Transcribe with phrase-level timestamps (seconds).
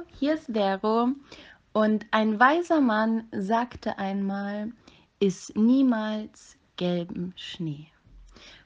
[0.00, 1.08] Hallo, hier ist Vero.
[1.72, 4.72] Und ein weiser Mann sagte einmal,
[5.18, 7.86] iss niemals gelben Schnee.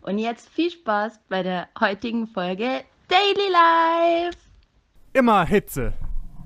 [0.02, 4.38] Und jetzt viel Spaß bei der heutigen Folge Daily Life.
[5.12, 5.92] Immer Hitze.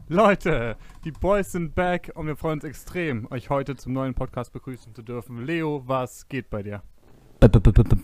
[0.09, 4.53] Leute, die Boys sind back und wir freuen uns extrem, euch heute zum neuen Podcast
[4.53, 5.45] begrüßen zu dürfen.
[5.45, 6.83] Leo, was geht bei dir?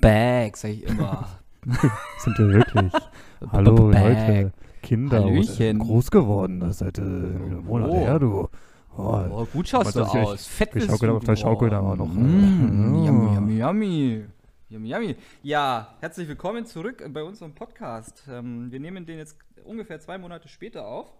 [0.00, 1.28] Back, sag ich immer.
[2.18, 2.92] sind wir wirklich?
[3.52, 3.90] Hallo.
[3.90, 4.52] Leute.
[4.84, 5.78] Kinder, Hallöchen.
[5.78, 6.60] groß geworden.
[6.60, 7.94] Das ist seit äh, einem Monat Oh.
[7.94, 8.48] her, du.
[8.96, 10.28] Oh, Oh, gut schaust du ich aus.
[10.34, 12.06] euch Fett bist du auf der Schaukel da noch.
[12.06, 13.06] Mm, Ja.
[13.10, 14.24] Yummy, yummy, yummy.
[14.68, 15.16] Yummy, yummy.
[15.42, 18.22] Ja, herzlich willkommen zurück bei unserem Podcast.
[18.30, 21.12] Ähm, wir nehmen den jetzt ungefähr zwei Monate später auf,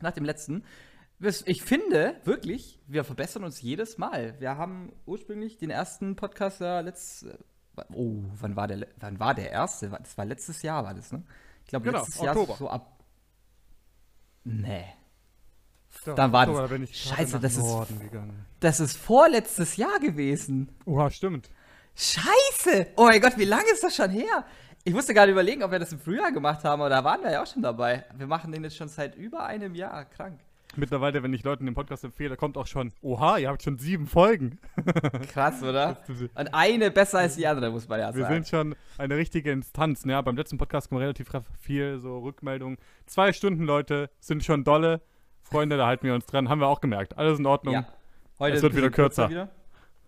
[0.00, 0.64] nach dem letzten.
[1.44, 4.34] Ich finde wirklich, wir verbessern uns jedes Mal.
[4.38, 7.26] Wir haben ursprünglich den ersten Podcast ja letzt.
[7.92, 8.86] Oh, wann war der?
[8.98, 9.90] Wann war der erste?
[9.90, 11.22] Das war letztes Jahr, war das, ne?
[11.64, 12.56] Ich glaube, Genau, letztes Jahr Oktober.
[12.58, 12.96] so ab.
[14.44, 14.84] Nee.
[16.06, 17.76] Ja, Dann war Oktober, das- da Scheiße, das ist-.
[18.60, 20.68] Das ist vorletztes Jahr gewesen.
[20.86, 21.50] Oha, stimmt.
[21.94, 22.88] Scheiße!
[22.96, 24.44] Oh mein Gott, wie lange ist das schon her?
[24.84, 27.30] Ich musste gerade überlegen, ob wir das im Frühjahr gemacht haben, aber da waren wir
[27.32, 28.04] ja auch schon dabei.
[28.16, 30.06] Wir machen den jetzt schon seit über einem Jahr.
[30.06, 30.40] Krank.
[30.76, 34.06] Mittlerweile, wenn ich Leuten den Podcast empfehle, kommt auch schon, oha, ihr habt schon sieben
[34.06, 34.58] Folgen.
[35.32, 35.98] Krass, oder?
[36.34, 38.34] Und eine besser als die andere, muss man ja Wir sagen.
[38.34, 40.04] sind schon eine richtige Instanz.
[40.04, 40.22] Ne?
[40.22, 41.28] Beim letzten Podcast kam relativ
[41.60, 42.78] viel so Rückmeldungen.
[43.06, 45.00] Zwei Stunden, Leute, sind schon dolle.
[45.42, 46.48] Freunde, da halten wir uns dran.
[46.48, 47.18] Haben wir auch gemerkt.
[47.18, 47.74] Alles in Ordnung.
[47.74, 47.86] Ja.
[48.38, 49.28] Heute Es wird wieder bisschen kürzer.
[49.28, 49.48] Wieder.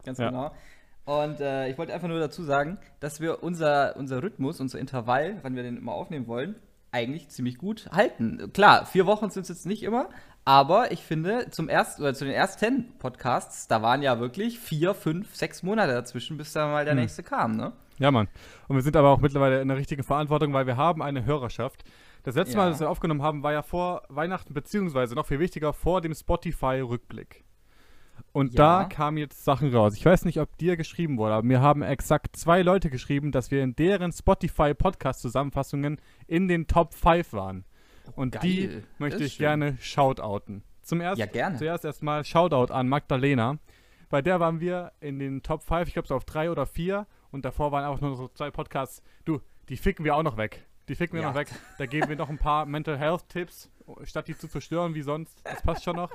[0.05, 0.29] Ganz Ja.
[0.29, 0.53] genau.
[1.05, 5.39] Und äh, ich wollte einfach nur dazu sagen, dass wir unser, unser Rhythmus, unser Intervall,
[5.43, 6.55] wann wir den immer aufnehmen wollen,
[6.93, 8.53] eigentlich ziemlich gut halten.
[8.53, 10.11] Klar, vier Wochen sind es jetzt nicht immer,
[10.45, 14.95] aber ich finde, zum ersten oder zu den ersten Podcasts, da waren ja wirklich vier,
[14.95, 17.01] fünf, sechs Monate dazwischen, bis da mal der Hm.
[17.01, 17.73] nächste kam, ne?
[17.99, 18.29] Ja, Mann.
[18.69, 21.85] Und wir sind aber auch mittlerweile in der richtigen Verantwortung, weil wir haben eine Hörerschaft.
[22.25, 22.71] Das letzte Mal, Ja.
[22.71, 27.45] das wir aufgenommen haben, war ja vor Weihnachten, beziehungsweise noch viel wichtiger, vor dem Spotify-Rückblick.
[28.33, 28.83] Und Ja.
[28.83, 29.95] da kamen jetzt Sachen raus.
[29.97, 33.51] Ich weiß nicht, ob dir geschrieben wurde, aber mir haben exakt zwei Leute geschrieben, dass
[33.51, 34.13] wir in deren
[34.93, 37.65] Spotify-Podcast-Zusammenfassungen in den Top 5 waren.
[38.17, 38.43] Und Geil.
[38.43, 39.45] die möchte ich schön.
[39.45, 40.63] gerne shoutouten.
[40.83, 41.57] Zum ersten, Ja, gerne.
[41.59, 43.59] Zuerst erstmal Shoutout an Magdalena.
[44.11, 47.07] Bei der waren wir in den Top 5, ich glaube so auf 3 oder 4.
[47.31, 49.03] Und davor waren auch nur so zwei Podcasts.
[49.25, 50.67] Du, die ficken wir auch noch weg.
[50.89, 51.29] Die ficken wir Ja.
[51.29, 51.49] noch weg.
[51.79, 53.71] Da geben wir noch ein paar Mental Health Tipps,
[54.03, 55.41] statt die zu zerstören wie sonst.
[55.45, 56.11] Das passt schon noch.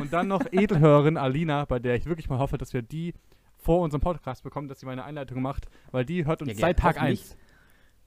[0.00, 3.14] Und dann noch Edelhörerin Alina, bei der ich wirklich mal hoffe, dass wir die
[3.58, 6.78] vor unserem Podcast bekommen, dass sie meine Einleitung macht, weil die hört uns Ja, seit
[6.78, 7.20] Tag hoffentlich.
[7.20, 7.36] 1.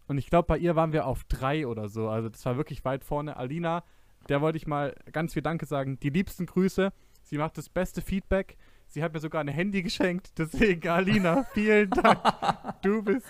[0.10, 2.10] Und ich glaube, bei ihr waren wir auf 3 oder so.
[2.10, 3.38] Also das war wirklich weit vorne.
[3.38, 3.84] Alina,
[4.28, 6.00] der wollte ich mal ganz viel Danke sagen.
[6.02, 6.92] Die liebsten Grüße.
[7.24, 8.58] Sie macht das beste Feedback.
[8.88, 10.32] Sie hat mir sogar ein Handy geschenkt.
[10.38, 12.20] Deswegen, Alina, vielen Dank.
[12.82, 13.26] Du bist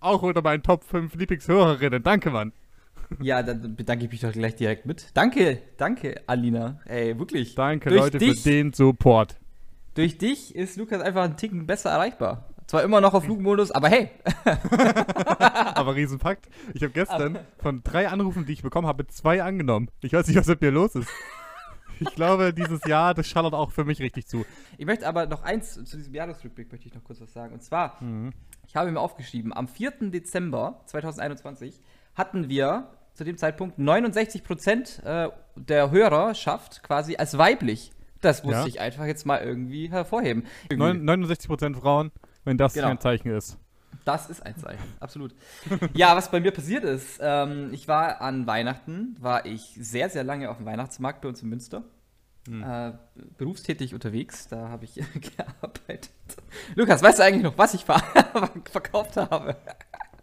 [0.00, 2.02] auch unter meinen Top 5 Lieblingshörerinnen.
[2.02, 2.52] Danke, Mann.
[3.20, 5.08] Ja, dann bedanke ich mich doch gleich direkt mit.
[5.14, 6.80] Danke, danke, Alina.
[6.86, 7.54] Ey, wirklich.
[7.54, 9.38] Danke, Durch Leute, dich- für den Support.
[9.94, 12.48] Durch dich ist Lukas einfach einen Ticken besser erreichbar.
[12.66, 14.10] Zwar immer noch auf Flugmodus, aber hey.
[15.74, 16.48] Aber Riesenfakt.
[16.74, 19.88] Ich habe gestern von drei Anrufen, die ich bekommen habe, zwei angenommen.
[20.00, 21.08] Ich weiß nicht, was mit mir los ist.
[22.00, 24.44] Ich glaube, dieses Jahr, das schallert auch für mich richtig zu.
[24.76, 27.52] Ich möchte aber noch eins zu diesem Jahresrückblick möchte ich noch kurz was sagen.
[27.54, 28.32] Und zwar, Mhm.
[28.66, 30.10] ich habe mir aufgeschrieben, am 4.
[30.10, 31.80] Dezember 2021
[32.14, 37.92] hatten wir zu dem Zeitpunkt 69 Prozent äh, der Hörerschaft quasi als weiblich.
[38.20, 38.66] Das musste Ja.
[38.66, 40.44] ich einfach jetzt mal irgendwie hervorheben.
[40.72, 42.10] Neun- 69% Frauen,
[42.44, 42.88] wenn das Genau.
[42.88, 43.58] kein Zeichen ist.
[44.04, 45.34] Das ist ein Zeichen, absolut.
[45.94, 50.24] Ja, was bei mir passiert ist, ähm, ich war an Weihnachten, war ich sehr, sehr
[50.24, 51.82] lange auf dem Weihnachtsmarkt bei uns in Münster.
[52.50, 52.92] Äh,
[53.38, 54.94] berufstätig unterwegs, da habe ich
[55.36, 56.10] gearbeitet.
[56.74, 58.02] Lukas, weißt du eigentlich noch, was ich ver
[58.72, 59.56] verkauft habe?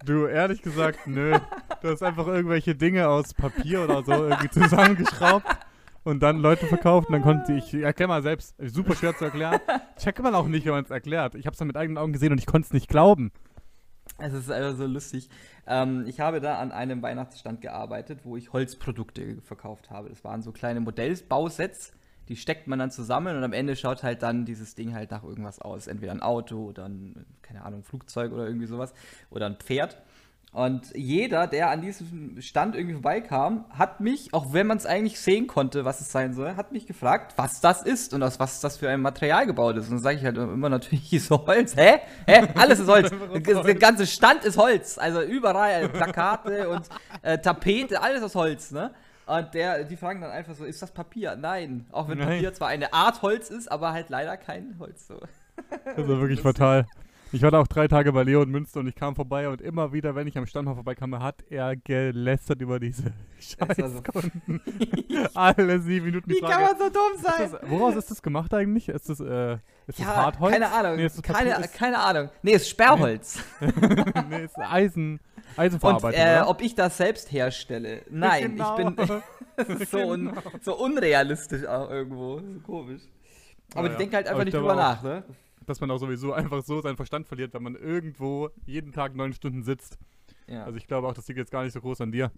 [0.03, 1.37] Du, ehrlich gesagt, nö.
[1.81, 5.45] Du hast einfach irgendwelche Dinge aus Papier oder so irgendwie zusammengeschraubt
[6.03, 9.59] und dann Leute verkauft und dann konnte ich, erklär mal selbst, super schwer zu erklären.
[9.97, 11.35] Checkt man auch nicht, wenn man es erklärt.
[11.35, 13.31] Ich habe es dann mit eigenen Augen gesehen und ich konnte es nicht glauben.
[14.17, 15.29] Es ist einfach so lustig.
[15.67, 20.09] Ähm, ich habe da an einem Weihnachtsstand gearbeitet, wo ich Holzprodukte verkauft habe.
[20.09, 21.93] Das waren so kleine Modellbausets,
[22.27, 25.23] die steckt man dann zusammen und am Ende schaut halt dann dieses Ding halt nach
[25.23, 25.87] irgendwas aus.
[25.87, 28.93] Entweder ein Auto oder ein, keine Ahnung, Flugzeug oder irgendwie sowas.
[29.29, 30.01] Oder ein Pferd.
[30.51, 35.19] Und jeder, der an diesem Stand irgendwie vorbeikam, hat mich, auch wenn man es eigentlich
[35.19, 38.59] sehen konnte, was es sein soll, hat mich gefragt, was das ist und aus was
[38.59, 39.85] das für ein Material gebaut ist.
[39.85, 41.75] Und dann sage ich halt immer natürlich so Holz.
[41.75, 41.99] Hä?
[42.25, 42.47] Hä?
[42.55, 43.11] Alles ist Holz.
[43.65, 44.97] Der ganze Stand ist Holz.
[44.97, 46.89] Also überall Plakate und
[47.21, 48.91] äh, Tapete, alles aus Holz, ne?
[49.27, 51.35] Und der, die fragen dann einfach so, ist das Papier?
[51.35, 51.85] Nein.
[51.91, 52.29] Auch wenn Nein.
[52.29, 55.07] Papier zwar eine Art Holz ist, aber halt leider kein Holz.
[55.07, 55.19] So.
[55.85, 56.87] Das war wirklich fatal.
[57.31, 59.93] Ich war da auch drei Tage bei Leon Münster und ich kam vorbei und immer
[59.93, 64.61] wieder, wenn ich am Stand mal vorbeikam, hat er gelästert über diese Scheißkunden.
[65.35, 66.53] Alle sieben Minuten die Wie Frage.
[66.53, 67.51] kann man so dumm ist sein?
[67.51, 68.89] das, woraus ist das gemacht eigentlich?
[68.89, 69.53] Ist das, äh,
[69.85, 70.53] ist das Hartholz?
[70.53, 70.95] keine Ahnung.
[70.95, 72.29] Nee, ist keine, ist, keine Ahnung.
[72.41, 73.39] Nee, ist Sperrholz.
[74.29, 76.49] nee, ist Eisen, Und Eisenverarbeitung, äh, oder?
[76.49, 78.01] ob ich das selbst herstelle?
[78.09, 78.77] Nein, Genau.
[78.79, 79.21] ich bin
[79.55, 82.39] das ist so, un, so unrealistisch auch irgendwo.
[82.39, 83.01] So komisch.
[83.75, 85.23] Aber Ja, ich denke halt einfach ich nicht drüber nach, ne?
[85.69, 89.33] Dass man auch sowieso einfach so seinen Verstand verliert, wenn man irgendwo jeden Tag neun
[89.33, 89.99] Stunden sitzt.
[90.47, 90.63] Ja.
[90.63, 92.31] Also ich glaube auch, das liegt jetzt gar nicht so groß an dir.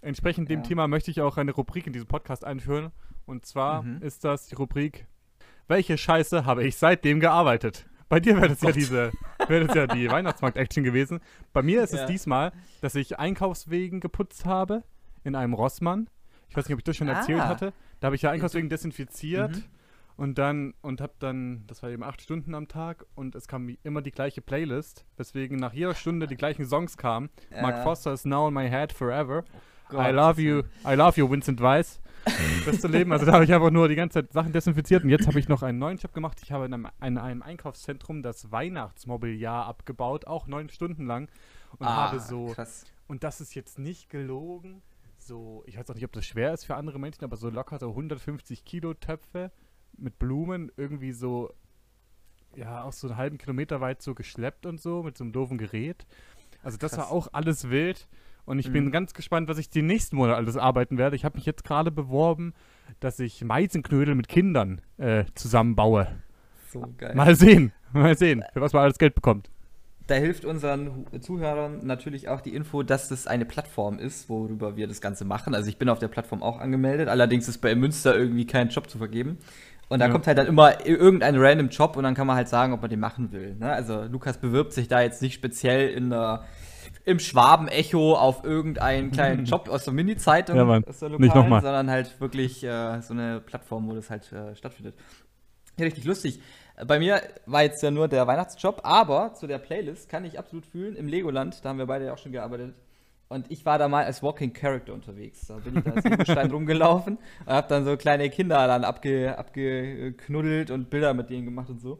[0.00, 0.66] Entsprechend dem Ja.
[0.66, 2.90] Thema möchte ich auch eine Rubrik in diesem Podcast einführen.
[3.26, 4.00] Und zwar Mhm.
[4.00, 5.06] ist das die Rubrik
[5.68, 7.86] Welche Scheiße habe ich seitdem gearbeitet?
[8.08, 8.76] Bei dir wäre das ja Gott.
[8.76, 9.12] diese,
[9.48, 11.20] wäre das ja die Weihnachtsmarkt-Action gewesen.
[11.52, 12.00] Bei mir ist Ja.
[12.00, 14.82] es diesmal, dass ich Einkaufswegen geputzt habe
[15.24, 16.08] in einem Rossmann.
[16.48, 17.48] Ich weiß nicht, ob ich das schon erzählt Ah.
[17.48, 17.74] hatte.
[18.00, 19.64] Da habe ich ja Einkaufswegen desinfiziert Mhm.
[20.16, 23.76] Und dann und habe dann, das war eben acht Stunden am Tag und es kam
[23.82, 27.30] immer die gleiche Playlist, weswegen nach jeder Stunde die gleichen Songs kamen.
[27.60, 27.82] Mark Ja.
[27.82, 29.44] Foster is now in my head forever.
[29.90, 30.14] I Gott.
[30.14, 32.00] love you, I love you, Vincent Weiss.
[32.64, 33.10] Beste Leben.
[33.12, 35.48] Also da habe ich einfach nur die ganze Zeit Sachen desinfiziert und jetzt habe ich
[35.48, 36.38] noch einen neuen Job gemacht.
[36.44, 41.28] Ich habe in einem, in einem Einkaufszentrum das Weihnachtsmobiliar abgebaut, auch neun Stunden lang
[41.78, 42.84] und Ah, habe so Krass.
[43.08, 44.82] und das ist jetzt nicht gelogen.
[45.18, 47.78] So, ich weiß auch nicht, ob das schwer ist für andere Menschen, aber so locker
[47.78, 49.50] so 150 Kilo Töpfe
[49.96, 51.52] mit Blumen irgendwie so,
[52.56, 55.58] ja, auch so einen halben Kilometer weit so geschleppt und so mit so einem doofen
[55.58, 56.06] Gerät.
[56.62, 57.12] Also das war Krass.
[57.12, 58.08] auch alles wild.
[58.44, 58.72] Und ich Mhm.
[58.72, 61.14] bin ganz gespannt, was ich die nächsten Monate alles arbeiten werde.
[61.16, 62.54] Ich habe mich jetzt gerade beworben,
[63.00, 66.08] dass ich Meisenknödel mit Kindern äh, zusammenbaue.
[66.70, 67.14] So geil.
[67.14, 69.48] Mal sehen, mal sehen, für was man alles Geld bekommt.
[70.08, 74.88] Da hilft unseren Zuhörern natürlich auch die Info, dass das eine Plattform ist, worüber wir
[74.88, 75.54] das Ganze machen.
[75.54, 78.90] Also ich bin auf der Plattform auch angemeldet, allerdings ist bei Münster irgendwie kein Job
[78.90, 79.38] zu vergeben.
[79.92, 80.12] Und da Ja.
[80.12, 82.90] kommt halt dann immer irgendein random Job und dann kann man halt sagen, ob man
[82.90, 83.54] den machen will.
[83.56, 83.70] Ne?
[83.72, 86.44] Also Lukas bewirbt sich da jetzt nicht speziell in der,
[87.04, 90.84] im Schwaben-Echo auf irgendeinen kleinen Job aus der Mini-Zeitung, Ja, Mann.
[90.84, 91.60] aus der Nicht nochmal.
[91.62, 94.94] sondern halt wirklich äh, so eine Plattform, wo das halt äh, stattfindet.
[95.78, 96.40] Ja, richtig lustig.
[96.86, 100.64] Bei mir war jetzt ja nur der Weihnachtsjob, aber zu der Playlist kann ich absolut
[100.66, 100.96] fühlen.
[100.96, 102.74] Im Legoland, da haben wir beide ja auch schon gearbeitet.
[103.32, 105.46] Und ich war da mal als Walking Character unterwegs.
[105.46, 109.36] Da bin ich da als Legostein rumgelaufen und hab dann so kleine Kinder dann abge,
[109.38, 111.98] abgeknuddelt und Bilder mit denen gemacht und so.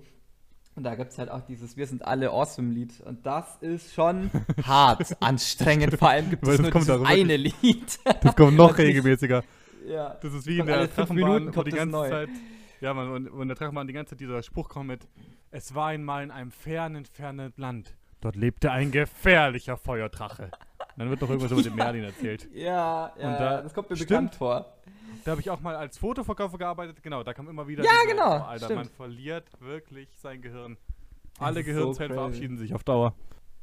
[0.75, 3.01] Und da gibt's halt auch dieses Wir sind alle awesome Lied.
[3.01, 4.31] Und das ist schon
[4.65, 5.99] hart anstrengend.
[5.99, 7.99] Vor allem gibt es nur kommt dieses darüber- eine Lied.
[8.23, 9.43] Das kommt noch regelmäßiger.
[9.87, 10.17] ja.
[10.23, 12.09] Das ist wie in der Minuten wo die ganze neu.
[12.09, 12.29] Zeit.
[12.81, 15.07] Ja, man, und, und der Treffenbahn die ganze Zeit dieser Spruch kommt mit:
[15.51, 17.95] Es war einmal in einem fernen, fernen Land.
[18.23, 20.51] Dort lebte ein gefährlicher Feuerdrache.
[20.95, 22.49] Und dann wird noch irgendwas über den Merlin erzählt.
[22.55, 24.09] Ja, ja, Und da- das kommt mir stimmt.
[24.11, 24.73] bekannt vor.
[25.25, 27.03] Da habe ich auch mal als Fotoverkäufer gearbeitet.
[27.03, 27.85] Genau, da kam immer wieder.
[27.85, 28.81] Ja, diese- genau, Oh, Alter, stimmt.
[28.85, 30.77] man verliert wirklich sein Gehirn.
[31.39, 32.21] Alle so Gehirnzellen crazy.
[32.21, 33.15] verabschieden sich auf Dauer.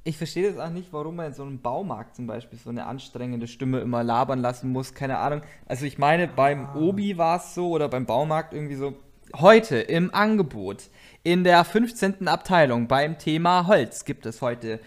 [0.05, 2.85] Ich verstehe das auch nicht, warum man in so einem Baumarkt zum Beispiel so eine
[2.85, 4.93] anstrengende Stimme immer labern lassen muss.
[4.93, 5.41] Keine Ahnung.
[5.65, 6.75] Also ich meine, beim Ah.
[6.75, 8.93] Obi war es so oder beim Baumarkt irgendwie so.
[9.37, 10.89] Heute im Angebot
[11.23, 12.27] in der 15.
[12.29, 14.79] Abteilung beim Thema Holz gibt es heute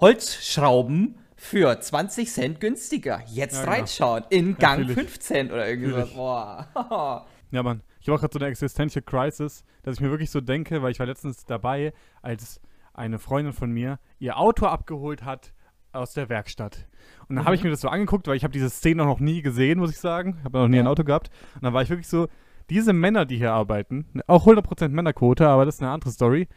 [0.00, 3.22] Holzschrauben für 20 Cent günstiger.
[3.26, 3.72] Jetzt Ja, genau.
[3.72, 4.24] reinschauen.
[4.30, 5.08] In Gang Natürlich.
[5.10, 5.66] 15 oder.
[5.66, 6.14] Natürlich.
[6.14, 6.66] Boah.
[7.50, 7.82] Ja, Mann.
[8.00, 10.98] Ich auch gerade so eine Existential Crisis, dass ich mir wirklich so denke, weil ich
[10.98, 12.60] war letztens dabei, als
[12.94, 15.52] eine Freundin von mir ihr Auto abgeholt hat
[15.92, 16.88] aus der Werkstatt.
[17.28, 17.66] Und dann habe ich Mhm.
[17.68, 20.36] mir das so angeguckt, weil ich habe diese Szene noch nie gesehen, muss ich sagen.
[20.40, 20.90] Ich habe noch nie ein Ja.
[20.90, 21.30] Auto gehabt.
[21.54, 22.26] Und dann war ich wirklich so,
[22.70, 26.48] diese Männer, die hier arbeiten, auch 100% Männerquote, aber das ist eine andere Story,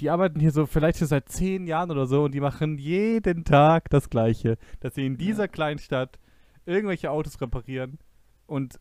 [0.00, 3.44] die arbeiten hier so vielleicht schon seit zehn Jahren oder so und die machen jeden
[3.44, 4.58] Tag das Gleiche.
[4.80, 6.18] Dass sie in dieser kleinen Stadt
[6.66, 7.98] irgendwelche Autos reparieren
[8.46, 8.80] und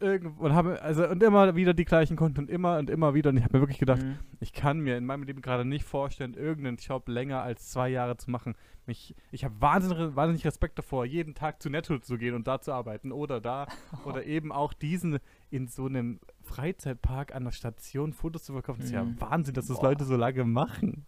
[0.00, 3.30] irgend und haben also und immer wieder die gleichen Kunden und immer und immer wieder
[3.30, 4.18] und ich habe mir wirklich gedacht, Mhm.
[4.40, 8.16] ich kann mir in meinem Leben gerade nicht vorstellen, irgendeinen Job länger als zwei Jahre
[8.16, 8.54] zu machen.
[8.86, 12.60] Mich, ich habe wahnsinnig, wahnsinnig Respekt davor, jeden Tag zu Netto zu gehen und da
[12.60, 13.66] zu arbeiten oder da
[14.04, 15.18] oder eben auch diesen
[15.50, 18.78] in so einem Freizeitpark an der Station Fotos zu verkaufen.
[18.80, 19.20] Das ist ja Mhm.
[19.20, 19.88] Wahnsinn, dass das Boah.
[19.90, 21.04] Leute so lange machen.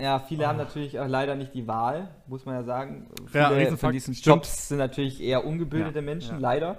[0.00, 3.08] Ja, viele haben natürlich auch leider nicht die Wahl, muss man ja sagen.
[3.34, 4.14] Ja, Viele Riesenfakt, von diesen.
[4.14, 6.38] Jobs sind natürlich eher ungebildete Ja, Menschen, ja.
[6.38, 6.76] leider.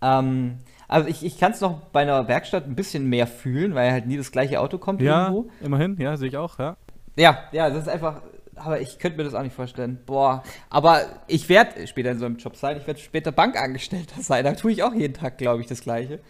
[0.00, 3.92] Ähm, also ich, ich kann es noch bei einer Werkstatt ein bisschen mehr fühlen, weil
[3.92, 5.50] halt nie das gleiche Auto kommt Ja, irgendwo.
[5.64, 6.76] immerhin, ja, sehe ich auch, ja.
[7.16, 8.22] Ja, ja, das ist einfach,
[8.56, 10.00] aber ich könnte mir das auch nicht vorstellen.
[10.06, 14.44] Boah, aber ich werde später in so einem Job sein, ich werde später Bankangestellter sein,
[14.44, 16.20] da tue ich auch jeden Tag, glaube ich, das Gleiche.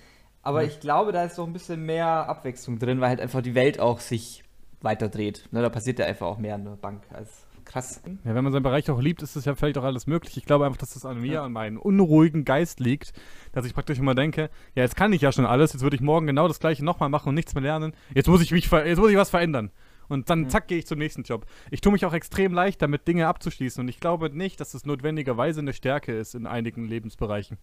[0.43, 0.69] Aber Ja.
[0.69, 3.81] ich glaube, da ist noch ein bisschen mehr Abwechslung drin, weil halt einfach die Welt
[3.81, 4.45] auch sich
[4.81, 5.49] weiter dreht.
[5.51, 8.03] Ne, da passiert ja einfach auch mehr an der Bank als krass.
[8.25, 10.37] Ja, wenn man seinen Bereich auch liebt, ist es ja vielleicht auch alles möglich.
[10.37, 11.45] Ich glaube einfach, dass das an mir, Ja.
[11.45, 13.13] an meinem unruhigen Geist liegt,
[13.53, 16.03] dass ich praktisch immer denke, ja, jetzt kann ich ja schon alles, jetzt würde ich
[16.03, 17.93] morgen genau das gleiche nochmal machen und nichts mehr lernen.
[18.15, 19.71] Jetzt muss ich mich, ver jetzt muss ich was verändern.
[20.09, 21.45] Und dann zack, gehe ich zum nächsten Job.
[21.71, 23.83] Ich tue mich auch extrem leicht damit, Dinge abzuschließen.
[23.83, 27.59] Und ich glaube nicht, dass es notwendigerweise eine Stärke ist in einigen Lebensbereichen.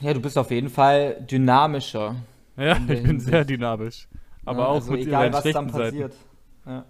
[0.00, 2.16] Ja, du bist auf jeden Fall dynamischer.
[2.56, 4.08] Ja, ich bin sehr dynamisch.
[4.44, 6.14] Aber Ja, auch also mit egal, was dann passiert.
[6.66, 6.84] Ja.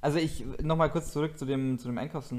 [0.00, 2.32] Also ich nochmal kurz zurück zu dem, zu dem Einkaufs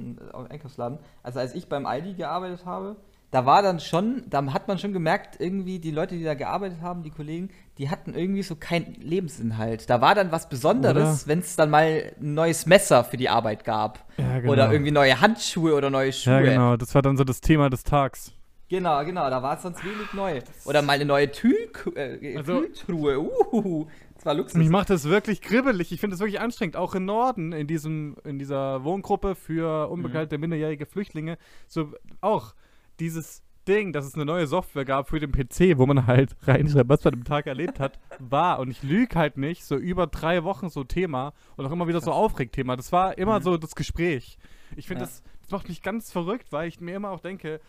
[0.49, 0.99] Einkaufsladen.
[1.23, 2.95] Also als ich beim Aldi gearbeitet habe,
[3.31, 6.79] da war dann schon, da hat man schon gemerkt, irgendwie die Leute, die da gearbeitet
[6.81, 9.89] haben, die Kollegen, die hatten irgendwie so keinen Lebensinhalt.
[9.89, 13.65] Da war dann was Besonderes, wenn es dann mal ein neues Messer für die Arbeit
[13.65, 14.05] gab.
[14.17, 14.53] Ja, genau.
[14.53, 16.33] Oder irgendwie neue Handschuhe oder neue Schuhe.
[16.35, 16.77] Ja, genau.
[16.77, 18.31] Das war dann so das Thema des Tags.
[18.69, 20.41] Genau, genau, da war es sonst wenig neu.
[20.65, 21.55] Oder mal eine neue Tül
[21.95, 23.19] äh, Also- Kühltruhe.
[23.19, 23.87] Uhuhu.
[24.17, 24.55] Das war Luxus.
[24.55, 25.91] Mich macht das wirklich kribbelig.
[25.91, 26.75] Ich finde es wirklich anstrengend.
[26.75, 32.53] Auch im Norden, in, diesem, in dieser Wohngruppe für unbegleitete minderjährige Flüchtlinge, so auch
[32.99, 36.89] dieses Ding, dass es eine neue Software gab für den PC, wo man halt reinschreibt,
[36.89, 38.59] was man am Tag erlebt hat, war.
[38.59, 42.01] Und ich lüge halt nicht, so über drei Wochen so Thema und auch immer wieder
[42.01, 42.75] so Aufregthema.
[42.75, 44.37] Das war immer so das Gespräch.
[44.75, 45.07] Ich finde, Ja.
[45.07, 47.59] das, das macht mich ganz verrückt, weil ich mir immer auch denke,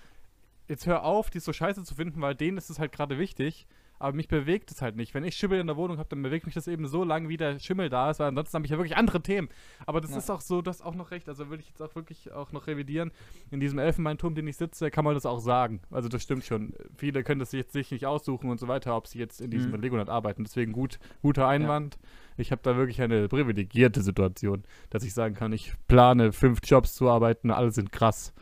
[0.68, 3.66] jetzt hör auf, die so scheiße zu finden, weil denen ist es halt gerade wichtig.
[3.98, 5.14] Aber mich bewegt es halt nicht.
[5.14, 7.36] Wenn ich Schimmel in der Wohnung habe, dann bewegt mich das eben so lange, wie
[7.36, 9.48] der Schimmel da ist, weil ansonsten habe ich ja wirklich andere Themen.
[9.86, 10.18] Aber das Ja.
[10.18, 12.52] ist auch so, du hast auch noch recht, also würde ich jetzt auch wirklich auch
[12.52, 13.10] noch revidieren.
[13.50, 15.80] In diesem Elfenbeinturm, den ich sitze, kann man das auch sagen.
[15.90, 16.74] Also das stimmt schon.
[16.96, 19.72] Viele können das jetzt sich nicht aussuchen und so weiter, ob sie jetzt in diesem
[19.72, 19.80] Mhm.
[19.80, 20.44] Legoland arbeiten.
[20.44, 21.98] Deswegen gut, guter Einwand.
[22.36, 26.94] Ich habe da wirklich eine privilegierte Situation, dass ich sagen kann, ich plane fünf Jobs
[26.94, 28.32] zu arbeiten, alle sind krass.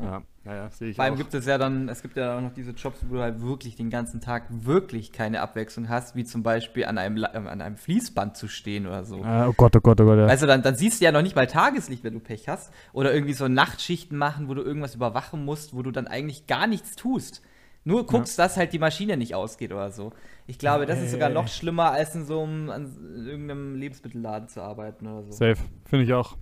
[0.00, 1.18] Ja, naja, sehe ich Vor allem auch.
[1.18, 3.76] gibt es ja dann, es gibt ja auch noch diese Jobs, wo du halt wirklich
[3.76, 7.76] den ganzen Tag wirklich keine Abwechslung hast, wie zum Beispiel an einem, äh, an einem
[7.76, 9.22] Fließband zu stehen oder so.
[9.22, 10.18] Ah, oh Gott, oh Gott, oh Gott.
[10.18, 10.26] Ja.
[10.26, 12.72] Weißt du, dann, dann siehst du ja noch nicht mal Tageslicht, wenn du Pech hast.
[12.92, 16.66] Oder irgendwie so Nachtschichten machen, wo du irgendwas überwachen musst, wo du dann eigentlich gar
[16.66, 17.42] nichts tust.
[17.86, 20.12] Nur guckst, dass halt die Maschine nicht ausgeht oder so.
[20.46, 24.62] Ich glaube, das ist sogar noch schlimmer, als in so einem an irgendeinem Lebensmittelladen zu
[24.62, 25.32] arbeiten oder so.
[25.32, 26.36] Safe, finde ich auch.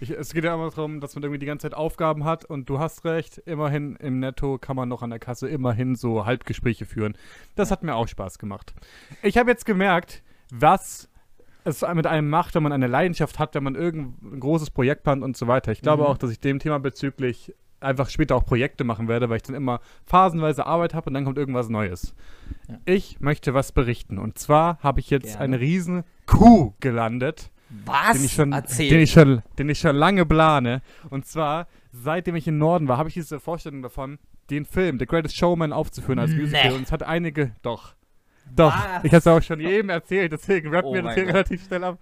[0.00, 2.68] Ich, es geht ja immer darum, dass man irgendwie die ganze Zeit Aufgaben hat und
[2.68, 6.84] du hast recht, immerhin im Netto kann man noch an der Kasse immerhin so Halbgespräche
[6.86, 7.16] führen.
[7.54, 8.74] Das hat mir auch Spaß gemacht.
[9.22, 10.22] Ich habe jetzt gemerkt,
[10.52, 11.08] was
[11.64, 15.22] es mit einem macht, wenn man eine Leidenschaft hat, wenn man irgendein großes Projekt plant
[15.24, 15.72] und so weiter.
[15.72, 16.08] Ich glaube Mhm.
[16.10, 19.54] auch, dass ich dem Thema bezüglich einfach später auch Projekte machen werde, weil ich dann
[19.56, 22.14] immer phasenweise Arbeit habe und dann kommt irgendwas Neues.
[22.68, 22.78] Ja.
[22.84, 25.40] Ich möchte was berichten und zwar habe ich jetzt Gerne.
[25.44, 27.50] eine riesen Kuh gelandet
[27.84, 28.12] Was?
[28.16, 28.88] den ich schon, Erzähl.
[28.90, 30.82] den ich schon, den ich schon lange plane.
[31.10, 34.18] Und zwar, seitdem ich im Norden war, habe ich diese Vorstellung davon,
[34.50, 36.42] den Film The Greatest Showman aufzuführen als Nee.
[36.42, 36.72] Musical.
[36.74, 37.94] Und es hat einige, doch.
[38.54, 39.02] Doch, Was?
[39.02, 41.34] ich habe es auch schon jedem erzählt, deswegen rappt Oh mir das hier Gott.
[41.34, 41.98] relativ schnell ab.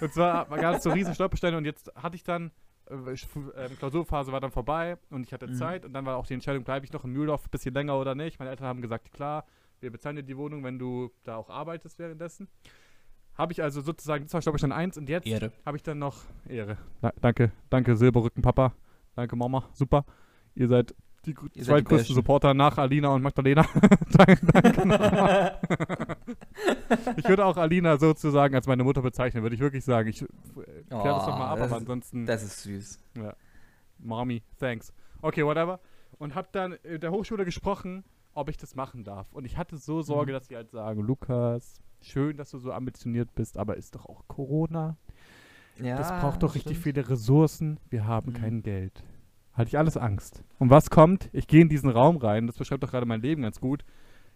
[0.00, 2.52] Und zwar gab es so riesen Stolpersteine und jetzt hatte ich dann,
[2.88, 5.54] äh, ähm, Klausurphase war dann vorbei und ich hatte Mhm.
[5.54, 7.98] Zeit und dann war auch die Entscheidung, bleibe ich noch in Mühldorf ein bisschen länger
[7.98, 8.38] oder nicht.
[8.38, 9.44] Meine Eltern haben gesagt, klar,
[9.80, 12.46] wir bezahlen dir die Wohnung, wenn du da auch arbeitest währenddessen.
[13.38, 15.26] Habe ich also sozusagen, das war Stolperstein 1 und jetzt
[15.64, 16.16] habe ich dann noch
[16.48, 16.76] Ehre.
[17.00, 18.72] Da, danke, danke Silberrücken Papa.
[19.14, 20.04] Danke Mama, super.
[20.56, 22.14] Ihr seid die Ihr zweitgrößten.
[22.14, 23.64] Supporter nach Alina und Magdalena.
[24.10, 25.56] danke, danke.
[27.16, 30.08] ich würde auch Alina sozusagen als meine Mutter bezeichnen, würde ich wirklich sagen.
[30.08, 30.26] Ich äh,
[30.88, 32.98] klär das doch mal Oh, ab, das aber ist- ansonsten Das ist süß.
[33.98, 34.92] Mommy, thanks.
[35.22, 35.80] Okay, whatever.
[36.18, 38.04] Und habe dann in der Hochschule gesprochen,
[38.34, 39.32] ob ich das machen darf.
[39.32, 40.34] Und ich hatte so Sorge, Mhm.
[40.34, 44.26] dass sie halt sagen, Lukas, schön, dass du so ambitioniert bist, aber ist doch auch
[44.28, 44.96] Corona.
[45.80, 46.96] Ja, Das braucht doch richtig stimmt.
[46.96, 47.78] viele Ressourcen.
[47.88, 48.36] Wir haben Mhm.
[48.36, 49.04] kein Geld.
[49.52, 50.42] Hatte ich alles Angst.
[50.58, 51.28] Und was kommt?
[51.32, 53.84] Ich gehe in diesen Raum rein, das beschreibt doch gerade mein Leben ganz gut.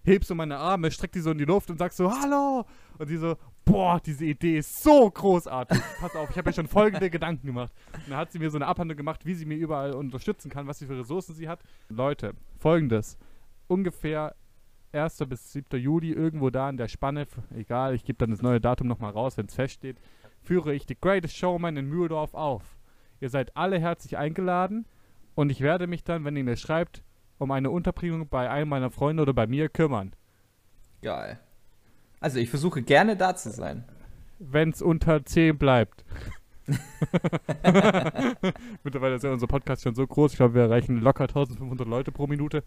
[0.04, 2.64] Heb so meine Arme, streck die so in die Luft und sag so, hallo!
[2.98, 5.80] Und sie so, boah, diese Idee ist so großartig.
[6.00, 7.72] Pass auf, ich habe mir schon folgende Gedanken gemacht.
[7.94, 10.66] Und dann hat sie mir so eine Abhandlung gemacht, wie sie mir überall unterstützen kann,
[10.66, 11.60] was sie für Ressourcen sie hat.
[11.88, 13.16] Leute, folgendes.
[13.68, 14.34] Ungefähr
[14.94, 15.18] 1.
[15.28, 15.80] bis 7.
[15.80, 19.36] Juli, irgendwo da in der Spanne, egal, ich gebe dann das neue Datum nochmal raus,
[19.36, 19.98] wenn es feststeht,
[20.42, 22.62] führe ich The Greatest Showman in Mühldorf auf.
[23.20, 24.86] Ihr seid alle herzlich eingeladen
[25.34, 27.02] und ich werde mich dann, wenn ihr mir schreibt,
[27.38, 30.14] um eine Unterbringung bei einem meiner Freunde oder bei mir kümmern.
[31.02, 31.38] Geil.
[32.20, 33.84] Also ich versuche gerne da zu sein.
[34.38, 36.04] Wenn es unter 10 bleibt.
[38.84, 42.12] Mittlerweile ist ja unser Podcast schon so groß, ich glaube, wir erreichen locker 1500 Leute
[42.12, 42.62] pro Minute.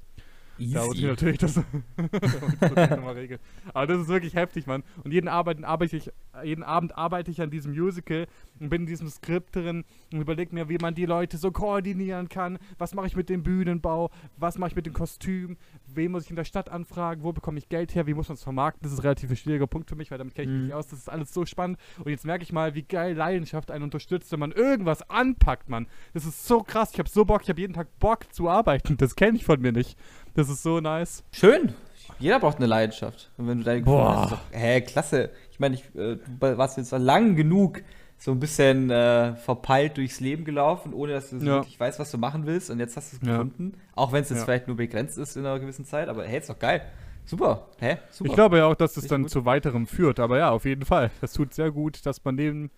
[0.58, 1.62] Da muss ich natürlich das, da
[2.02, 3.40] muss ich das noch mal regeln.
[3.74, 4.84] Aber das ist wirklich heftig, Mann.
[5.04, 6.12] Und jeden Abend arbeite ich,
[6.44, 8.28] jeden Abend arbeite ich an diesem Musical
[8.60, 9.84] und bin in diesem Skript drin
[10.14, 12.58] und überlege mir, wie man die Leute so koordinieren kann.
[12.78, 14.12] Was mache ich mit dem Bühnenbau?
[14.38, 15.58] Was mache ich mit dem Kostüm?
[15.96, 17.24] Wen muss ich in der Stadt anfragen?
[17.24, 18.08] Wo bekomme ich Geld her?
[18.08, 18.84] Wie muss man es vermarkten?
[18.84, 20.66] Das ist ein relativ schwieriger Punkt für mich, weil damit kenne ich mich Mhm.
[20.68, 20.88] nicht aus.
[20.88, 21.78] Das ist alles so spannend.
[22.00, 25.88] Und jetzt merke ich mal, wie geil Leidenschaft einen unterstützt, wenn man irgendwas anpackt, Mann.
[26.14, 26.92] Das ist so krass.
[26.94, 27.42] Ich habe so Bock.
[27.44, 28.98] Ich habe jeden Tag Bock zu arbeiten.
[28.98, 29.98] Das kenne ich von mir nicht.
[30.34, 31.24] Das ist so nice.
[31.32, 31.74] Schön.
[32.20, 33.32] Jeder braucht eine Leidenschaft.
[33.38, 34.30] Und wenn du deine Boah.
[34.32, 35.32] hast, hä, klasse.
[35.52, 37.82] Ich meine, ich äh, du warst jetzt lang genug
[38.26, 41.54] so ein bisschen äh, verpeilt durchs Leben gelaufen, ohne dass du so Ja.
[41.58, 42.72] wirklich weißt, was du machen willst.
[42.72, 43.34] Und jetzt hast du es Ja.
[43.34, 43.74] gefunden.
[43.94, 44.46] Auch wenn es jetzt Ja.
[44.46, 46.10] vielleicht nur begrenzt ist in einer gewissen Zeit.
[46.10, 46.82] Aber hey, ist doch geil.
[47.24, 47.68] Super.
[47.80, 47.98] Hä?
[48.10, 48.30] Super.
[48.32, 49.30] Ich glaube ja auch, dass es Richtig dann gut.
[49.30, 50.20] zu weiterem führt.
[50.20, 51.12] Aber ja, auf jeden Fall.
[51.22, 52.72] Das tut sehr gut, dass man neben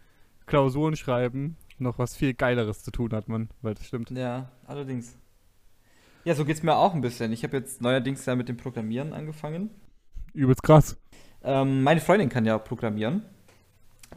[0.48, 3.48] Klausuren schreiben noch was viel Geileres zu tun hat, man.
[3.62, 4.12] Weil das stimmt.
[4.12, 5.16] Ja, allerdings.
[6.26, 7.32] Ja, so geht's mir auch ein bisschen.
[7.32, 9.70] Ich habe jetzt neuerdings ja mit dem Programmieren angefangen.
[10.34, 10.98] Übelst krass.
[11.42, 13.22] Ähm, meine Freundin kann ja programmieren.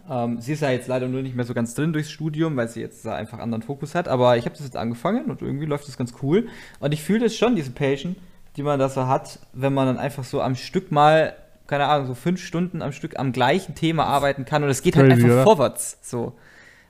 [0.08, 2.68] Ähm, sie ist ja jetzt leider nur nicht mehr so ganz drin durchs Studium, weil
[2.68, 4.08] sie jetzt da einfach anderen Fokus hat.
[4.08, 6.48] Aber ich habe das jetzt angefangen und irgendwie läuft das ganz cool.
[6.80, 8.16] Und ich fühle das schon, diese Passion,
[8.56, 12.08] die man da so hat, wenn man dann einfach so am Stück mal, keine Ahnung,
[12.08, 14.64] so fünf Stunden am Stück am gleichen Thema arbeiten kann.
[14.64, 15.42] Und es geht halt einfach oder?
[15.44, 15.98] vorwärts.
[16.02, 16.34] So.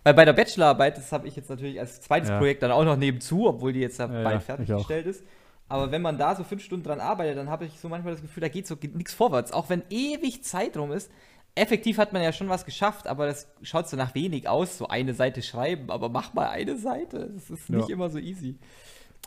[0.03, 2.39] Weil bei der Bachelorarbeit, das habe ich jetzt natürlich als zweites Ja.
[2.39, 5.23] Projekt dann auch noch nebenzu, obwohl die jetzt ja, Ja, bald fertiggestellt ist.
[5.69, 8.23] Aber wenn man da so fünf Stunden dran arbeitet, dann habe ich so manchmal das
[8.23, 9.53] Gefühl, da geht so nichts vorwärts.
[9.53, 11.11] Auch wenn ewig Zeit rum ist.
[11.55, 14.89] Effektiv hat man ja schon was geschafft, aber das schaut so nach wenig aus, so
[14.89, 15.91] eine Seite schreiben.
[15.91, 17.31] Aber mach mal eine Seite.
[17.35, 17.95] Das ist nicht Ja.
[17.95, 18.59] immer so easy.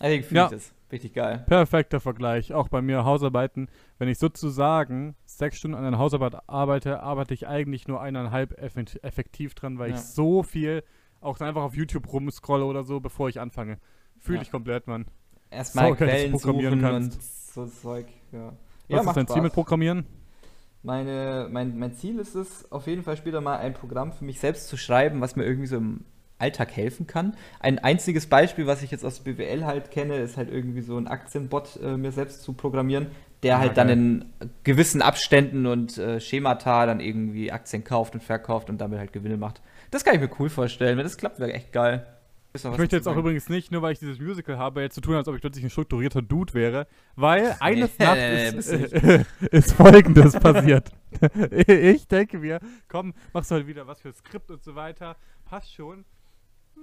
[0.01, 0.45] Deswegen fühle Ja.
[0.45, 0.73] ich das.
[0.91, 1.43] Richtig geil.
[1.47, 2.53] Perfekter Vergleich.
[2.53, 3.67] Auch bei mir Hausarbeiten.
[3.97, 8.99] Wenn ich sozusagen sechs Stunden an einer Hausarbeit arbeite, arbeite ich eigentlich nur eineinhalb eff-
[9.03, 9.95] effektiv dran, weil Ja.
[9.95, 10.83] ich so viel
[11.19, 13.79] auch dann einfach auf YouTube rumscrolle oder so, bevor ich anfange.
[14.19, 15.05] Fühle ich komplett, Mann.
[15.49, 17.57] Erstmal du Quellen programmieren suchen kannst.
[17.57, 18.07] und so Zeug.
[18.31, 18.53] Ja,
[18.89, 20.05] Was ist dein Ziel mit Programmieren?
[20.83, 24.39] Meine, mein, mein Ziel ist es, auf jeden Fall später mal ein Programm für mich
[24.39, 26.05] selbst zu schreiben, was mir irgendwie so im
[26.39, 27.37] Alltag helfen kann.
[27.61, 31.07] Ein einziges Beispiel, was ich jetzt aus BWL halt kenne, ist halt irgendwie so ein
[31.07, 33.07] Aktienbot äh, mir selbst zu programmieren,
[33.43, 33.97] der Ah, halt dann geil.
[33.97, 34.25] in
[34.65, 39.37] gewissen Abständen und äh, Schemata dann irgendwie Aktien kauft und verkauft und damit halt Gewinne
[39.37, 39.61] macht.
[39.91, 40.97] Das kann ich mir cool vorstellen.
[40.97, 42.05] Wenn das klappt, wäre echt geil.
[42.55, 45.15] Ich möchte jetzt auch übrigens nicht, nur weil ich dieses Musical habe, jetzt zu tun,
[45.15, 49.25] als ob ich plötzlich ein strukturierter Dude wäre, weil eines Nee, Nachts nee, ist, äh,
[49.51, 50.91] ist folgendes passiert.
[51.67, 55.73] ich denke mir, komm, machst du halt wieder was für Skript und so weiter, passt
[55.73, 56.05] schon.
[56.75, 56.81] Hm,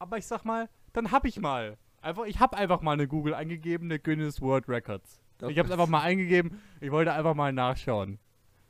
[0.00, 1.76] Aber ich sag mal, dann hab ich mal.
[2.02, 5.20] Einfach, ich hab einfach mal eine Google eingegebene Guinness World Records.
[5.48, 8.18] Ich hab's einfach mal eingegeben, ich wollte einfach mal nachschauen.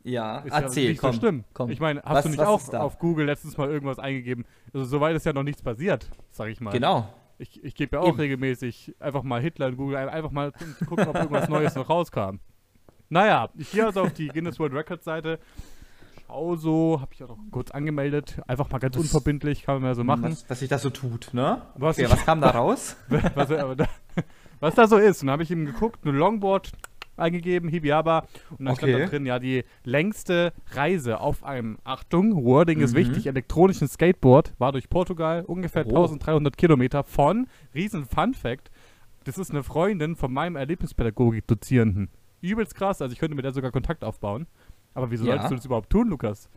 [0.04, 1.12] Ja, Ist ja erzähl, nicht komm.
[1.14, 1.44] so schlimm.
[1.54, 1.70] komm.
[1.70, 4.44] Ich meine, hast Was- du nicht auch auf Google letztens mal irgendwas eingegeben?
[4.72, 6.72] Also soweit ist ja noch nichts passiert, sag ich mal.
[6.72, 7.08] Genau.
[7.38, 8.18] Ich, ich gebe ja auch Eben.
[8.20, 10.52] regelmäßig einfach mal Hitler in Google ein, einfach mal
[10.86, 12.36] gucken, ob irgendwas Neues noch rauskam.
[13.08, 15.38] Naja, ich gehe also auf die Guinness World Records Seite.
[16.26, 18.40] Schau so, habe ich auch noch kurz angemeldet.
[18.46, 20.22] Einfach mal ganz Was- unverbindlich, kann man ja so machen.
[20.24, 21.62] Was, was sich da so tut, ne?
[21.76, 22.96] Was okay, was kam da raus?
[23.08, 23.48] was,
[24.60, 25.22] was da so ist.
[25.22, 26.72] Und dann habe ich eben geguckt, eine Longboard
[27.16, 28.26] eingegeben, Hibiaba.
[28.58, 29.02] Und dann stand Okay.
[29.04, 32.98] da drin, ja, die längste Reise auf einem, Achtung, Wording ist Mhm.
[32.98, 35.90] wichtig, elektronischen Skateboard war durch Portugal ungefähr Oh.
[35.90, 38.70] 1300 Kilometer von, riesen Fun Fact,
[39.24, 42.08] das ist eine Freundin von meinem Erlebnispädagogik-Dozierenden.
[42.40, 44.46] Übelst krass, also ich könnte mit der sogar Kontakt aufbauen.
[44.92, 45.32] Aber wieso Ja.
[45.32, 46.48] solltest du das überhaupt tun, Lukas?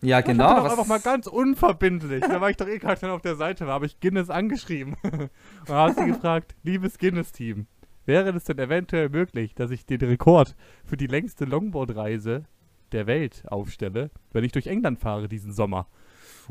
[0.00, 0.54] Ja, genau.
[0.56, 2.20] doch was- einfach mal ganz unverbindlich.
[2.22, 4.94] Da war ich doch eh gerade schon auf der Seite, war, habe ich Guinness angeschrieben.
[5.02, 5.30] Und
[5.66, 7.66] da hat sie gefragt, liebes Guinness-Team,
[8.08, 12.44] wäre es denn eventuell möglich, dass ich den Rekord für die längste Longboard-Reise
[12.90, 15.86] der Welt aufstelle, wenn ich durch England fahre diesen Sommer?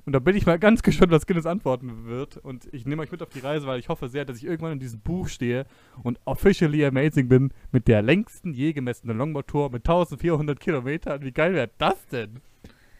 [0.06, 2.38] Und da bin ich mal ganz gespannt, was Guinness antworten wird.
[2.38, 4.74] Und ich nehme euch mit auf die Reise, weil ich hoffe sehr, dass ich irgendwann
[4.74, 5.66] in diesem Buch stehe
[6.04, 11.24] und officially amazing bin mit der längsten je gemessenen Longboard-Tour mit 1400 Kilometern.
[11.24, 12.42] Wie geil wäre das denn?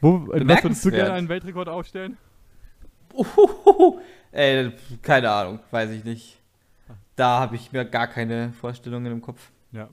[0.02, 2.18] Wo, was würdest du gerne einen Weltrekord aufstellen?
[3.14, 4.00] Uhuhuhu.
[4.32, 6.37] Ey, keine Ahnung, weiß ich nicht.
[7.18, 9.52] Da habe ich mir gar keine Vorstellungen im Kopf.
[9.74, 9.90] Ja.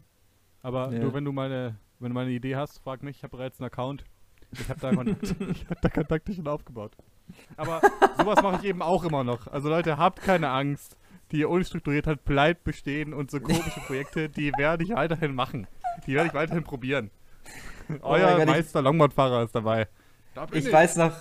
[0.62, 1.00] Aber Ja.
[1.00, 3.16] du, wenn du mal eine, wenn du mal eine Idee hast, frag mich.
[3.16, 4.04] Ich habe bereits einen Account.
[4.52, 6.92] Ich habe da, Kontakt, ich hab da Kontakte schon aufgebaut.
[7.56, 7.80] Aber
[8.18, 9.46] sowas mache ich eben auch immer noch.
[9.48, 10.96] Also Leute, habt keine Angst.
[11.32, 15.66] Die Unstrukturiertheit bleibt bestehen und so komische Projekte, die werde ich weiterhin machen.
[16.06, 17.10] Die werde ich weiterhin probieren.
[18.02, 19.88] Oh Euer ich- Meister Longboard-Fahrer ist dabei.
[20.34, 21.12] Da bin Ich weiß noch,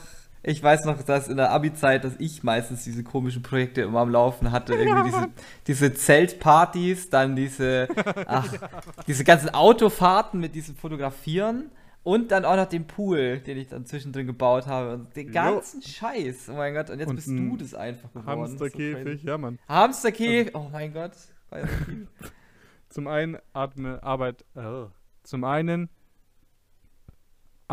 [0.44, 4.10] ich weiß noch, dass in der Abi-Zeit, dass ich meistens diese komischen Projekte immer am
[4.10, 4.76] Laufen hatte.
[4.76, 5.28] Irgendwie diese,
[5.68, 7.88] diese Zeltpartys, dann diese,
[8.28, 8.54] ach,
[9.08, 11.72] diese ganzen Autofahrten mit diesem Fotografieren
[12.04, 14.94] und dann auch noch den Pool, den ich dann zwischendrin gebaut habe.
[14.96, 15.34] Und den Jo.
[15.34, 16.50] ganzen Scheiß.
[16.50, 18.58] Oh mein Gott, und jetzt Und bist du das einfach geworden.
[18.58, 19.26] So Hamsterkäfig, crazy.
[19.28, 19.60] ja Mann.
[19.70, 21.14] Hamsterkäfig, oh mein Gott.
[21.52, 22.28] Ja so.
[22.90, 24.86] Zum einen atme, Arbeit, äh,
[25.24, 25.90] zum einen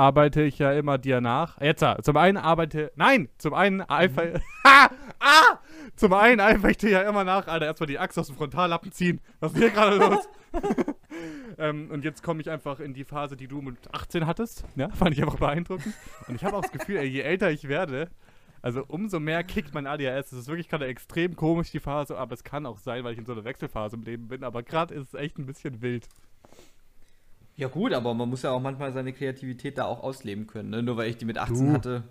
[0.00, 1.60] arbeite ich ja immer dir nach.
[1.60, 5.58] Jetzt, ah, zum einen arbeite, nein, zum einen eifer, ha, ah,
[5.94, 8.92] zum einen eifer ich dir ja immer nach, Alter, erstmal die Axt aus dem Frontallappen
[8.92, 9.20] ziehen.
[9.40, 10.26] Was ist hier gerade los?
[11.58, 14.64] ähm, und jetzt komme ich einfach in die Phase, die du mit 18 hattest.
[14.74, 15.94] Ja, fand ich einfach beeindruckend.
[16.26, 18.08] Und ich habe auch das Gefühl, ey, je älter ich werde,
[18.62, 20.32] also umso mehr kickt mein ADHS.
[20.32, 23.18] Es ist wirklich gerade extrem komisch, die Phase, aber es kann auch sein, weil ich
[23.18, 24.44] in so einer Wechselphase im Leben bin.
[24.44, 26.08] Aber gerade ist es echt ein bisschen wild.
[27.60, 30.82] Ja, gut, aber man muss ja auch manchmal seine Kreativität da auch ausleben können, ne?
[30.82, 31.72] Nur weil ich die mit 18 du.
[31.74, 32.02] hatte.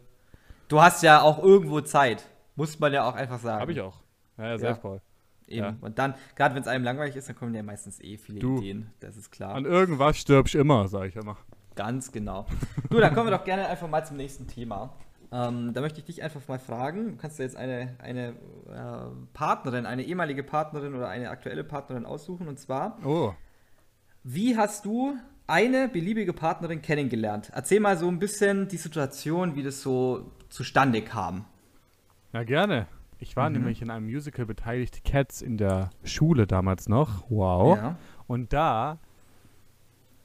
[0.67, 2.23] Du hast ja auch irgendwo Zeit.
[2.55, 3.59] Muss man ja auch einfach sagen.
[3.59, 3.99] Hab ich auch.
[4.37, 4.81] Ja, ja selbst, ja.
[4.81, 5.01] Paul.
[5.47, 5.65] Eben.
[5.65, 5.75] Ja.
[5.81, 8.59] Und dann, gerade wenn es einem langweilig ist, dann kommen ja meistens eh viele du,
[8.59, 8.91] Ideen.
[8.99, 9.55] Das ist klar.
[9.55, 11.35] An irgendwas stirbst immer, sage ich immer.
[11.75, 12.45] Ganz genau.
[12.91, 14.93] du, dann kommen wir doch gerne einfach mal zum nächsten Thema.
[15.31, 17.13] Ähm, da möchte ich dich einfach mal fragen.
[17.13, 18.35] Du kannst dir jetzt eine, eine
[18.67, 22.47] äh, Partnerin, eine ehemalige Partnerin oder eine aktuelle Partnerin aussuchen.
[22.47, 23.33] Und zwar, oh.
[24.21, 25.17] wie hast du
[25.49, 27.51] eine beliebige Partnerin kennengelernt?
[27.53, 31.45] Erzähl mal so ein bisschen die Situation, wie das so zustande kam.
[32.33, 32.87] Ja, gerne.
[33.19, 33.57] Ich war mhm.
[33.57, 37.29] nämlich in einem Musical beteiligt, Cats, in der Schule damals noch.
[37.29, 37.77] Wow.
[37.77, 37.97] Ja.
[38.27, 38.99] Und da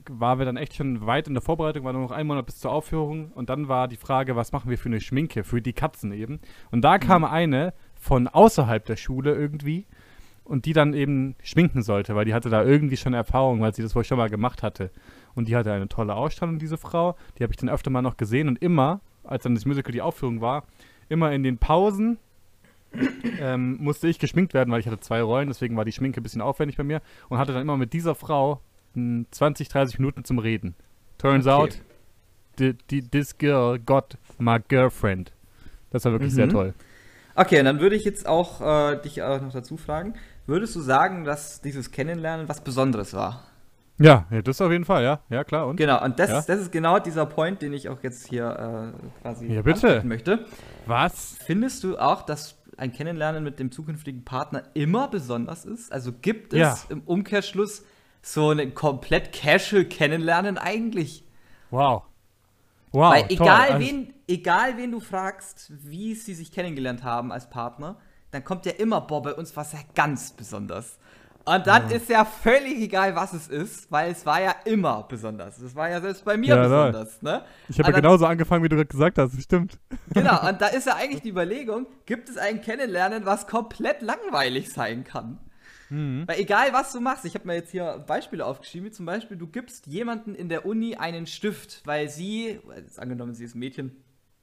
[0.09, 2.59] waren wir dann echt schon weit in der Vorbereitung, war nur noch ein Monat bis
[2.59, 3.33] zur Aufführung.
[3.33, 6.41] Und dann war die Frage, was machen wir für eine Schminke, für die Katzen eben.
[6.71, 7.29] Und da kam mhm.
[7.29, 9.87] eine von außerhalb der Schule irgendwie
[10.45, 13.83] und die dann eben schminken sollte, weil die hatte da irgendwie schon Erfahrung, weil sie
[13.83, 14.91] das wohl schon mal gemacht hatte.
[15.35, 17.17] Und die hatte eine tolle Ausstattung, diese Frau.
[17.39, 20.03] Die habe ich dann öfter mal noch gesehen und immer, als dann das Musical die
[20.03, 20.65] Aufführung war,
[21.09, 22.19] immer in den Pausen
[23.41, 26.23] ähm, musste ich geschminkt werden, weil ich hatte zwei Rollen, deswegen war die Schminke ein
[26.23, 28.61] bisschen aufwendig bei mir und hatte dann immer mit dieser Frau
[28.95, 30.75] 20, 30 Minuten zum Reden.
[31.19, 31.55] Turns okay.
[31.55, 31.79] out,
[32.59, 35.33] the, the, this girl got my girlfriend.
[35.91, 36.37] Das war wirklich mhm.
[36.37, 36.75] sehr toll.
[37.35, 40.15] Okay, und dann würde ich jetzt auch äh, dich auch noch dazu fragen.
[40.47, 43.43] Würdest du sagen, dass dieses Kennenlernen was Besonderes war?
[43.99, 45.21] Ja, das auf jeden Fall, ja.
[45.31, 45.67] Ja, klar.
[45.67, 45.77] Und?
[45.77, 46.43] Genau, und das, ja?
[46.43, 50.03] das ist genau dieser Point, den ich auch jetzt hier äh, quasi ja, bitte.
[50.05, 50.47] möchte.
[50.87, 51.37] Was?
[51.45, 55.93] Findest du auch, dass ein Kennenlernen mit dem zukünftigen Partner immer besonders ist?
[55.93, 56.79] Also gibt es ja.
[56.89, 57.85] im Umkehrschluss
[58.21, 61.25] so ein komplett casual Kennenlernen eigentlich?
[61.71, 62.03] Wow.
[62.91, 63.13] Wow.
[63.13, 63.81] Weil egal, toll.
[63.81, 67.97] wen, egal wen du fragst, wie sie sich kennengelernt haben als Partner,
[68.31, 70.99] dann kommt ja immer, boah, bei uns war es ja ganz besonders.
[71.47, 71.97] Und dann ja.
[71.97, 75.59] ist ja völlig egal, was es ist, weil es war ja immer besonders.
[75.59, 77.21] Es war ja selbst bei mir ja, besonders.
[77.21, 77.45] Ne?
[77.69, 79.79] Ich habe ja genauso angefangen, wie du gerade gesagt hast, stimmt.
[80.15, 84.73] Genau, und da ist ja eigentlich die Überlegung, gibt es ein Kennenlernen, was komplett langweilig
[84.73, 85.39] sein kann?
[85.91, 86.25] Mhm.
[86.27, 89.37] Weil egal, was du machst, ich habe mir jetzt hier Beispiele aufgeschrieben, wie zum Beispiel,
[89.37, 92.59] du gibst jemanden in der Uni einen Stift, weil sie,
[92.97, 93.93] angenommen, sie ist ein Mädchen,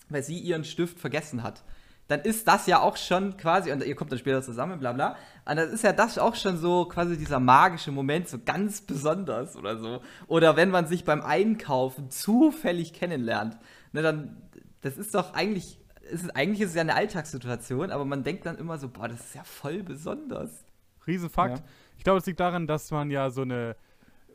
[0.09, 1.63] weil sie ihren Stift vergessen hat
[2.07, 5.15] dann ist das ja auch schon quasi, und ihr kommt dann später zusammen, bla bla,
[5.45, 9.55] und dann ist ja das auch schon so quasi dieser magische Moment, so ganz besonders
[9.55, 10.01] oder so.
[10.27, 13.57] Oder wenn man sich beim Einkaufen zufällig kennenlernt,
[13.93, 14.41] ne, dann,
[14.81, 18.57] das ist doch eigentlich, ist, eigentlich ist es ja eine Alltagssituation, aber man denkt dann
[18.57, 20.65] immer so, boah, das ist ja voll besonders.
[21.07, 21.59] Riesenfakt.
[21.59, 21.63] Ja.
[21.97, 23.75] Ich glaube, es liegt daran, dass man ja so eine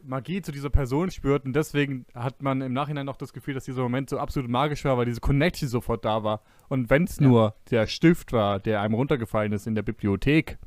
[0.07, 3.65] Magie zu dieser Person spürt und deswegen hat man im Nachhinein noch das Gefühl, dass
[3.65, 6.43] dieser Moment so absolut magisch war, weil diese Connection sofort da war.
[6.69, 7.27] Und wenn es ja.
[7.27, 10.59] nur der Stift war, der einem runtergefallen ist in der Bibliothek,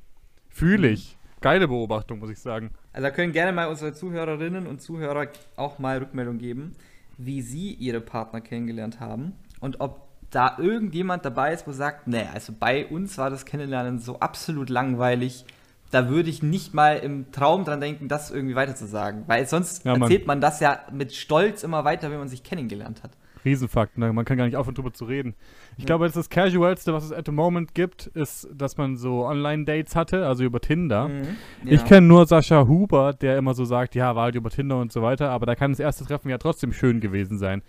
[0.50, 0.94] fühle mhm.
[0.94, 1.18] ich.
[1.42, 2.72] Geile Beobachtung, muss ich sagen.
[2.92, 6.74] Also da können gerne mal unsere Zuhörerinnen und Zuhörer auch mal Rückmeldung geben,
[7.18, 12.26] wie sie ihre Partner kennengelernt haben und ob da irgendjemand dabei ist, wo sagt, nee,
[12.34, 15.46] also bei uns war das Kennenlernen so absolut langweilig,
[15.92, 19.24] da würde ich nicht mal im Traum dran denken, das irgendwie weiterzusagen.
[19.28, 23.04] Weil sonst ja, erzählt man das ja mit Stolz immer weiter, wenn man sich kennengelernt
[23.04, 23.12] hat.
[23.46, 24.12] Riesenfakt, ne?
[24.12, 25.34] man kann gar nicht aufhören, drüber zu reden.
[25.78, 25.86] Ich ja.
[25.86, 29.96] glaube, das, das Casualste, was es at the moment gibt, ist, dass man so Online-Dates
[29.96, 31.08] hatte, also über Tinder.
[31.08, 31.38] Mhm.
[31.64, 31.72] Ja.
[31.72, 34.92] Ich kenne nur Sascha Huber, der immer so sagt, ja, war halt über Tinder und
[34.92, 37.62] so weiter, aber da kann das erste Treffen ja trotzdem schön gewesen sein.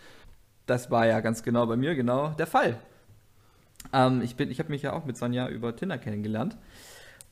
[0.66, 2.78] Das war ja ganz genau bei mir genau der Fall.
[3.92, 6.56] Ähm, ich ich habe mich ja auch mit Sonja über Tinder kennengelernt.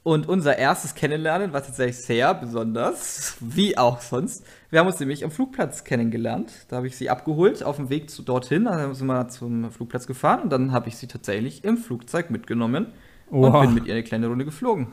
[0.09, 4.42] Und unser erstes Kennenlernen war tatsächlich sehr besonders, wie auch sonst.
[4.71, 6.51] Wir haben uns nämlich am Flugplatz kennengelernt.
[6.68, 8.64] Da habe ich sie abgeholt auf dem Weg zu dorthin.
[8.64, 12.87] Dann sind wir zum Flugplatz gefahren und dann habe ich sie tatsächlich im Flugzeug mitgenommen
[13.29, 13.57] wow.
[13.57, 14.87] und bin mit ihr eine kleine Runde geflogen.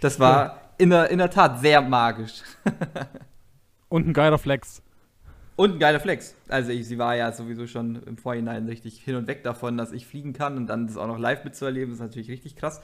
[0.00, 2.42] Das war in der, in der Tat sehr magisch.
[3.88, 4.80] und ein geiler Flex.
[5.56, 6.36] Und ein geiler Flex.
[6.46, 9.90] Also ich, sie war ja sowieso schon im Vorhinein richtig hin und weg davon, dass
[9.90, 12.80] ich fliegen kann und dann das auch noch live mitzuerleben, ist natürlich richtig krass.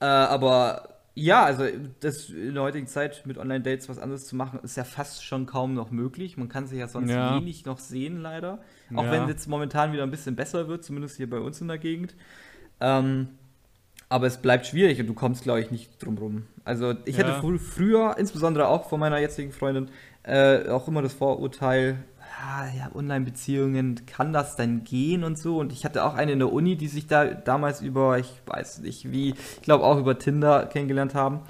[0.00, 1.64] Äh, aber ja, also
[2.00, 5.46] das in der heutigen Zeit mit Online-Dates was anderes zu machen, ist ja fast schon
[5.46, 6.36] kaum noch möglich.
[6.36, 7.36] Man kann sich ja sonst ja.
[7.36, 8.58] wenig noch sehen, leider.
[8.94, 9.12] Auch ja.
[9.12, 11.78] wenn es jetzt momentan wieder ein bisschen besser wird, zumindest hier bei uns in der
[11.78, 12.16] Gegend.
[12.80, 13.28] Ähm,
[14.08, 16.42] aber es bleibt schwierig und du kommst, glaube ich, nicht drum rum.
[16.64, 17.24] Also ich ja.
[17.24, 19.90] hatte fr früher, insbesondere auch von meiner jetzigen Freundin,
[20.24, 21.98] äh, auch immer das Vorurteil,
[22.44, 25.58] ah, ja, Online-Beziehungen, kann das denn gehen und so?
[25.58, 28.80] Und ich hatte auch eine in der Uni, die sich da damals über, ich weiß
[28.80, 31.40] nicht wie, ich glaube auch über Tinder kennengelernt haben.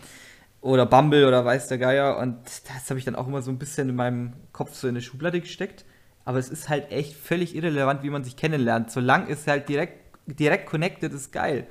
[0.61, 2.17] Oder Bumble oder weiß der Geier.
[2.19, 4.95] Und das habe ich dann auch immer so ein bisschen in meinem Kopf so in
[4.95, 5.85] eine Schublade gesteckt.
[6.25, 8.91] Aber es ist halt echt völlig irrelevant, wie man sich kennenlernt.
[8.91, 11.67] Solange es halt direkt, direkt connected ist, geil.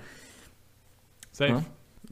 [1.31, 1.53] Safe.
[1.53, 1.63] Ja?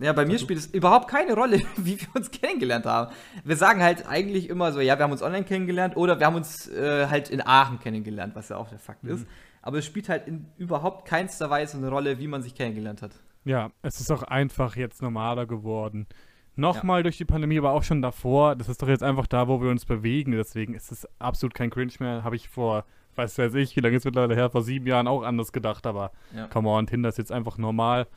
[0.02, 3.12] Ja, bei mir spielt es überhaupt keine Rolle, wie wir uns kennengelernt haben.
[3.44, 6.36] Wir sagen halt eigentlich immer so, ja, wir haben uns online kennengelernt oder wir haben
[6.36, 9.28] uns äh, halt in Aachen kennengelernt, was ja auch der Fakt ist.
[9.62, 13.12] Aber es spielt halt in überhaupt keinster Weise eine Rolle, wie man sich kennengelernt hat.
[13.46, 16.08] Ja, es ist auch einfach jetzt normaler geworden.
[16.56, 18.56] Nochmal durch die Pandemie, aber auch schon davor.
[18.56, 20.32] Das ist doch jetzt einfach da, wo wir uns bewegen.
[20.34, 22.24] Deswegen ist es absolut kein Cringe mehr.
[22.24, 22.86] Habe ich vor,
[23.16, 25.86] weiß weiß ich, wie lange ist es mittlerweile her, vor sieben Jahren auch anders gedacht.
[25.88, 26.48] Aber Ja.
[26.48, 28.08] come on, Tinder ist jetzt einfach normal.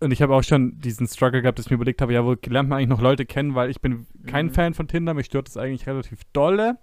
[0.00, 2.34] Und ich habe auch schon diesen Struggle gehabt, dass ich mir überlegt habe, ja, wo
[2.46, 4.50] lernt man eigentlich noch Leute kennen, weil ich bin kein Mhm.
[4.54, 6.78] Fan von Tinder, mich stört das eigentlich relativ dolle.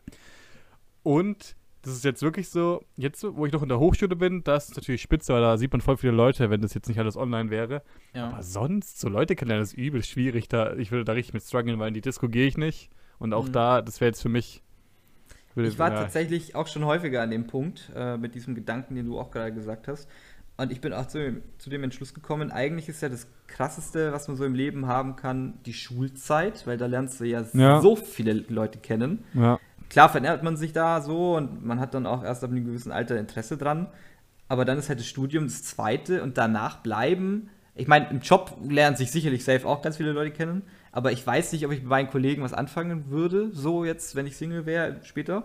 [1.04, 4.70] Und das ist jetzt wirklich so, jetzt, wo ich noch in der Hochschule bin, das
[4.70, 7.16] ist natürlich spitze, weil da sieht man voll viele Leute, wenn das jetzt nicht alles
[7.16, 7.82] online wäre.
[8.14, 8.28] Ja.
[8.30, 10.50] Aber sonst, so Leute kennenlernen, ist übel schwierig.
[10.50, 12.90] Da, ich würde da richtig mit strugglen, weil in die Disco gehe ich nicht.
[13.20, 13.52] Und auch Mhm.
[13.54, 14.62] da, das wäre jetzt für mich.
[15.56, 18.94] würde- Ich war ja, tatsächlich auch schon häufiger an dem Punkt, äh, mit diesem Gedanken,
[18.94, 20.08] den du auch gerade gesagt hast.
[20.58, 24.28] Und ich bin auch zu, zu dem Entschluss gekommen, eigentlich ist ja das Krasseste, was
[24.28, 27.80] man so im Leben haben kann, die Schulzeit, weil da lernst du ja, Ja.
[27.82, 29.24] so viele Leute kennen.
[29.34, 32.66] Ja, Klar vernähert man sich da so und man hat dann auch erst ab einem
[32.66, 33.88] gewissen Alter Interesse dran.
[34.50, 37.50] Aber dann ist halt das Studium das Zweite und danach bleiben.
[37.76, 40.64] Ich meine, im Job lernen sich sicherlich safe auch ganz viele Leute kennen.
[40.92, 44.26] Aber ich weiß nicht, ob ich mit meinen Kollegen was anfangen würde, so jetzt, wenn
[44.26, 45.44] ich Single wäre, später.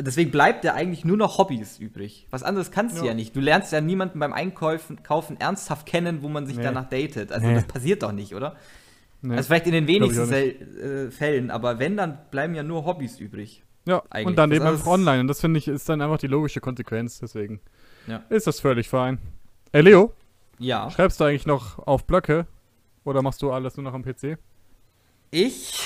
[0.00, 2.26] Deswegen bleibt ja eigentlich nur noch Hobbys übrig.
[2.30, 3.08] Was anderes kannst du Ja.
[3.08, 3.34] ja nicht.
[3.34, 6.62] Du lernst ja niemanden beim Einkaufen Kaufen ernsthaft kennen, wo man sich Nee.
[6.62, 7.32] danach datet.
[7.32, 7.54] Also Nee.
[7.54, 8.54] das passiert doch nicht, oder?
[9.22, 9.34] nee.
[9.34, 13.64] Also vielleicht in den wenigsten äh, Fällen, aber wenn, dann bleiben ja nur Hobbys übrig.
[13.86, 14.02] ja.
[14.10, 14.26] eigentlich.
[14.28, 15.20] und dann Das eben einfach online.
[15.20, 17.18] Und das finde ich ist dann einfach die logische Konsequenz.
[17.18, 17.60] Deswegen
[18.06, 18.22] Ja.
[18.28, 19.18] ist das völlig fein.
[19.72, 20.12] Ey, Leo,
[20.60, 20.90] Ja.
[20.90, 22.46] schreibst du eigentlich noch auf Blöcke?
[23.04, 24.38] Oder machst du alles nur noch am PC?
[25.32, 25.80] Ich.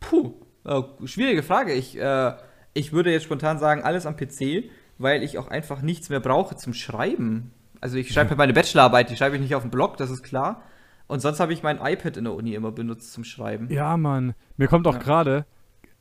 [0.00, 0.32] Puh.
[0.64, 1.72] äh, schwierige Frage.
[1.74, 2.32] Ich, äh,
[2.74, 4.64] ich würde jetzt spontan sagen, alles am PC,
[4.98, 7.50] weil ich auch einfach nichts mehr brauche zum Schreiben.
[7.80, 10.62] Also ich schreibe meine Bachelorarbeit, die schreibe ich nicht auf dem Blog, das ist klar.
[11.06, 13.68] Und sonst habe ich mein iPad in der Uni immer benutzt zum Schreiben.
[13.70, 14.34] Ja, Mann.
[14.56, 15.00] Mir kommt auch Ja.
[15.00, 15.44] gerade,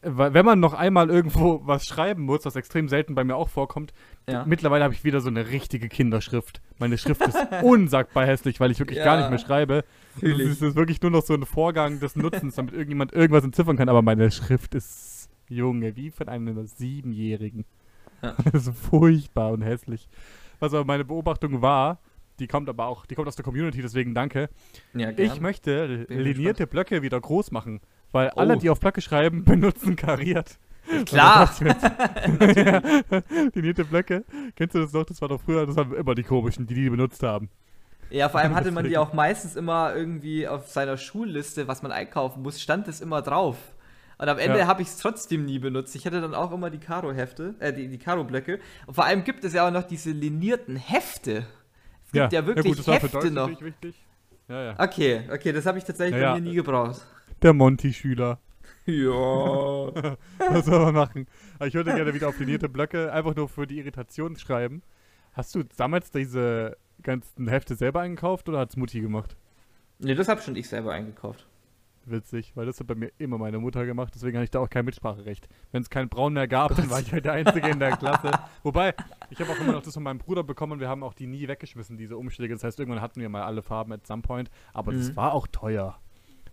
[0.02, 3.94] wenn man noch einmal irgendwo was schreiben muss, was extrem selten bei mir auch vorkommt,
[4.30, 4.46] Ja.
[4.46, 6.62] mittlerweile habe ich wieder so eine richtige Kinderschrift.
[6.80, 9.22] Meine Schrift ist unsagbar hässlich, weil ich wirklich gar Ja.
[9.22, 9.84] nicht mehr schreibe.
[10.22, 13.90] Es ist wirklich nur noch so ein Vorgang des Nutzens, damit irgendjemand irgendwas entziffern kann.
[13.90, 15.13] Aber meine Schrift ist,
[15.56, 17.66] Junge, wie von einem Siebenjährigen.
[18.22, 18.36] Ja.
[18.52, 20.08] Das ist furchtbar und hässlich.
[20.60, 22.00] Was aber meine Beobachtung war,
[22.40, 24.50] die kommt aber auch, die kommt aus der Community, deswegen danke.
[24.94, 28.60] Ja, Ich möchte Bin linierte Blöcke wieder groß machen, weil alle, Oh.
[28.60, 30.58] die auf Blöcke schreiben, benutzen kariert.
[31.06, 31.50] Klar.
[31.62, 32.82] Mir jetzt- ja,
[33.54, 34.24] linierte Blöcke.
[34.56, 35.06] Kennst du das noch?
[35.06, 37.50] Das war doch früher, das waren immer die komischen, die die benutzt haben.
[38.10, 41.92] Ja, vor allem hatte man die auch meistens immer irgendwie auf seiner Schulliste, was man
[41.92, 43.58] einkaufen muss, stand es immer drauf.
[44.24, 44.68] Und am Ende Ja.
[44.68, 45.94] habe ich es trotzdem nie benutzt.
[45.98, 48.58] Ich hatte dann auch immer die Karo-Hefte, äh, die, die Karo-Blöcke.
[48.88, 51.46] Und vor allem gibt es ja auch noch diese linierten Hefte.
[52.06, 53.50] Es gibt ja, wirklich das war für Hefte noch.
[54.48, 54.76] Ja, ja.
[54.80, 56.42] Okay, okay, das habe ich tatsächlich Ja, bei ja.
[56.42, 57.02] mir nie gebraucht.
[57.42, 58.40] Der Monty-Schüler.
[58.86, 59.12] Ja.
[60.40, 61.28] Was soll man machen?
[61.56, 64.84] Aber ich würde gerne wieder auf linierte Blöcke einfach nur für die Irritation schreiben.
[65.34, 69.36] Hast du damals diese ganzen Hefte selber eingekauft oder hat's Mutti gemacht?
[70.00, 71.46] nee, das habe schon ich selber eingekauft.
[72.06, 74.70] Witzig, weil das hat bei mir immer meine Mutter gemacht, deswegen hatte ich da auch
[74.70, 75.48] kein Mitspracherecht.
[75.72, 78.30] Wenn es keinen Braun mehr gab, dann war ich halt der Einzige in der Klasse.
[78.64, 78.94] Wobei,
[79.30, 81.28] ich habe auch immer noch das von meinem Bruder bekommen und wir haben auch die
[81.28, 82.54] nie weggeschmissen, diese Umschläge.
[82.54, 85.16] Das heißt, irgendwann hatten wir mal alle Farben at some point, aber das Mhm.
[85.16, 85.98] war auch teuer.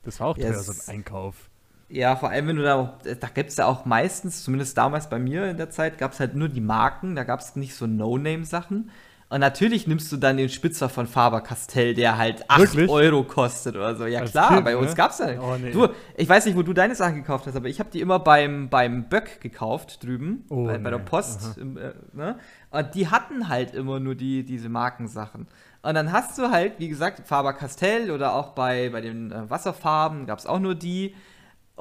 [0.03, 1.51] Das war auch teuer, es- so ein Einkauf.
[1.89, 5.19] Ja, vor allem, wenn du da, da gibt es ja auch meistens, zumindest damals bei
[5.19, 7.89] mir in der Zeit, gab es halt nur die Marken, da gab es nicht so
[7.89, 8.91] No-Name-Sachen.
[9.31, 12.91] Und natürlich nimmst du dann den Spitzer von Faber-Castell, der halt 8 Wirklich?
[12.91, 14.05] Euro kostet oder so.
[14.07, 14.97] Ja Als klar, Kind, bei uns ne?
[14.97, 15.41] gab's ja nicht.
[15.41, 15.71] Oh, nee.
[15.71, 18.19] Du, ich weiß nicht, wo du deine Sachen gekauft hast, aber ich habe die immer
[18.19, 21.05] beim, beim Böck gekauft drüben, Oh, bei, bei der nee.
[21.05, 21.59] Post.
[21.59, 22.41] Im, äh, ne?
[22.71, 25.47] Und die hatten halt immer nur die, diese Markensachen.
[25.83, 30.27] Und dann hast du halt, wie gesagt, Faber-Castell oder auch bei, bei den äh, Wasserfarben
[30.27, 31.15] gab's auch nur die.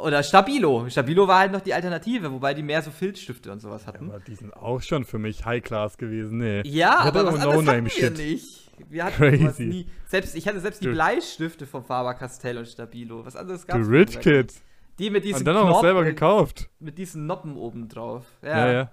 [0.04, 0.90] Oder Stabilo.
[0.90, 4.10] Stabilo war halt noch die Alternative, wobei die mehr so Filzstifte und sowas hatten.
[4.10, 6.62] Aber die sind auch schon für mich High-Class gewesen, nee.
[6.66, 8.72] Ja, aber was auch anderes hatten wir nicht.
[8.90, 9.38] Wir hatten Crazy.
[9.44, 9.88] sowas nie.
[10.08, 13.26] Selbst, ich hatte selbst die Bleistifte von Faber-Castell und Stabilo.
[13.26, 14.22] Was anderes gab's Rich nicht.
[14.22, 14.54] Kid.
[15.00, 16.70] Die mit diesen Und dann auch noch selber gekauft.
[16.80, 18.26] Mit diesen Noppen oben drauf.
[18.42, 18.92] Ja, ja.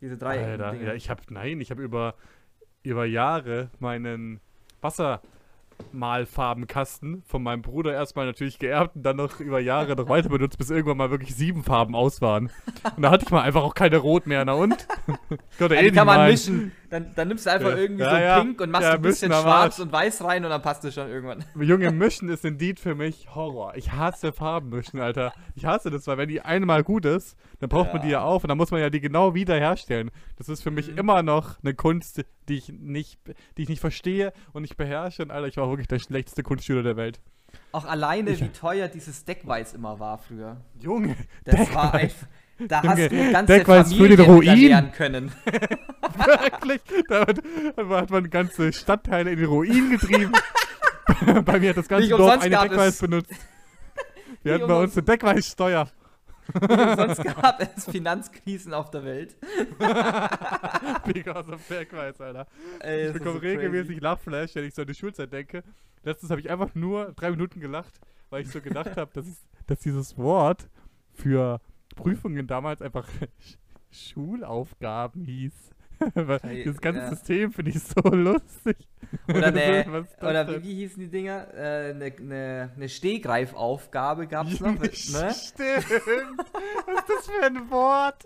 [0.00, 0.86] Diese drei Alter, Dinge.
[0.86, 2.14] ja, ich habe nein, ich habe über
[2.82, 4.40] über Jahre meinen
[5.92, 10.58] Wassermalfarbenkasten von meinem Bruder erstmal natürlich geerbt und dann noch über Jahre noch weiter benutzt,
[10.58, 12.50] bis irgendwann mal wirklich sieben Farben aus waren.
[12.96, 14.86] Und da hatte ich mal einfach auch keine Rot mehr, na und?
[15.50, 16.30] Ich konnte Ja, eh die kann man malen.
[16.32, 16.72] mischen.
[16.90, 17.76] Dann, dann nimmst du einfach Ja.
[17.76, 18.40] irgendwie Ja, so ja.
[18.40, 21.44] pink und machst ein bisschen schwarz und weiß rein und dann passt es schon irgendwann.
[21.60, 23.74] Junge, Mischen ist indeed für mich Horror.
[23.76, 25.32] Ich hasse Farbenmischen, Alter.
[25.54, 28.44] Ich hasse das, weil wenn die einmal gut ist, dann braucht man die ja auf
[28.44, 30.10] und dann muss man ja die genau wiederherstellen.
[30.36, 30.98] Das ist für mich Mhm.
[30.98, 33.18] immer noch eine Kunst, die ich nicht,
[33.56, 35.22] die ich nicht verstehe und nicht beherrsche.
[35.22, 37.20] Und Alter, ich war wirklich der schlechteste Kunstschüler der Welt.
[37.72, 40.56] Auch alleine, Ich- wie teuer dieses Deckweiß immer war früher.
[40.80, 42.26] Junge, Das war einfach.
[42.58, 44.92] Da hast Junge, du ganze Deckweiß für Familien den Ruin.
[44.92, 45.32] können.
[46.16, 46.80] wirklich.
[47.08, 47.26] Da
[48.00, 50.32] hat, man ganze Stadtteile in den Ruin getrieben.
[51.44, 53.32] bei mir hat das ganze Dorf eine Deckweiß benutzt.
[54.42, 55.88] Wir hatten bei uns eine Deckweißsteuer.
[56.96, 59.36] Sonst gab es Finanzkrisen auf der Welt.
[61.04, 62.46] Because of Deckweiß, Alter.
[62.80, 65.62] Ey, Ich bekomme so regelmäßig Lachflash, wenn ich so an die Schulzeit denke.
[66.02, 67.98] Letztens habe ich einfach nur drei Minuten gelacht,
[68.30, 69.26] weil ich so gedacht habe, dass,
[69.66, 70.68] dass dieses Wort
[71.12, 71.60] für
[71.96, 73.56] Prüfungen damals einfach Sch-
[73.90, 75.52] Schulaufgaben hieß.
[76.52, 77.10] Dieses ganze ja.
[77.10, 78.76] System finde ich so lustig.
[79.28, 80.62] Oder, ne, das oder denn?
[80.62, 81.46] wie, wie hießen die Dinger?
[81.54, 84.68] Eine äh, ne, ne, ne Stehgreifaufgabe gab es noch.
[84.68, 84.90] Junge, Ne?
[84.90, 85.36] Stimmt.
[85.54, 88.24] Was ist das für ein Wort?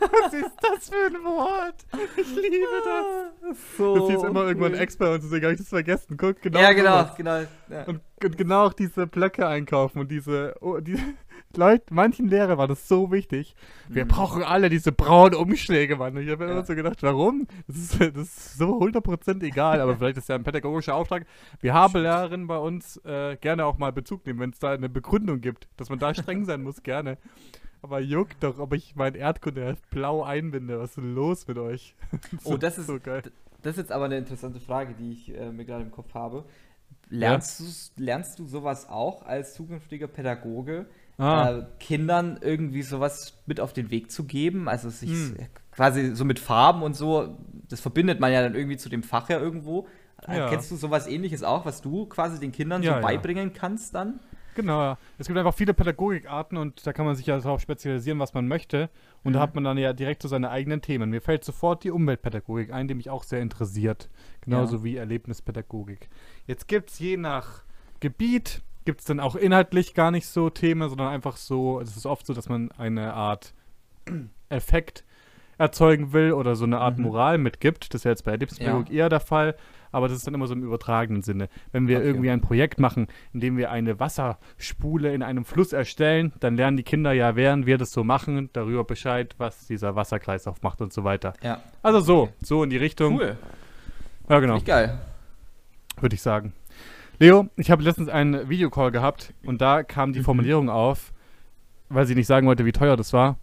[0.00, 1.84] Was ist das für ein Wort?
[2.16, 3.56] Ich liebe das.
[3.76, 4.80] So Das hieß immer irgendwann cool.
[4.80, 6.16] Ex bei uns, deswegen habe ich das vergessen.
[6.16, 6.60] Guck, genau.
[6.60, 7.42] Ja, genau, genau.
[7.68, 7.82] Ja.
[7.84, 10.96] Und, und genau auch diese Blöcke einkaufen und diese, oh, die
[11.56, 13.54] Leute, manchen Lehrer war das so wichtig.
[13.88, 14.08] Wir Mhm.
[14.08, 16.16] brauchen alle diese braunen Umschläge, Mann.
[16.16, 16.56] Ich habe mir Ja.
[16.58, 17.46] immer so gedacht, warum?
[17.66, 21.26] Das ist, das ist so 100% egal, aber vielleicht ist ja ein pädagogischer Auftrag.
[21.60, 24.88] Wir haben Lehrerinnen bei uns äh, gerne auch mal Bezug nehmen, wenn es da eine
[24.88, 27.18] Begründung gibt, dass man da streng sein muss, gerne.
[27.82, 30.78] Aber juckt doch, ob ich mein Erdkunde blau einbinde.
[30.78, 31.94] Was ist denn los mit euch?
[32.44, 33.22] Oh, das ist- so geil.
[33.62, 36.44] Das ist jetzt aber eine interessante Frage, die ich äh, mir gerade im Kopf habe.
[37.10, 40.86] Lernst, du's- lernst du sowas auch als zukünftiger Pädagoge,
[41.18, 41.50] Ah.
[41.50, 44.68] äh, Kindern irgendwie sowas mit auf den Weg zu geben?
[44.68, 45.36] Also sich Hm.
[45.70, 49.28] quasi so mit Farben und so, das verbindet man ja dann irgendwie zu dem Fach
[49.28, 49.86] ja irgendwo.
[50.26, 50.48] Äh, Ja.
[50.48, 53.02] Kennst du sowas ähnliches auch, was du quasi den Kindern Ja, so ja.
[53.02, 54.20] beibringen kannst dann?
[54.54, 54.98] Genau, ja.
[55.16, 58.46] Es gibt einfach viele Pädagogikarten und da kann man sich ja darauf spezialisieren, was man
[58.46, 58.90] möchte.
[59.24, 59.42] Und da Mhm.
[59.42, 61.08] hat man dann ja direkt so seine eigenen Themen.
[61.08, 64.10] Mir fällt sofort die Umweltpädagogik ein, die mich auch sehr interessiert.
[64.42, 66.10] Genauso wie Erlebnispädagogik.
[66.46, 67.62] Jetzt gibt es je nach
[68.00, 72.06] Gebiet, gibt es dann auch inhaltlich gar nicht so Themen, sondern einfach so, es ist
[72.06, 73.54] oft so, dass man eine Art
[74.48, 75.04] Effekt
[75.58, 77.04] erzeugen will oder so eine Art Mhm.
[77.04, 77.92] Moral mitgibt.
[77.94, 79.54] Das ist ja jetzt bei Erlebnispädagogik eher der Fall,
[79.92, 81.48] aber das ist dann immer so im übertragenen Sinne.
[81.70, 82.06] Wenn wir Okay.
[82.06, 86.76] irgendwie ein Projekt machen, in dem wir eine Wasserspule in einem Fluss erstellen, dann lernen
[86.78, 90.92] die Kinder ja, während wir das so machen, darüber Bescheid, was dieser Wasserkreislauf macht und
[90.92, 91.34] so weiter.
[91.42, 91.62] Ja.
[91.82, 93.18] Also so, so in die Richtung.
[93.20, 93.36] Cool.
[94.28, 94.98] Ja, genau, Richtig geil.
[96.00, 96.54] würde ich sagen.
[97.22, 100.24] Leo, ich habe letztens einen Videocall gehabt und da kam die Mhm.
[100.24, 101.12] Formulierung auf,
[101.88, 103.38] weil sie nicht sagen wollte, wie teuer das war.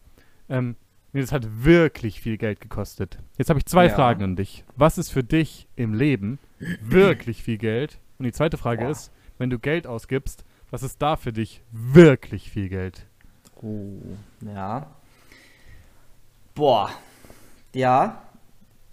[0.49, 0.75] Ähm,
[1.13, 3.19] nee, das hat wirklich viel Geld gekostet.
[3.37, 3.95] Jetzt habe ich zwei Ja.
[3.95, 4.65] Fragen an dich.
[4.75, 6.39] Was ist für dich im Leben
[6.81, 7.99] wirklich viel Geld?
[8.17, 8.91] Und die zweite Frage Boah.
[8.91, 13.05] ist, wenn du Geld ausgibst, was ist da für dich wirklich viel Geld?
[13.61, 13.93] Oh,
[14.41, 14.87] ja.
[16.53, 16.89] Boah.
[17.73, 18.23] Ja.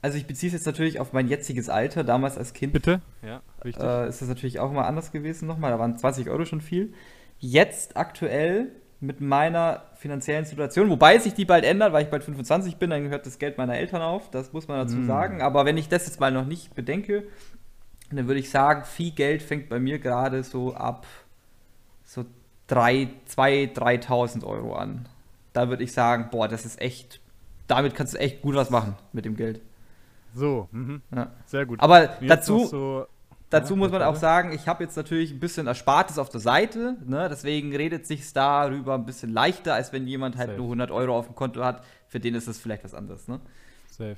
[0.01, 2.05] Also ich beziehe es jetzt natürlich auf mein jetziges Alter.
[2.05, 3.01] Damals als Kind Bitte?
[3.23, 3.85] Ja, richtig.
[3.85, 5.71] äh, ist das natürlich auch mal anders gewesen nochmal.
[5.73, 6.95] Da waren 20 Euro schon viel.
[7.39, 8.69] Jetzt aktuell
[9.01, 13.03] mit meiner finanziellen Situation, wobei sich die bald ändert, weil ich bald 25 bin, dann
[13.05, 14.31] gehört das Geld meiner Eltern auf.
[14.31, 15.07] Das muss man dazu Mm.
[15.07, 15.43] sagen.
[15.43, 17.25] Aber wenn ich das jetzt mal noch nicht bedenke,
[18.11, 21.07] dann würde ich sagen, viel Geld fängt bei mir gerade so ab
[22.05, 22.25] so
[22.69, 25.07] 3, 2, 3.000 Euro an.
[25.53, 27.21] Da würde ich sagen, boah, das ist echt,
[27.67, 29.61] damit kannst du echt gut was machen mit dem Geld.
[30.35, 31.03] so, mhm.
[31.15, 31.33] Ja.
[31.47, 31.81] sehr gut.
[31.81, 33.07] Aber Jetzt dazu, so,
[33.51, 36.41] Dazu Ja, muss man auch sagen, ich habe jetzt natürlich ein bisschen Erspartes auf der
[36.41, 37.29] Seite, ne?
[37.29, 40.59] deswegen redet sich darüber ein bisschen leichter, als wenn jemand halt Safe.
[40.59, 41.85] nur 100 Euro auf dem Konto hat.
[42.09, 43.29] Für den ist das vielleicht was anderes.
[43.29, 43.41] Ne?
[43.89, 44.17] Safe.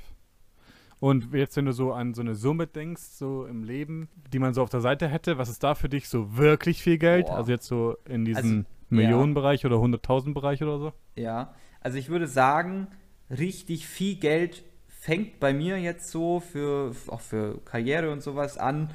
[1.01, 4.53] Und jetzt, wenn du so an so eine Summe denkst, so im Leben, die man
[4.55, 7.27] so auf der Seite hätte, was ist da für dich so wirklich viel Geld?
[7.27, 7.37] Boah.
[7.37, 8.65] Also jetzt so in diesem Also, ja.
[8.91, 10.93] Millionenbereich oder 100.000 Bereich oder so?
[11.15, 12.89] Ja, also ich würde sagen,
[13.31, 18.91] richtig viel Geld fängt bei mir jetzt so für auch für Karriere und sowas an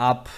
[0.00, 0.28] ab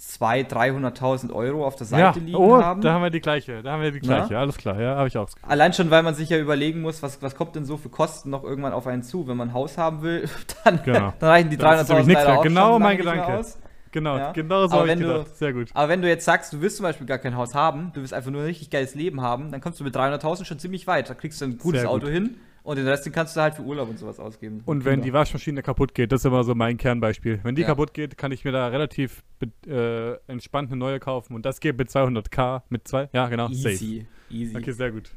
[0.00, 0.48] 200.000,
[0.96, 2.80] 300.000 Euro auf der Seite ja, liegen oh, haben.
[2.80, 5.18] da haben wir die gleiche, da haben wir die gleiche, alles klar, ja, habe ich
[5.18, 5.28] auch.
[5.42, 8.30] Allein schon, weil man sich ja überlegen muss, was, was kommt denn so für Kosten
[8.30, 9.26] noch irgendwann auf einen zu.
[9.28, 10.28] Wenn man ein Haus haben will,
[10.64, 11.12] dann, Genau.
[11.18, 12.38] dann reichen die Das ist 300.000 nämlich nichts leider mehr.
[12.38, 13.44] auch Genau mein Gedanke.
[13.90, 14.32] Genau, Ja.
[14.32, 15.36] genau so habe ich wenn du- gedacht.
[15.36, 15.68] Sehr gut.
[15.74, 18.14] Aber wenn du jetzt sagst, du willst zum Beispiel gar kein Haus haben, du willst
[18.14, 21.10] einfach nur ein richtig geiles Leben haben, dann kommst du mit 300.000 schon ziemlich weit.
[21.10, 21.90] Da kriegst du ein gutes gut.
[21.90, 22.36] Auto hin
[22.68, 24.62] und den Rest den kannst du halt für Urlaub und sowas ausgeben.
[24.66, 27.40] Und wenn die Waschmaschine kaputt geht, das ist immer so mein Kernbeispiel.
[27.42, 27.68] Wenn die Ja.
[27.68, 29.24] kaputt geht, kann ich mir da relativ
[29.66, 31.34] äh, entspannt eine neue kaufen.
[31.34, 33.70] Und das geht mit 200k, mit zwei, ja genau, safe.
[33.70, 35.10] easy, easy, Okay, sehr gut.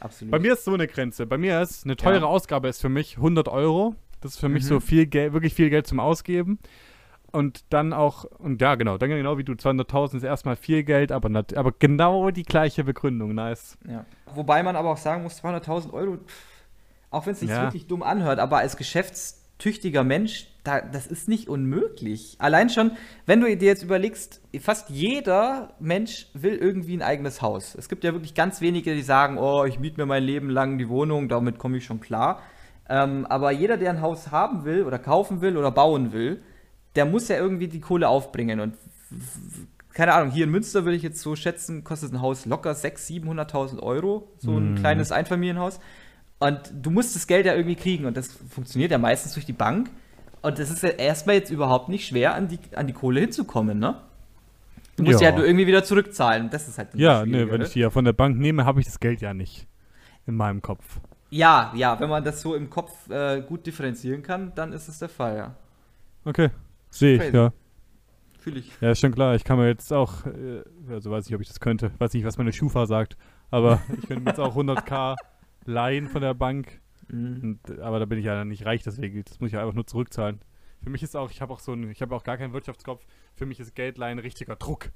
[0.00, 0.32] absolut.
[0.32, 1.26] Bei mir ist so eine Grenze.
[1.26, 2.24] Bei mir ist eine teure Ja.
[2.26, 3.94] Ausgabe ist für mich 100 Euro.
[4.20, 4.68] Das ist für mich Mhm.
[4.68, 6.58] so viel Geld, wirklich viel Geld zum Ausgeben.
[7.32, 11.12] Und dann auch, und ja, genau, dann genau wie du, 200.000 ist erstmal viel Geld,
[11.12, 13.76] aber, aber genau die gleiche Begründung, nice.
[13.86, 14.06] Ja.
[14.34, 16.55] Wobei man aber auch sagen muss, 200.000 Euro, pff,
[17.10, 17.62] auch wenn es sich Ja.
[17.62, 18.76] wirklich dumm anhört, aber als
[19.58, 22.36] tüchtiger Mensch, da, das ist nicht unmöglich.
[22.38, 22.90] Allein schon,
[23.24, 27.74] wenn du dir jetzt überlegst, fast jeder Mensch will irgendwie ein eigenes Haus.
[27.74, 30.76] Es gibt ja wirklich ganz wenige, die sagen, oh, ich miete mir mein Leben lang
[30.78, 32.42] die Wohnung, damit komme ich schon klar.
[32.88, 36.42] Ähm, aber jeder, der ein Haus haben will oder kaufen will oder bauen will,
[36.94, 38.60] der muss ja irgendwie die Kohle aufbringen.
[38.60, 38.74] Und
[39.94, 43.24] keine Ahnung, hier in Münster würde ich jetzt so schätzen, kostet ein Haus locker 600.000,
[43.24, 44.76] 700.000 Euro, so ein Mhm.
[44.76, 45.80] kleines Einfamilienhaus.
[46.38, 49.52] Und du musst das Geld ja irgendwie kriegen und das funktioniert ja meistens durch die
[49.54, 49.90] Bank.
[50.42, 53.78] Und das ist ja erstmal jetzt überhaupt nicht schwer, an die, an die Kohle hinzukommen,
[53.78, 54.00] ne?
[54.96, 55.38] Du musst ja, Ja.
[55.38, 56.50] ja irgendwie wieder zurückzahlen.
[56.50, 58.86] Das ist halt Ja, ne, wenn ich die ja von der Bank nehme, habe ich
[58.86, 59.66] das Geld ja nicht
[60.26, 61.00] in meinem Kopf.
[61.30, 64.98] Ja, ja, wenn man das so im Kopf äh, gut differenzieren kann, dann ist es
[64.98, 65.54] der Fall, ja.
[66.24, 66.50] Okay,
[66.90, 67.52] sehe ich, ja.
[68.38, 68.70] Fühle ich.
[68.80, 69.34] Ja, ist schon klar.
[69.34, 71.90] Ich kann mir jetzt auch, äh, also weiß nicht, ob ich das könnte.
[71.98, 73.16] Weiß nicht, was meine Schufa sagt.
[73.50, 75.16] Aber ich könnte mir jetzt auch 100k
[75.66, 76.80] leihen von der Bank.
[77.08, 77.58] Mhm.
[77.66, 79.22] Und, aber da bin ich ja nicht reich, deswegen.
[79.24, 80.40] Das muss ich ja einfach nur zurückzahlen.
[80.82, 83.04] Für mich ist auch, ich habe auch so ein, ich habe auch gar keinen Wirtschaftskopf.
[83.34, 84.90] Für mich ist Geldleihen richtiger Druck.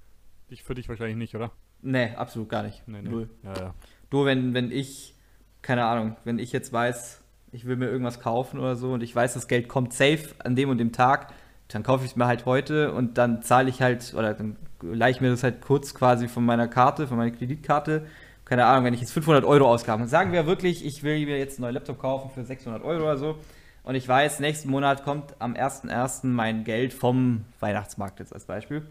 [0.48, 1.52] Ich, für dich wahrscheinlich nicht, oder?
[1.82, 2.86] Nee, absolut gar nicht.
[2.86, 3.08] Nee, nee.
[3.08, 3.30] Null.
[3.42, 3.74] Ja, ja.
[4.10, 5.14] Nur wenn, wenn ich,
[5.62, 9.14] keine Ahnung, wenn ich jetzt weiß, ich will mir irgendwas kaufen oder so und ich
[9.14, 11.32] weiß, das Geld kommt safe an dem und dem Tag,
[11.68, 15.12] dann kaufe ich es mir halt heute und dann zahle ich halt, oder dann leihe
[15.12, 18.06] ich mir das halt kurz quasi von meiner Karte, von meiner Kreditkarte.
[18.50, 21.58] Keine Ahnung, wenn ich jetzt 500 Euro ausgabe, sagen wir wirklich, ich will mir jetzt
[21.58, 23.38] einen neuen Laptop kaufen für 600 Euro oder so
[23.84, 26.26] und ich weiß, nächsten Monat kommt am 1.1.
[26.26, 28.82] mein Geld vom Weihnachtsmarkt jetzt als Beispiel.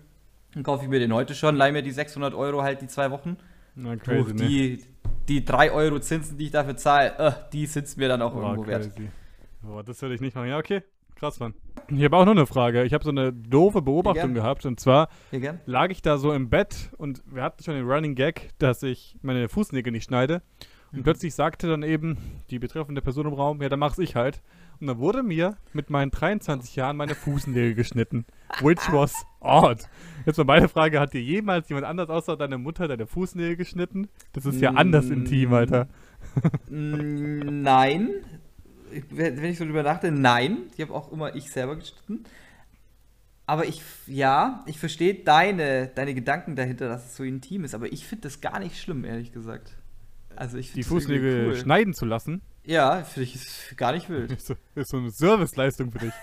[0.53, 3.11] Dann kaufe ich mir den heute schon, leihe mir die 600 Euro halt die zwei
[3.11, 3.35] Wochen
[3.75, 4.47] Na, crazy, ne?
[4.47, 4.85] die,
[5.27, 8.51] die 3 Euro Zinsen, die ich dafür zahle, äh, die sind mir dann auch Boah,
[8.51, 8.95] irgendwo wert.
[8.95, 9.09] crazy.
[9.61, 10.47] Boah, das würde ich nicht machen.
[10.47, 10.83] Ja, okay.
[11.15, 11.53] Krass, Mann.
[11.91, 12.83] Ich habe auch noch eine Frage.
[12.83, 14.65] Ich habe so eine doofe Beobachtung gehabt.
[14.65, 15.09] Und zwar
[15.65, 19.17] lag ich da so im Bett und wir hatten schon den Running Gag, dass ich
[19.21, 20.41] meine Fußnägel nicht schneide.
[20.91, 21.03] Und Mhm.
[21.03, 22.17] plötzlich sagte dann eben
[22.49, 24.41] die betreffende Person im Raum, ja, dann mach's ich halt.
[24.81, 28.25] Und dann wurde mir mit meinen 23 Jahren meine Fußnägel geschnitten.
[28.61, 29.83] Which was odd.
[30.25, 34.07] Jetzt mal meine Frage, hat dir jemals jemand anders außer deiner Mutter deine Fußnägel geschnitten?
[34.33, 35.13] Das ist ja anders Mm.
[35.13, 35.89] intim, Alter.
[36.69, 38.09] Mm, Nein.
[38.91, 40.57] Ich- Wenn ich so drüber nachdenke, nein.
[40.77, 42.23] Die habe auch immer ich selber geschnitten.
[43.45, 47.91] Aber ich, ja, ich verstehe deine, deine Gedanken dahinter, dass es so intim ist, aber
[47.91, 49.75] ich finde das gar nicht schlimm, ehrlich gesagt.
[50.35, 51.55] Also ich Die Fußnägel cool.
[51.55, 54.31] schneiden zu lassen, Ja, finde ich ist gar nicht wild.
[54.31, 56.13] ist so, ist so eine Serviceleistung für dich.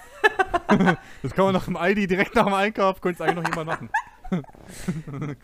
[1.22, 3.66] das kann man nach dem Aldi direkt nach dem Einkauf, könnte es eigentlich noch jemand
[3.66, 3.90] machen.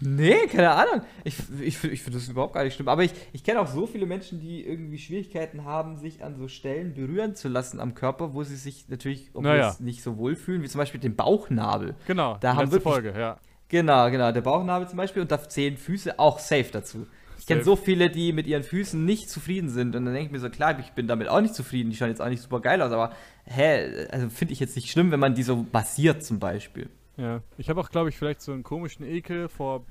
[0.00, 1.02] Nee, keine Ahnung.
[1.24, 2.88] Ich, ich, ich finde das überhaupt gar nicht schlimm.
[2.88, 6.48] Aber ich, ich kenne auch so viele Menschen, die irgendwie Schwierigkeiten haben, sich an so
[6.48, 9.76] Stellen berühren zu lassen am Körper, wo sie sich natürlich Naja.
[9.80, 11.94] nicht so wohlfühlen, wie zum Beispiel den Bauchnabel.
[12.06, 13.38] Genau, Da haben wirklich- Folge, ja.
[13.68, 17.06] Genau, genau, der Bauchnabel zum Beispiel und da zählen Füße auch safe dazu.
[17.38, 20.30] Ich kenne so viele, die mit ihren Füßen nicht zufrieden sind und dann denke ich
[20.32, 22.60] mir so, klar, ich bin damit auch nicht zufrieden, die schauen jetzt auch nicht super
[22.60, 23.12] geil aus, aber
[23.46, 26.88] hä, also finde ich jetzt nicht schlimm, wenn man die so massiert zum Beispiel.
[27.16, 29.84] Ja, ich habe auch, glaube ich, vielleicht so einen komischen Ekel vor,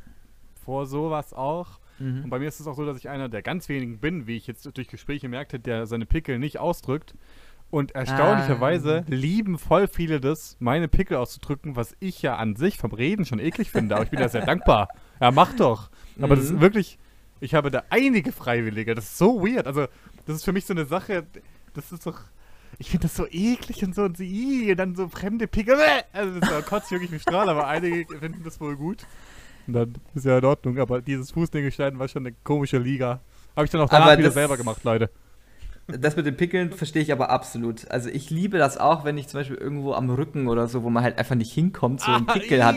[0.65, 1.79] vor sowas auch.
[1.99, 4.35] Und bei mir ist es auch so, dass ich einer der ganz wenigen bin, wie
[4.35, 7.13] ich jetzt durch Gespräche merkte, der seine Pickel nicht ausdrückt.
[7.69, 12.91] Und erstaunlicherweise lieben voll viele das, meine Pickel auszudrücken, was ich ja an sich vom
[12.91, 13.93] Reden schon eklig finde.
[13.95, 14.87] Aber ich bin da sehr dankbar.
[15.19, 15.91] Ja, mach doch.
[16.19, 16.61] Aber das ist Mhm.
[16.61, 16.97] wirklich,
[17.39, 18.95] ich habe da einige Freiwillige.
[18.95, 19.67] Das ist so weird.
[19.67, 19.85] Also,
[20.25, 21.27] das ist für mich so eine Sache,
[21.75, 22.19] das ist doch.
[22.79, 25.77] Ich finde das so eklig und so und so, und dann so fremde Pickel.
[26.13, 29.05] Also das kotzt wirklich wie Strahl, aber einige finden das wohl gut.
[29.67, 33.19] Und dann ist ja in Ordnung, aber dieses Fußnägelschneiden war schon eine komische Liga.
[33.55, 35.09] Habe ich dann auch danach Aber wieder das- selber gemacht, Leute.
[35.87, 37.89] Das mit den Pickeln verstehe ich aber absolut.
[37.91, 40.89] Also ich liebe das auch, wenn ich zum Beispiel irgendwo am Rücken oder so, wo
[40.89, 42.63] man halt einfach nicht hinkommt, so einen Ah, Pickel ih.
[42.63, 42.75] hat.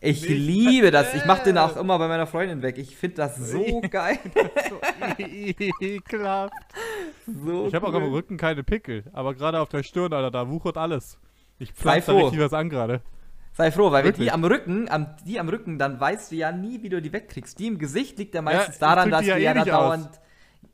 [0.00, 1.12] Ich Nicht liebe das.
[1.14, 2.78] Ich mache den auch immer bei meiner Freundin weg.
[2.78, 4.18] Ich finde das so geil.
[4.68, 4.80] so
[5.18, 6.52] ekelhaft.
[7.26, 8.02] So Ich habe auch cool.
[8.04, 11.18] am Rücken keine Pickel, aber gerade auf der Stirn, Alter, da wuchert alles.
[11.58, 12.18] Ich pflanze da froh.
[12.18, 13.02] richtig was an gerade.
[13.52, 14.26] Sei froh, weil wenn Wirklich?
[14.26, 17.12] die am Rücken, am, die am Rücken, dann weißt du ja nie, wie du die
[17.12, 17.58] wegkriegst.
[17.58, 19.64] Die im Gesicht liegt ja meistens ich daran, dass die ja du eh ja da
[19.64, 19.98] nicht aus.
[20.04, 20.20] dauernd.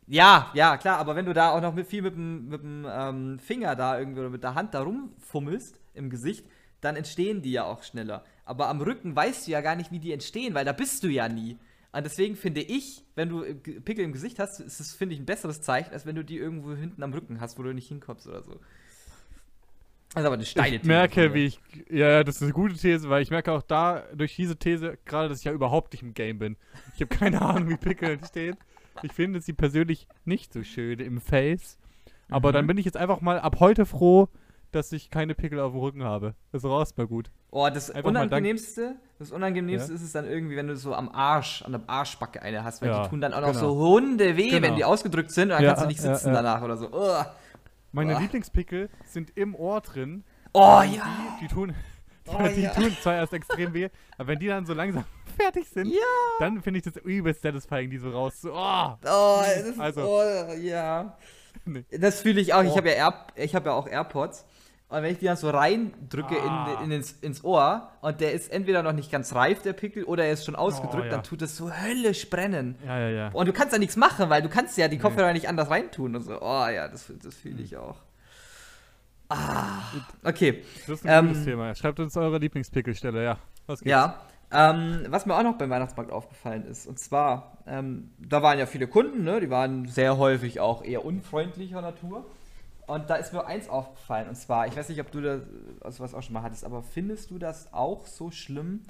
[0.07, 2.87] Ja, ja, klar, aber wenn du da auch noch mit viel mit dem, mit dem
[2.91, 6.45] ähm, Finger da irgendwie oder mit der Hand da rumfummelst im Gesicht,
[6.81, 8.25] dann entstehen die ja auch schneller.
[8.45, 11.09] Aber am Rücken weißt du ja gar nicht, wie die entstehen, weil da bist du
[11.09, 11.59] ja nie.
[11.93, 15.27] Und deswegen finde ich, wenn du Pickel im Gesicht hast, ist es, finde ich, ein
[15.27, 18.27] besseres Zeichen, als wenn du die irgendwo hinten am Rücken hast, wo du nicht hinkommst
[18.27, 18.59] oder so.
[20.15, 21.35] Also aber eine steile Ich merke, These.
[21.35, 21.61] wie ich.
[21.91, 24.99] Ja, ja, das ist eine gute These, weil ich merke auch da durch diese These
[25.05, 26.57] gerade, dass ich ja überhaupt nicht im Game bin.
[26.95, 28.57] Ich habe keine Ahnung, wie Pickel entstehen.
[29.03, 31.79] Ich finde sie persönlich nicht so schön im Face.
[32.29, 32.53] Aber Mhm.
[32.55, 34.29] dann bin ich jetzt einfach mal ab heute froh,
[34.73, 36.35] dass ich keine Pickel auf dem Rücken habe.
[36.51, 37.31] Das raus mir gut.
[37.51, 39.95] Oh, das Einfach mal Unangenehmste, das Unangenehmste Ja.
[39.95, 42.89] ist es dann irgendwie, wenn du so am Arsch, an der Arschbacke eine hast, weil
[42.89, 43.61] Ja, die tun dann auch noch genau.
[43.61, 44.63] so Hunde weh, Genau.
[44.67, 46.87] wenn die ausgedrückt sind und dann Ja, kannst du nicht sitzen danach oder so.
[46.91, 47.27] Ugh.
[47.93, 48.21] Meine Boah.
[48.21, 50.25] Lieblingspickel sind im Ohr drin.
[50.55, 51.05] Oh Die, ja.
[51.43, 51.75] die tun,
[52.27, 55.05] Oh, die tun zwar erst extrem weh, aber wenn die dann so langsam
[55.37, 55.99] fertig sind, Ja.
[56.39, 58.41] dann finde ich das übelst satisfying, die so raus.
[58.41, 61.17] So, oh, Oh, das ist, Also- oh, ja.
[61.67, 61.85] Nee.
[61.91, 62.63] Das fühle ich auch.
[62.63, 62.77] Ich Oh.
[62.79, 64.47] habe ja, Air, ich hab ja auch AirPods.
[64.93, 66.79] Und wenn ich die dann so reindrücke Ah.
[66.81, 70.05] in, in ins, ins Ohr und der ist entweder noch nicht ganz reif, der Pickel,
[70.05, 71.11] oder er ist schon ausgedrückt, Oh, ja.
[71.11, 72.77] dann tut das so höllisch brennen.
[72.87, 73.29] ja, ja, ja.
[73.33, 76.15] Und du kannst da nichts machen, weil du kannst ja die Kopfhörer nicht anders reintun
[76.15, 76.41] und so.
[76.43, 77.97] Oh ja, das, das fühle ich auch.
[79.29, 79.81] Ah,
[80.25, 80.63] okay.
[80.87, 81.75] Das ist ein Ähm, gutes Thema.
[81.75, 83.39] Schreibt uns eure Lieblingspickelstelle, ja.
[83.67, 83.91] Was gibt's?
[83.91, 84.21] Ja,
[84.51, 88.67] ähm, was mir auch noch beim Weihnachtsmarkt aufgefallen ist, und zwar, ähm, da waren ja
[88.67, 89.41] viele Kunden, ne?
[89.41, 92.27] die waren sehr häufig auch eher unfreundlicher Natur.
[92.87, 95.43] Und da ist mir eins aufgefallen, und zwar, ich weiß nicht, ob du das
[95.81, 98.83] also was auch schon mal hattest, aber findest du das auch so schlimm,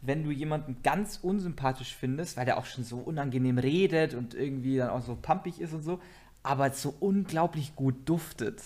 [0.00, 4.76] wenn du jemanden ganz unsympathisch findest, weil der auch schon so unangenehm redet und irgendwie
[4.76, 6.00] dann auch so pampig ist und so,
[6.42, 8.62] aber so unglaublich gut duftet?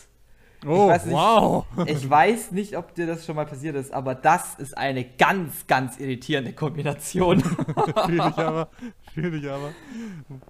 [0.67, 1.15] Oh, weiß nicht.
[1.15, 1.65] wow.
[1.87, 5.67] Ich weiß nicht, ob dir das schon mal passiert ist, aber das ist eine ganz,
[5.67, 7.41] ganz irritierende Kombination.
[8.07, 8.69] Fühle ich aber.
[9.15, 9.73] Fühle ich aber.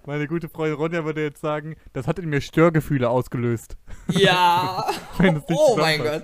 [0.06, 3.76] Meine gute Freundin Ronja würde jetzt sagen, das hat in mir Störgefühle ausgelöst.
[4.08, 4.84] ja.
[5.48, 6.02] Oh mein.
[6.02, 6.22] Gott.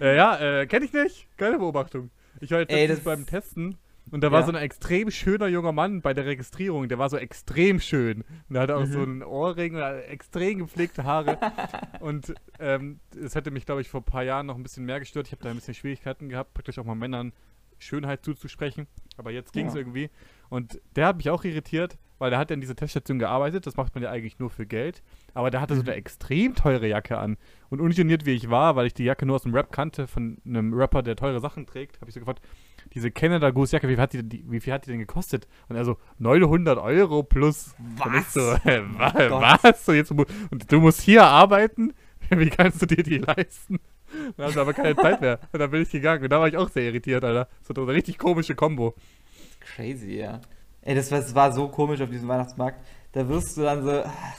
[0.00, 1.26] Äh, ja, äh, kenne ich nicht.
[1.36, 2.10] Geile Beobachtung.
[2.40, 3.76] Ich war jetzt Ey, beim Testen
[4.10, 4.46] und da war Ja.
[4.46, 6.88] so ein extrem schöner junger Mann bei der Registrierung.
[6.88, 8.22] Der war so extrem schön.
[8.48, 8.92] Und der hatte auch Mhm.
[8.92, 11.38] so einen Ohrring und hatte extrem gepflegte Haare.
[12.00, 14.98] und ähm, es hätte mich, glaube ich, vor ein paar Jahren noch ein bisschen mehr
[15.00, 15.26] gestört.
[15.26, 17.32] Ich habe da ein bisschen Schwierigkeiten gehabt, praktisch auch mal Männern
[17.78, 18.86] Schönheit zuzusprechen.
[19.18, 19.80] Aber jetzt ging es Ja.
[19.80, 20.08] irgendwie.
[20.48, 23.66] Und der hat mich auch irritiert, weil der hat ja in dieser Teststation gearbeitet.
[23.66, 25.02] Das macht man ja eigentlich nur für Geld.
[25.34, 25.88] Aber der hatte so Mhm.
[25.88, 27.36] eine extrem teure Jacke an.
[27.68, 30.38] Und ungeniert wie ich war, weil ich die Jacke nur aus dem Rap kannte, von
[30.46, 32.40] einem Rapper, der teure Sachen trägt, habe ich so gefragt,
[32.94, 35.46] diese Canada Goose Jacke, wie viel, hat die, die, wie viel hat die denn gekostet?
[35.68, 37.74] Und er so, 900 Euro plus.
[37.96, 38.32] Was?
[38.32, 38.82] so, äh,
[39.28, 39.62] Gott.
[39.62, 39.84] was?
[39.84, 40.26] So, jetzt, und
[40.70, 41.92] du musst hier arbeiten?
[42.30, 43.78] Wie kannst du dir die leisten?
[44.36, 45.38] Dann hast du aber keine Zeit mehr.
[45.52, 46.22] Und dann bin ich gegangen.
[46.24, 47.48] Und da war ich auch sehr irritiert, Alter.
[47.62, 48.94] So eine richtig komische Kombo.
[49.60, 50.40] Crazy, ja.
[50.82, 52.80] Ey, das war, das war so komisch auf diesem Weihnachtsmarkt.
[53.12, 54.36] Da wirst du dann so, ach,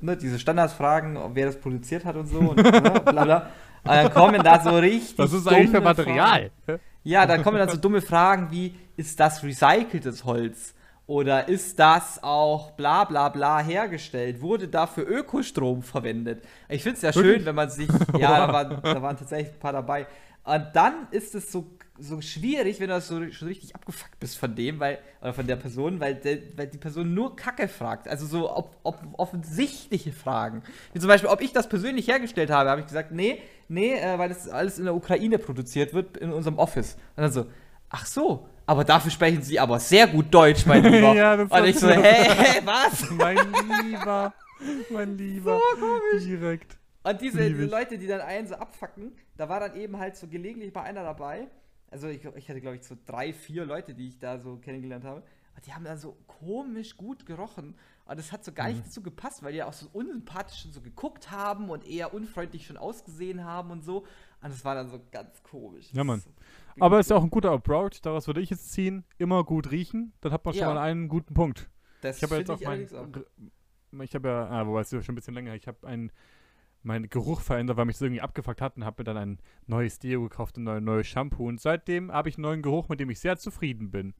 [0.00, 3.50] ne, diese Standardsfragen, ob wer das produziert hat und so und ne, bla bla.
[3.84, 5.18] Und dann kommen da so richtig.
[5.18, 6.50] Was ist eigentlich für Material?
[6.64, 6.80] Fragen.
[7.08, 10.74] Ja, dann kommen dann so dumme Fragen wie: Ist das recyceltes Holz?
[11.06, 14.42] Oder ist das auch bla bla bla hergestellt?
[14.42, 16.44] Wurde dafür Ökostrom verwendet?
[16.68, 17.88] Ich finde es ja schön, wenn man sich.
[18.18, 20.06] Ja, da waren, da waren tatsächlich ein paar dabei.
[20.44, 21.64] Und dann ist es so,
[21.98, 25.46] so schwierig, wenn du das so schon richtig abgefuckt bist von dem, weil, oder von
[25.46, 28.08] der Person, weil, der, weil die Person nur Kacke fragt.
[28.08, 30.62] Also so ob, ob, offensichtliche Fragen.
[30.92, 34.18] Wie zum Beispiel, ob ich das persönlich hergestellt habe, habe ich gesagt, nee, nee, äh,
[34.18, 36.96] weil das alles in der Ukraine produziert wird, in unserem Office.
[37.16, 37.46] Und dann so,
[37.90, 41.14] ach so, aber dafür sprechen sie aber sehr gut Deutsch, mein Lieber.
[41.14, 43.10] Ja, das Und ich so, hä, hä, was?
[43.16, 43.38] Mein
[43.82, 44.34] Lieber.
[44.90, 45.58] Mein Lieber.
[46.20, 46.76] Direkt.
[47.02, 47.64] Und diese, diese.
[47.64, 51.02] Leute, die dann einen so abfacken, da war dann eben halt so gelegentlich mal einer
[51.02, 51.46] dabei.
[51.90, 55.04] Also ich, ich hatte, glaube ich, so drei, vier Leute, die ich da so kennengelernt
[55.04, 55.22] habe.
[55.56, 57.74] Und die haben dann so komisch gut gerochen.
[58.04, 58.74] Und das hat so gar Mhm.
[58.74, 62.66] nicht dazu gepasst, weil die auch so unsympathisch schon so geguckt haben und eher unfreundlich
[62.66, 63.98] schon ausgesehen haben und so.
[64.40, 65.88] Und das war dann so ganz komisch.
[65.92, 66.22] Ja, Mann.
[66.24, 68.00] Das Aber ist ja auch ein guter Approach.
[68.02, 69.04] Daraus würde ich jetzt ziehen.
[69.18, 70.12] Immer gut riechen.
[70.20, 70.74] Dann hat man schon Ja.
[70.74, 71.68] mal einen guten Punkt.
[72.02, 72.88] Das Ich habe ja jetzt auch mein.
[74.02, 75.54] Ich habe ja, ah, wobei es ist ja schon ein bisschen länger.
[75.54, 76.12] Ich habe einen
[76.88, 79.98] meinen Geruch verändert, weil mich das irgendwie abgefuckt hat und habe mir dann ein neues
[80.00, 81.46] Deo gekauft und ein neues Shampoo.
[81.46, 84.14] Und seitdem habe ich einen neuen Geruch, mit dem ich sehr zufrieden bin.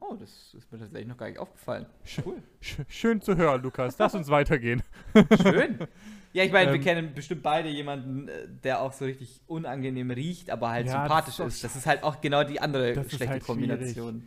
[0.00, 1.86] Oh, das ist mir tatsächlich noch gar nicht aufgefallen.
[2.24, 2.42] Cool.
[2.60, 3.96] Sch schön zu hören, Lukas.
[3.98, 4.82] Lass uns weitergehen.
[5.42, 5.78] Schön.
[6.34, 10.10] Ja, ich meine, wir Ähm, kennen bestimmt beide jemanden, äh, der auch so richtig unangenehm
[10.10, 11.64] riecht, aber halt Ja, das sympathisch ist doch ist.
[11.64, 14.26] Das ist halt auch genau die andere Das ist schlechte halt Kombination.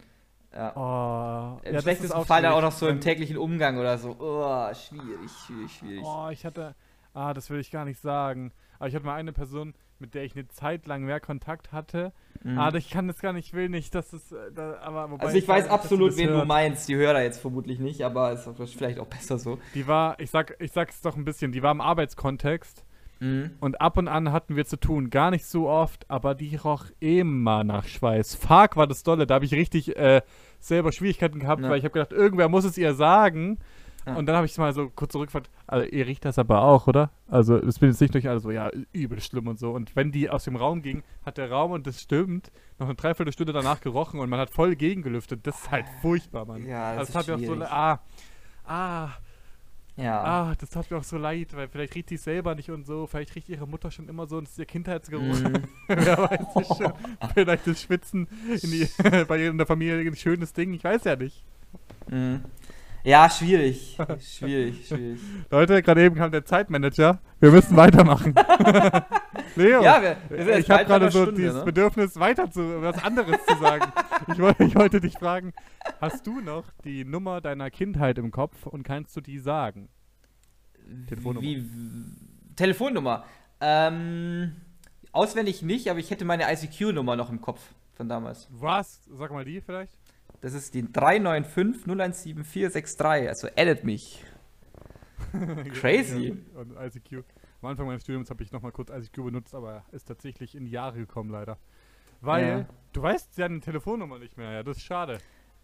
[0.54, 0.74] Ja.
[0.76, 3.98] Oh, Im das schlechtesten ist Fall dann auch noch so im wenn- täglichen Umgang oder
[3.98, 4.16] so.
[4.18, 6.04] Oh, schwierig, schwierig, schwierig.
[6.04, 6.74] Oh, ich hatte.
[7.18, 8.52] Ah, das will ich gar nicht sagen.
[8.78, 12.14] Aber ich hatte mal eine Person, mit der ich eine Zeit lang mehr Kontakt hatte.
[12.44, 12.60] Mhm.
[12.60, 14.32] Ah, ich kann das gar nicht, will nicht, dass es.
[14.32, 16.48] Äh, da, aber wobei also ich weiß dass sie absolut, das wen du hört.
[16.48, 16.88] meinst.
[16.88, 19.58] Die Hörer jetzt vermutlich nicht, aber ist vielleicht auch besser so.
[19.74, 22.84] Die war, ich sag, ich sag's doch ein bisschen, die war im Arbeitskontext
[23.20, 23.50] Mhm.
[23.62, 25.10] und ab und an hatten wir zu tun.
[25.10, 28.36] Gar nicht so oft, aber die roch immer nach Schweiß.
[28.36, 29.26] Fuck war das dolle.
[29.26, 30.22] Da habe ich richtig äh,
[30.60, 31.70] selber Schwierigkeiten gehabt, Ja.
[31.72, 33.58] weil ich habe gedacht, irgendwer muss es ihr sagen.
[34.08, 34.16] Ja.
[34.16, 37.12] Und dann habe ich mal so kurz zurückgefragt, also ihr riecht das aber auch, oder?
[37.28, 39.72] Also es bin jetzt nicht durch alle so, ja, übel schlimm und so.
[39.72, 42.50] Und wenn die aus dem Raum ging, hat der Raum, und das stimmt,
[42.80, 45.46] noch eine Dreiviertelstunde danach gerochen und man hat voll gegengelüftet.
[45.46, 46.66] Das ist halt furchtbar, Mann.
[46.66, 48.00] Ja, das also, ist hat mir auch so, ah,
[48.66, 49.10] ah,
[49.98, 50.24] Ja.
[50.24, 53.08] ah, das tat mir auch so leid, weil vielleicht riecht die selber nicht und so,
[53.08, 55.22] vielleicht riecht ihre Mutter schon immer so und das ist ihr Kindheitsgeruch.
[55.22, 55.64] Mhm.
[55.88, 56.94] Wer weiß es schon.
[57.34, 58.88] Vielleicht ist Schwitzen in die,
[59.28, 61.44] bei ihr in der Familie ein schönes Ding, ich weiß ja nicht.
[62.10, 62.46] Mhm.
[63.08, 63.98] Ja, schwierig.
[64.20, 65.22] Schwierig, schwierig.
[65.50, 67.22] Leute, gerade eben kam der Zeitmanager.
[67.40, 68.36] Wir müssen weitermachen.
[69.56, 71.64] Leo, Ja, wir, wir ich habe gerade so Stunde, dieses ne?
[71.64, 73.94] Bedürfnis, weiter zu was anderes zu sagen.
[74.34, 75.54] Ich wollte, ich wollte dich fragen,
[76.02, 79.88] hast du noch die Nummer deiner Kindheit im Kopf und kannst du die sagen?
[81.08, 81.42] Telefonnummer.
[81.48, 81.66] Wie,
[82.58, 83.24] Telefonnummer.
[83.62, 84.54] Ähm,
[85.14, 87.62] auswendig nicht, aber ich hätte meine ICQ-Nummer noch im Kopf
[87.94, 88.50] von damals.
[88.52, 89.06] Was?
[89.14, 89.94] Sag mal die vielleicht.
[90.42, 93.28] Das ist die 395 017463.
[93.30, 94.24] Also addet mich.
[95.74, 96.38] Crazy.
[96.56, 97.24] Und ICQ.
[97.62, 100.72] Am Anfang meines Studiums habe ich nochmal kurz ICQ benutzt, aber ist tatsächlich in die
[100.72, 101.58] Jahre gekommen leider.
[102.22, 102.66] Weil, Ja.
[102.94, 105.18] du weißt ja eine Telefonnummer nicht mehr, ja, das ist schade.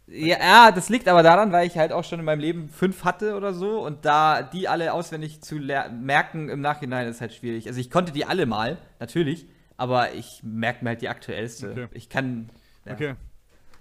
[0.05, 3.05] Ja, ja, das liegt aber daran, weil ich halt auch schon in meinem Leben fünf
[3.05, 7.67] hatte oder so und da die alle auswendig zu merken im Nachhinein ist halt schwierig.
[7.67, 9.47] Also ich konnte die alle mal, natürlich,
[9.77, 11.71] aber ich merke mir halt die aktuellste.
[11.71, 11.87] Okay.
[11.91, 12.49] Ich kann.
[12.85, 12.93] Ja.
[12.93, 13.15] Okay.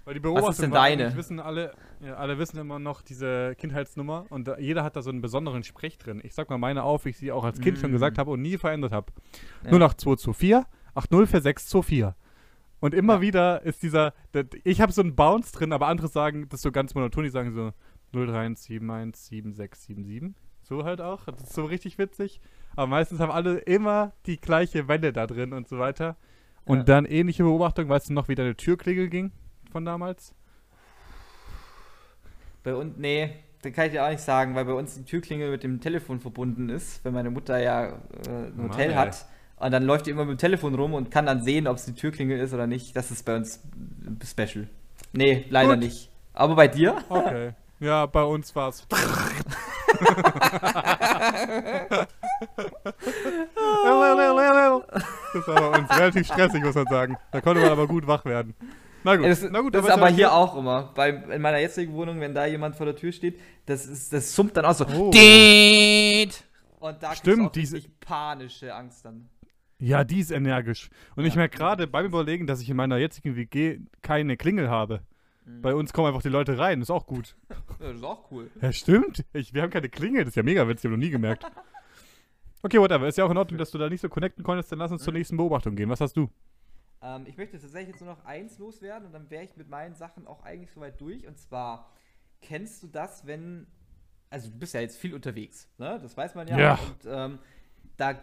[0.05, 1.05] Weil die ist Beobachtung denn war, deine?
[1.05, 5.03] eigentlich wissen alle, ja, alle wissen immer noch diese Kindheitsnummer und da, jeder hat da
[5.03, 6.21] so einen besonderen Sprech drin.
[6.25, 7.95] Ich sag mal meine auf, wie ich sie auch als Kind schon Mm.
[7.95, 9.13] gesagt habe und nie verändert habe.
[9.65, 9.71] Ja.
[9.71, 12.15] 08224 804624.
[12.81, 13.21] Und immer Ja.
[13.21, 16.73] wieder ist dieser, der, ich habe so einen Bounce drin, aber andere sagen das so
[16.73, 17.73] ganz monoton, die sagen so
[18.13, 20.33] 031717677.
[20.63, 21.25] So halt auch.
[21.27, 22.41] Das ist so richtig witzig.
[22.77, 26.17] Aber meistens haben alle immer die gleiche Welle da drin und so weiter.
[26.65, 26.85] Und Ja.
[26.85, 29.33] dann ähnliche Beobachtung, weißt du noch, wie deine Türklingel ging
[29.73, 30.35] von damals?
[32.63, 35.51] Bei uns, nee, das kann ich dir auch nicht sagen, weil bei uns die Türklingel
[35.51, 37.93] mit dem Telefon verbunden ist, wenn meine Mutter ja äh,
[38.29, 38.97] ein Mann, Hotel ey.
[38.97, 39.27] hat.
[39.57, 41.85] Und dann läuft die immer mit dem Telefon rum und kann dann sehen, ob es
[41.85, 42.95] die Türklingel ist oder nicht.
[42.97, 43.61] Das ist bei uns
[44.05, 44.69] ein special.
[45.13, 45.85] Nee, leider Gut.
[45.85, 46.11] nicht.
[46.35, 46.97] Aber bei dir?
[47.09, 47.53] Okay.
[47.81, 48.87] ja, bei uns war's.
[48.91, 49.07] das
[55.47, 57.17] war bei uns relativ stressig, muss man sagen.
[57.31, 58.55] Da konnte man aber gut wach werden.
[59.05, 60.93] Na gut, das na gut, das ist aber ja hier auch immer.
[60.95, 64.35] Bei, in meiner jetzigen Wohnung, wenn da jemand vor der Tür steht, das, ist, das
[64.35, 64.87] summt dann auch so.
[64.87, 65.11] Oh.
[66.81, 69.29] Und da Stimmt, auch diese- panische Angst dann.
[69.79, 70.91] Ja, die ist energisch.
[71.17, 71.39] Und ich Ja.
[71.41, 75.01] merke gerade beim Überlegen, dass ich in meiner jetzigen WG keine Klingel habe.
[75.45, 75.61] Mhm.
[75.63, 77.35] Bei uns kommen einfach die Leute rein, ist auch gut.
[77.81, 78.49] Ja, das ist auch cool.
[78.61, 79.25] Ja, stimmt.
[79.33, 81.45] Ich, wir haben keine Klingel, das ist ja mega witzig, ich habe noch nie gemerkt.
[82.65, 83.09] Okay, whatever.
[83.09, 85.03] Ist ja auch in Ordnung, dass du da nicht so connecten konntest, dann lass uns
[85.03, 85.91] zur nächsten Beobachtung gehen.
[85.91, 86.31] Was hast du?
[87.03, 89.95] Ähm, ich möchte tatsächlich jetzt nur noch eins loswerden und dann wäre ich mit meinen
[89.95, 91.27] Sachen auch eigentlich soweit durch.
[91.27, 91.91] Und zwar,
[92.41, 93.67] kennst du das, wenn.
[94.31, 95.99] Also, du bist ja jetzt viel unterwegs, ne?
[96.01, 96.59] Das weiß man ja.
[96.59, 96.75] Ja.
[96.75, 97.39] Und ähm,
[97.97, 98.19] da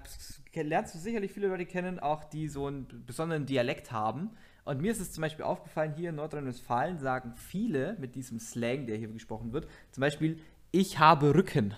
[0.56, 4.32] lernst du sicherlich viele Leute kennen, auch die so einen besonderen Dialekt haben.
[4.66, 8.88] Und mir ist es zum Beispiel aufgefallen, hier in Nordrhein-Westfalen sagen viele mit diesem Slang,
[8.88, 11.76] der hier gesprochen wird, zum Beispiel, ich habe Rücken.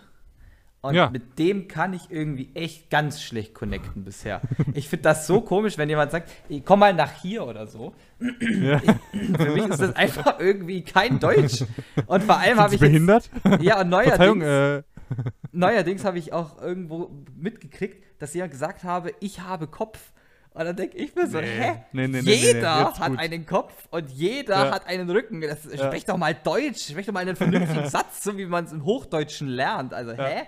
[0.84, 1.10] Und Ja.
[1.12, 4.42] mit dem kann ich irgendwie echt ganz schlecht connecten bisher.
[4.74, 7.94] Ich finde das so komisch, wenn jemand sagt, "Ey, komm mal nach hier oder so.
[8.20, 8.80] Ja.
[9.38, 11.64] Für mich ist das einfach irgendwie kein Deutsch.
[12.08, 13.30] Und vor allem habe ich behindert?
[13.44, 14.82] Jetzt, ja, und neuerdings, äh,
[15.52, 20.00] neuerdings habe ich auch irgendwo mitgekriegt, dass jemand gesagt habe, ich habe Kopf.
[20.54, 21.48] Und dann denke ich mir so, Nee.
[21.48, 21.74] hä?
[21.94, 24.72] Nee, nee, jeder hat einen Kopf und jeder Ja.
[24.72, 25.42] hat einen Rücken.
[25.42, 25.86] Das, Ja.
[25.86, 28.84] Sprech doch mal Deutsch, sprech doch mal einen vernünftigen Satz, so wie man es im
[28.84, 29.94] Hochdeutschen lernt.
[29.94, 30.26] Also, Ja.
[30.26, 30.42] hä?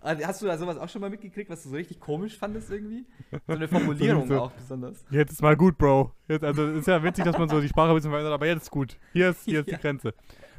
[0.00, 2.70] Und Hast du da sowas auch schon mal mitgekriegt, was du so richtig komisch fandest
[2.70, 3.04] irgendwie?
[3.46, 5.04] So eine Formulierung So- auch besonders.
[5.10, 6.12] jetzt ist mal gut, Bro.
[6.28, 8.62] Jetzt, also ist ja witzig, dass man so die Sprache ein bisschen verändert, aber jetzt
[8.64, 8.96] ist gut.
[9.12, 9.76] Hier ist, hier ist Ja.
[9.76, 10.14] die Grenze.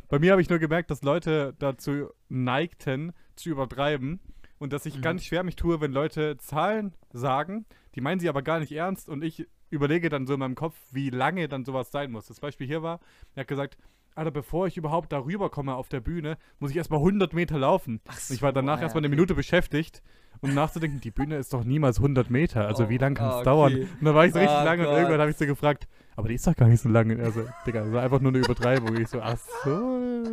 [0.10, 4.20] Bei mir habe ich nur gemerkt, dass Leute dazu neigten, zu übertreiben
[4.58, 5.02] und dass ich Mhm.
[5.02, 7.66] ganz schwer mich tue, wenn Leute Zahlen sagen,
[7.96, 10.76] die meinen sie aber gar nicht ernst und ich überlege dann so in meinem Kopf,
[10.92, 12.26] wie lange dann sowas sein muss.
[12.28, 13.00] Das Beispiel hier war,
[13.36, 13.78] er hat gesagt,
[14.16, 18.02] Alter, bevor ich überhaupt darüber komme auf der Bühne, muss ich erstmal 100 Meter laufen.
[18.06, 19.16] Und ich war danach so, erstmal ja, eine okay.
[19.16, 20.02] Minute beschäftigt,
[20.42, 22.66] um nachzudenken, die Bühne ist doch niemals 100 Meter.
[22.68, 23.74] Also Oh, wie lange kann es ah, dauern?
[23.74, 23.88] okay.
[24.00, 24.98] Und dann war ich so richtig Oh lange und Gott.
[24.98, 27.22] irgendwann habe ich so gefragt, aber die ist doch gar nicht so lange.
[27.24, 28.98] Also, Digga, das war einfach nur eine Übertreibung.
[28.98, 30.24] Ich so, ach so.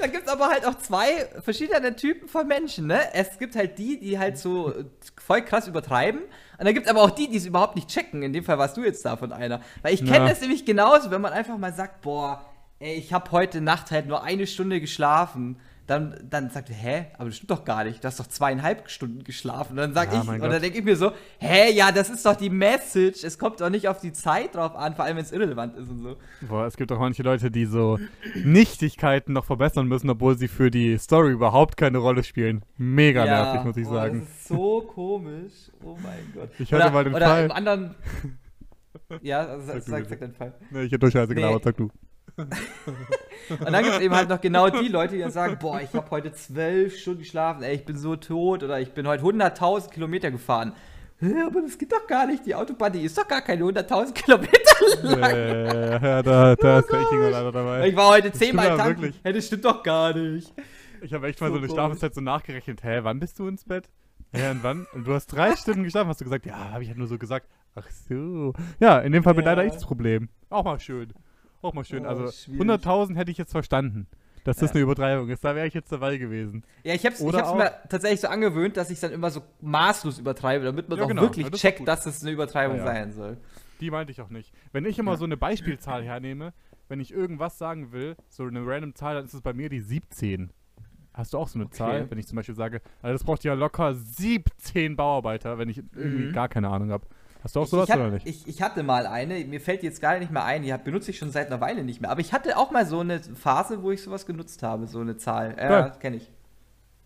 [0.00, 3.00] Da gibt es aber halt auch zwei verschiedene Typen von Menschen, ne?
[3.14, 4.72] Es gibt halt die, die halt so
[5.20, 6.20] voll krass übertreiben.
[6.20, 8.22] Und dann gibt es aber auch die, die es überhaupt nicht checken.
[8.22, 9.60] In dem Fall warst du jetzt davon einer.
[9.82, 10.28] Weil ich kenne Ja.
[10.28, 12.44] das nämlich genauso, wenn man einfach mal sagt, boah,
[12.84, 15.56] ey, ich habe heute Nacht halt nur eine Stunde geschlafen.
[15.86, 18.02] Dann, dann sagt er, hä, aber das stimmt doch gar nicht.
[18.02, 19.72] Du hast doch zweieinhalb Stunden geschlafen.
[19.72, 22.24] Und dann sag Ja, ich, und dann denke ich mir so, hä, ja, das ist
[22.24, 23.22] doch die Message.
[23.22, 25.90] Es kommt doch nicht auf die Zeit drauf an, vor allem wenn es irrelevant ist
[25.90, 26.16] und so.
[26.40, 27.98] Boah, es gibt auch manche Leute, die so
[28.34, 32.64] Nichtigkeiten noch verbessern müssen, obwohl sie für die Story überhaupt keine Rolle spielen.
[32.78, 34.20] Mega nervig, muss ich oh, sagen.
[34.20, 35.70] Das ist so komisch.
[35.82, 36.48] Oh mein Gott.
[36.58, 37.94] Ich hatte mal den oder Fall- im anderen.
[39.22, 40.54] Ja, also Sag sag, sag, sag deinen Fall.
[40.70, 41.40] Nee, ich hätte durch Scheiße Nee.
[41.40, 41.90] gelabert, sag du.
[42.36, 45.92] Und dann gibt es eben halt noch genau die Leute, die dann sagen: Boah, ich
[45.94, 49.90] habe heute zwölf Stunden geschlafen, ey, ich bin so tot oder ich bin heute 100.000
[49.90, 50.72] Kilometer gefahren.
[51.20, 52.44] Hä, aber das geht doch gar nicht.
[52.44, 54.60] Die Autobahn, die ist doch gar keine 100.000 Kilometer
[55.02, 55.30] lang.
[55.30, 57.88] Äh, ja, da, da ist der leider dabei.
[57.88, 59.02] Ich war heute zehnmal ja tanken.
[59.02, 59.20] wirklich.
[59.22, 60.52] Hey, das stimmt doch gar nicht.
[61.02, 61.74] Ich habe echt mal so, So eine komisch.
[61.76, 62.82] Schlafenszeit so nachgerechnet.
[62.82, 63.88] Hä, wann bist du ins Bett?
[64.32, 64.86] Hä, und wann?
[64.92, 66.46] Und du hast drei Stunden geschlafen, hast du gesagt.
[66.46, 67.46] Ja, habe ich halt nur so gesagt.
[67.76, 68.52] Ach so.
[68.80, 69.52] Ja, in dem Fall bin Ja.
[69.52, 70.28] leider ich das Problem.
[70.50, 71.12] Auch mal schön.
[71.64, 72.04] Auch mal schön.
[72.04, 72.60] Oh, also schwierig.
[72.60, 74.06] 100.000 hätte ich jetzt verstanden,
[74.44, 74.74] dass das Ja.
[74.74, 75.42] eine Übertreibung ist.
[75.44, 76.62] Da wäre ich jetzt dabei gewesen.
[76.82, 80.64] Ja, ich hab's auch- mir tatsächlich so angewöhnt, dass ich dann immer so maßlos übertreibe,
[80.64, 81.22] damit man Ja, auch genau.
[81.22, 83.38] wirklich Ja, das checkt, dass es eine Übertreibung sein soll.
[83.80, 84.52] Die meinte ich auch nicht.
[84.72, 86.52] Wenn ich immer so eine Beispielzahl hernehme,
[86.88, 89.80] wenn ich irgendwas sagen will, so eine random Zahl, dann ist es bei mir die
[89.80, 90.50] 17.
[91.14, 91.76] Hast du auch so eine Okay.
[91.76, 95.78] Zahl, wenn ich zum Beispiel sage, also das braucht ja locker 17 Bauarbeiter, wenn ich
[95.94, 96.32] irgendwie Mhm.
[96.32, 97.06] gar keine Ahnung habe.
[97.44, 98.26] Hast du auch Ich, sowas ich, oder hat, nicht?
[98.26, 101.10] Ich, ich hatte mal eine, mir fällt jetzt gar nicht mehr ein, die hab- benutze
[101.10, 102.10] ich schon seit einer Weile nicht mehr.
[102.10, 105.16] Aber ich hatte auch mal so eine Phase, wo ich sowas genutzt habe, so eine
[105.18, 105.54] Zahl.
[105.58, 105.92] Ja, Geil.
[106.00, 106.30] kenne ich.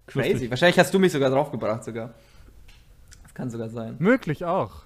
[0.07, 0.31] Crazy.
[0.33, 0.51] Lustig.
[0.51, 2.15] Wahrscheinlich hast du mich sogar draufgebracht sogar.
[3.25, 3.97] Das kann sogar sein.
[3.99, 4.85] Möglich auch.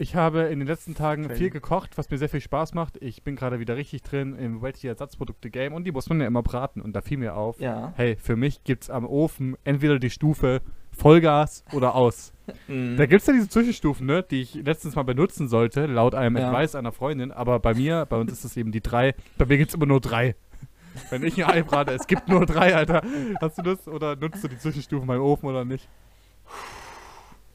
[0.00, 1.38] Ich habe in den letzten Tagen Crazy.
[1.38, 2.96] viel gekocht, was mir sehr viel Spaß macht.
[3.02, 6.80] Ich bin gerade wieder richtig drin im Veggie-Ersatzprodukte-Game und die muss man ja immer braten.
[6.80, 7.92] Und da fiel mir auf, Ja.
[7.96, 10.62] hey, für mich gibt es am Ofen entweder die Stufe
[10.98, 12.32] Vollgas oder aus.
[12.66, 12.96] Mhm.
[12.96, 16.38] Da gibt es ja diese Zwischenstufen, ne, die ich letztens mal benutzen sollte, laut einem
[16.38, 16.48] Ja.
[16.48, 17.30] Advice einer Freundin.
[17.30, 19.14] Aber bei mir, bei uns ist es eben die drei.
[19.36, 20.34] Bei mir gibt es immer nur drei.
[21.10, 23.02] Wenn ich ein Ei brate, es gibt nur drei, Alter.
[23.42, 25.86] Hast du das oder nutzt du die Zwischenstufen beim Ofen oder nicht?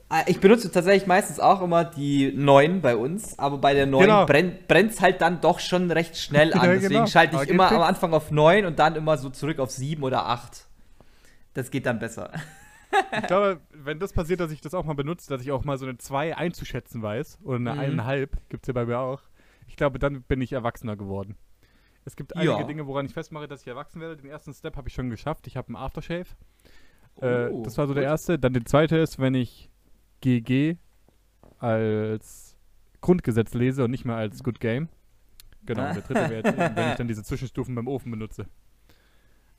[0.10, 4.02] Ah, Ich benutze tatsächlich meistens auch immer die 9 bei uns, aber bei der 9
[4.04, 4.26] Genau.
[4.28, 6.60] brennt es halt dann doch schon recht schnell an.
[6.66, 7.08] Ja, Deswegen genau.
[7.08, 9.72] schalte Aber ich geht immer am Anfang auf 9 und dann immer so zurück auf
[9.72, 10.68] 7 oder 8.
[11.56, 12.30] Das geht dann besser.
[13.22, 15.78] Ich glaube, wenn das passiert, dass ich das auch mal benutze, dass ich auch mal
[15.78, 17.80] so eine 2 einzuschätzen weiß oder eine Mhm.
[17.80, 19.22] eineinhalb, gibt es ja bei mir auch.
[19.68, 21.36] Ich glaube, dann bin ich erwachsener geworden.
[22.06, 22.64] Es gibt einige Ja.
[22.64, 24.18] Dinge, woran ich festmache, dass ich erwachsen werde.
[24.18, 25.48] Den ersten Step habe ich schon geschafft.
[25.48, 26.26] Ich habe einen Aftershave.
[27.22, 28.10] Äh, Oh, das war so der gut.
[28.10, 28.40] erste.
[28.40, 29.70] Dann der zweite ist, wenn ich
[30.22, 30.78] GG
[31.60, 32.58] als
[33.02, 34.90] Grundgesetz lese und nicht mehr als Good Game.
[35.66, 36.44] Genau, der dritte wäre
[36.78, 38.48] wenn ich dann diese Zwischenstufen beim Ofen benutze.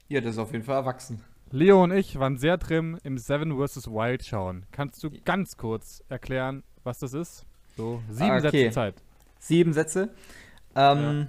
[0.08, 1.22] Ja, das ist auf jeden Fall erwachsen.
[1.54, 3.86] Leo und ich waren sehr drin im Seven vs.
[3.86, 4.66] Wild schauen.
[4.72, 7.46] Kannst du ganz kurz erklären, was das ist?
[7.76, 8.64] So, sieben Ah, okay.
[8.64, 8.94] Sätze Zeit.
[9.38, 10.08] Sieben Sätze.
[10.74, 11.28] Ähm,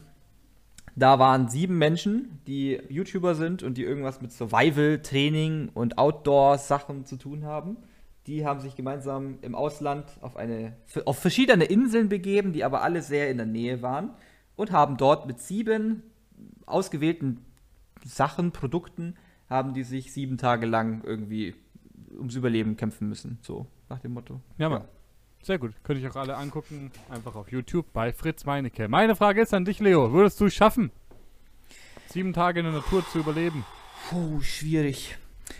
[0.96, 7.06] Da waren sieben Menschen, die YouTuber sind und die irgendwas mit Survival, Training und Outdoor-Sachen
[7.06, 7.78] zu tun haben.
[8.26, 10.74] Die haben sich gemeinsam im Ausland auf, eine,
[11.06, 14.10] auf verschiedene Inseln begeben, die aber alle sehr in der Nähe waren
[14.56, 16.02] und haben dort mit sieben
[16.66, 17.46] ausgewählten
[18.04, 19.16] Sachen, Produkten,
[19.50, 21.56] haben die sich sieben Tage lang irgendwie
[22.18, 23.38] ums Überleben kämpfen müssen.
[23.42, 24.42] So, nach dem Motto.
[24.58, 24.86] Ja, Mann.
[25.44, 25.74] Sehr gut.
[25.84, 26.92] Könnte ich auch alle angucken.
[27.10, 28.88] Einfach auf YouTube bei Fritz Meinecke.
[28.88, 30.12] Meine Frage ist an dich, Leo.
[30.12, 30.90] Würdest du es schaffen,
[32.10, 33.64] sieben Tage in der Natur zu überleben?
[34.10, 35.18] Puh, schwierig.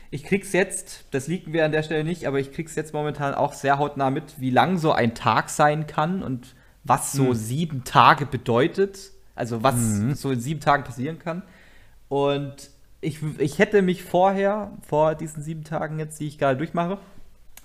[0.10, 3.36] Ich krieg's jetzt, das liegt mir an der Stelle nicht, aber ich krieg's jetzt momentan
[3.36, 7.34] auch sehr hautnah mit, wie lang so ein Tag sein kann und was so Mhm.
[7.36, 9.12] sieben Tage bedeutet.
[9.36, 10.16] Also was Mhm.
[10.16, 11.44] so in sieben Tagen passieren kann.
[12.08, 12.72] Und
[13.06, 16.98] ich, ich hätte mich vorher, vor diesen sieben Tagen jetzt, die ich gerade durchmache,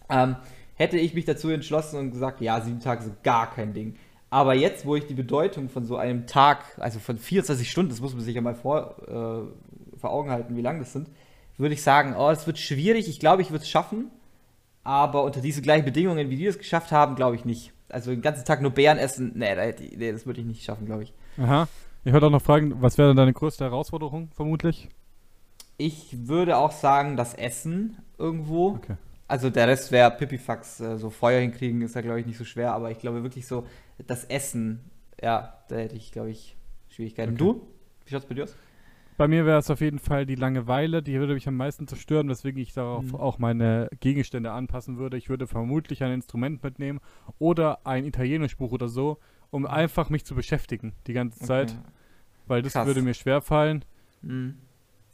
[0.09, 0.36] ähm,
[0.74, 3.97] hätte ich mich dazu entschlossen und gesagt, ja, sieben Tage sind gar kein Ding.
[4.30, 8.01] Aber jetzt, wo ich die Bedeutung von so einem Tag, also von 24 Stunden, das
[8.01, 11.09] muss man sich ja mal vor, äh, vor Augen halten, wie lang das sind,
[11.59, 13.09] würde ich sagen, oh, es wird schwierig.
[13.09, 14.11] Ich glaube, ich würde es schaffen.
[14.82, 17.72] Aber unter diese gleichen Bedingungen, wie die es geschafft haben, glaube ich nicht.
[17.91, 19.55] Also den ganzen Tag nur Beeren essen, nee,
[19.97, 21.12] nee das würde ich nicht schaffen, glaube ich.
[21.38, 21.68] Aha.
[22.05, 24.88] Ich wollte auch noch fragen, was wäre denn deine größte Herausforderung, vermutlich?
[25.81, 28.72] Ich würde auch sagen, das Essen irgendwo.
[28.72, 28.97] Okay.
[29.28, 32.45] Also der Rest wäre Pipifax, äh, so Feuer hinkriegen ist ja, glaube ich, nicht so
[32.45, 33.66] schwer, aber ich glaube wirklich so,
[34.07, 34.81] das Essen,
[35.22, 36.55] ja, da hätte ich, glaube ich,
[36.91, 37.31] Schwierigkeiten.
[37.33, 37.39] Okay.
[37.39, 37.66] Du?
[38.05, 38.55] Wie schaut's bei dir aus?
[39.16, 42.28] Bei mir wäre es auf jeden Fall die Langeweile, die würde mich am meisten zerstören,
[42.28, 43.14] weswegen ich darauf Mhm.
[43.14, 45.16] auch meine Gegenstände anpassen würde.
[45.16, 47.01] Ich würde vermutlich ein Instrument mitnehmen
[47.39, 49.16] oder ein Italienischbuch oder so,
[49.51, 51.74] um einfach mich zu beschäftigen die ganze Zeit,
[52.47, 52.87] weil das Krass.
[52.87, 53.85] würde mir schwerfallen.
[54.20, 54.57] Mhm.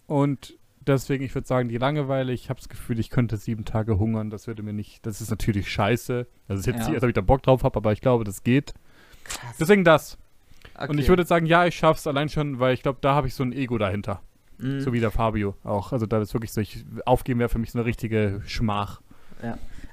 [0.06, 3.98] Und deswegen, ich würde sagen, die Langeweile, ich habe das Gefühl, ich könnte sieben Tage
[3.98, 6.26] hungern, das würde mir nicht, das ist natürlich scheiße.
[6.48, 6.86] Das ist jetzt Ja.
[6.86, 8.74] nicht, als ob ich da Bock drauf habe, aber ich glaube, das geht.
[9.24, 9.56] Krass.
[9.58, 10.18] Deswegen das.
[10.78, 11.00] Und Okay.
[11.00, 13.42] ich würde sagen, ja, ich schaff's allein schon, weil ich glaube, da habe ich so
[13.42, 14.20] ein Ego dahinter.
[14.58, 14.80] Mhm.
[14.80, 15.92] So wie der Fabio auch.
[15.92, 19.00] Also da ist wirklich so, ich, aufgeben wäre für mich so eine richtige Schmach.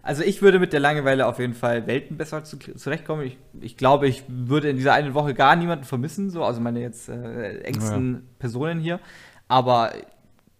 [0.01, 3.25] Also ich würde mit der Langeweile auf jeden Fall Welten besser zu, zurechtkommen.
[3.25, 6.79] Ich, ich glaube, ich würde in dieser einen Woche gar niemanden vermissen, so, also meine
[6.81, 8.99] jetzt äh, engsten Personen hier.
[9.47, 9.91] Aber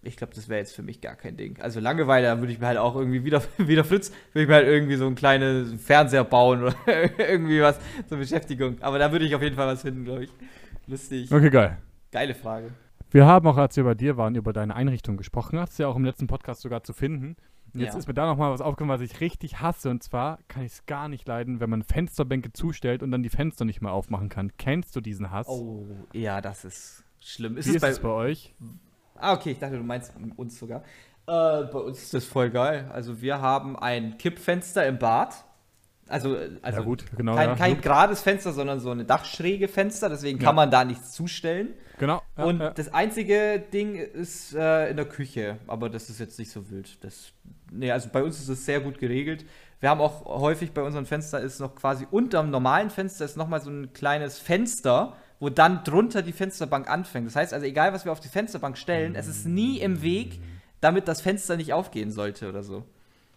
[0.01, 1.59] ich glaube, das wäre jetzt für mich gar kein Ding.
[1.61, 4.55] Also Langeweile, da würde ich mir halt auch irgendwie wieder, wieder Fritz, würde ich mir
[4.55, 6.75] halt irgendwie so einen kleinen Fernseher bauen oder
[7.19, 8.81] irgendwie was zur Beschäftigung.
[8.81, 10.31] Aber da würde ich auf jeden Fall was finden, glaube ich.
[10.87, 11.31] Lustig.
[11.31, 11.77] Okay, geil.
[12.11, 12.71] Geile Frage.
[13.11, 15.59] Wir haben auch, als wir bei dir waren, über deine Einrichtung gesprochen.
[15.59, 17.35] Hast du ja auch im letzten Podcast sogar zu finden.
[17.73, 17.99] Und jetzt Ja.
[17.99, 19.89] ist mir da nochmal was aufgekommen, was ich richtig hasse.
[19.89, 23.29] Und zwar kann ich es gar nicht leiden, wenn man Fensterbänke zustellt und dann die
[23.29, 24.51] Fenster nicht mehr aufmachen kann.
[24.57, 25.47] Kennst du diesen Hass?
[25.47, 27.57] Oh, ja, das ist schlimm.
[27.57, 28.53] Ist Wie es ist bei, es bei euch?
[29.15, 30.83] Ah, okay, ich dachte, du meinst uns sogar.
[31.25, 32.89] Äh, bei uns ist das voll geil.
[32.91, 35.45] Also wir haben ein Kippfenster im Bad.
[36.09, 37.35] Also, also ja, gut, genau.
[37.35, 37.55] kein, ja.
[37.55, 40.47] kein gerades Fenster, sondern so eine Dachschräge Fenster, deswegen Ja.
[40.47, 41.69] kann man da nichts zustellen.
[41.97, 42.21] Genau.
[42.37, 42.71] Ja, und ja.
[42.71, 47.01] das einzige Ding ist äh, in der Küche, aber das ist jetzt nicht so wild.
[47.03, 47.31] Das,
[47.71, 49.45] nee, also bei uns ist es sehr gut geregelt.
[49.79, 53.61] Wir haben auch häufig bei unseren Fenster ist noch quasi unterm normalen Fenster ist nochmal
[53.61, 57.27] so ein kleines Fenster, wo dann drunter die Fensterbank anfängt.
[57.27, 60.39] Das heißt also, egal was wir auf die Fensterbank stellen, es ist nie im Weg,
[60.81, 62.85] damit das Fenster nicht aufgehen sollte oder so.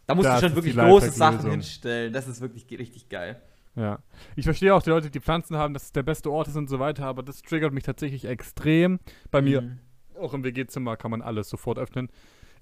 [0.06, 1.10] Da musst Das du schon wirklich große.
[1.10, 2.12] Sachen hinstellen.
[2.12, 3.40] Das ist wirklich richtig geil.
[3.74, 3.98] Ja.
[4.36, 6.68] Ich verstehe auch die Leute, die Pflanzen haben, dass es der beste Ort ist und
[6.68, 9.00] so weiter, aber das triggert mich tatsächlich extrem.
[9.30, 9.78] Bei mir, Mhm.
[10.18, 12.08] auch im WG-Zimmer, kann man alles sofort öffnen.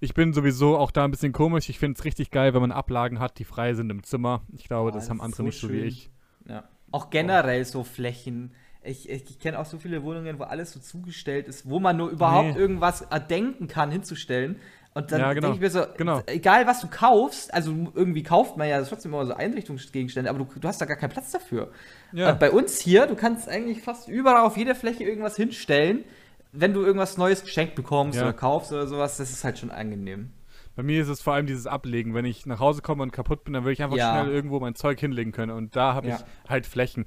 [0.01, 1.69] Ich bin sowieso auch da ein bisschen komisch.
[1.69, 4.43] Ich finde es richtig geil, wenn man Ablagen hat, die frei sind im Zimmer.
[4.57, 5.85] Ich glaube, Oh, das das haben andere so nicht so wie schön.
[5.87, 6.11] ich.
[6.49, 6.65] Ja.
[6.91, 8.53] Auch generell so Flächen.
[8.85, 11.97] Ich, ich, ich kenne auch so viele Wohnungen, wo alles so zugestellt ist, wo man
[11.97, 12.59] nur überhaupt Nee.
[12.61, 14.57] irgendwas erdenken kann, hinzustellen.
[14.97, 15.49] Und dann Ja, genau.
[15.49, 16.23] denke ich mir so, Genau.
[16.27, 20.47] egal was du kaufst, also irgendwie kauft man ja trotzdem immer so Einrichtungsgegenstände, aber du,
[20.61, 21.73] du hast da gar keinen Platz dafür.
[22.13, 22.31] Ja.
[22.33, 26.05] Und bei uns hier, du kannst eigentlich fast überall auf jeder Fläche irgendwas hinstellen,
[26.53, 28.23] wenn du irgendwas Neues geschenkt bekommst Ja.
[28.25, 30.31] oder kaufst oder sowas, das ist halt schon angenehm.
[30.77, 32.15] Bei mir ist es vor allem dieses Ablegen.
[32.15, 34.21] Wenn ich nach Hause komme und kaputt bin, dann will ich einfach Ja.
[34.21, 35.53] schnell irgendwo mein Zeug hinlegen können.
[35.53, 36.15] Und da habe ich
[36.49, 37.05] halt Flächen.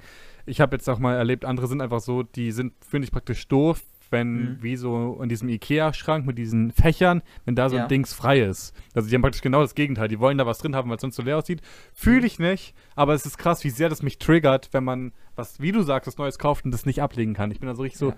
[0.48, 3.46] Ich habe jetzt auch mal erlebt, andere sind einfach so, die sind, finde ich, praktisch
[3.48, 4.58] doof, wenn Mhm.
[4.62, 7.82] wie so in diesem Ikea-Schrank mit diesen Fächern, wenn da so Ja.
[7.82, 8.74] ein Dings frei ist.
[8.94, 10.08] Also die haben praktisch genau das Gegenteil.
[10.08, 11.60] Die wollen da was drin haben, weil es sonst so leer aussieht.
[11.92, 15.60] Fühle ich nicht, aber es ist krass, wie sehr das mich triggert, wenn man was,
[15.60, 17.50] wie du sagst, was Neues kauft und das nicht ablegen kann.
[17.50, 18.16] Ich bin da so richtig so, Ja.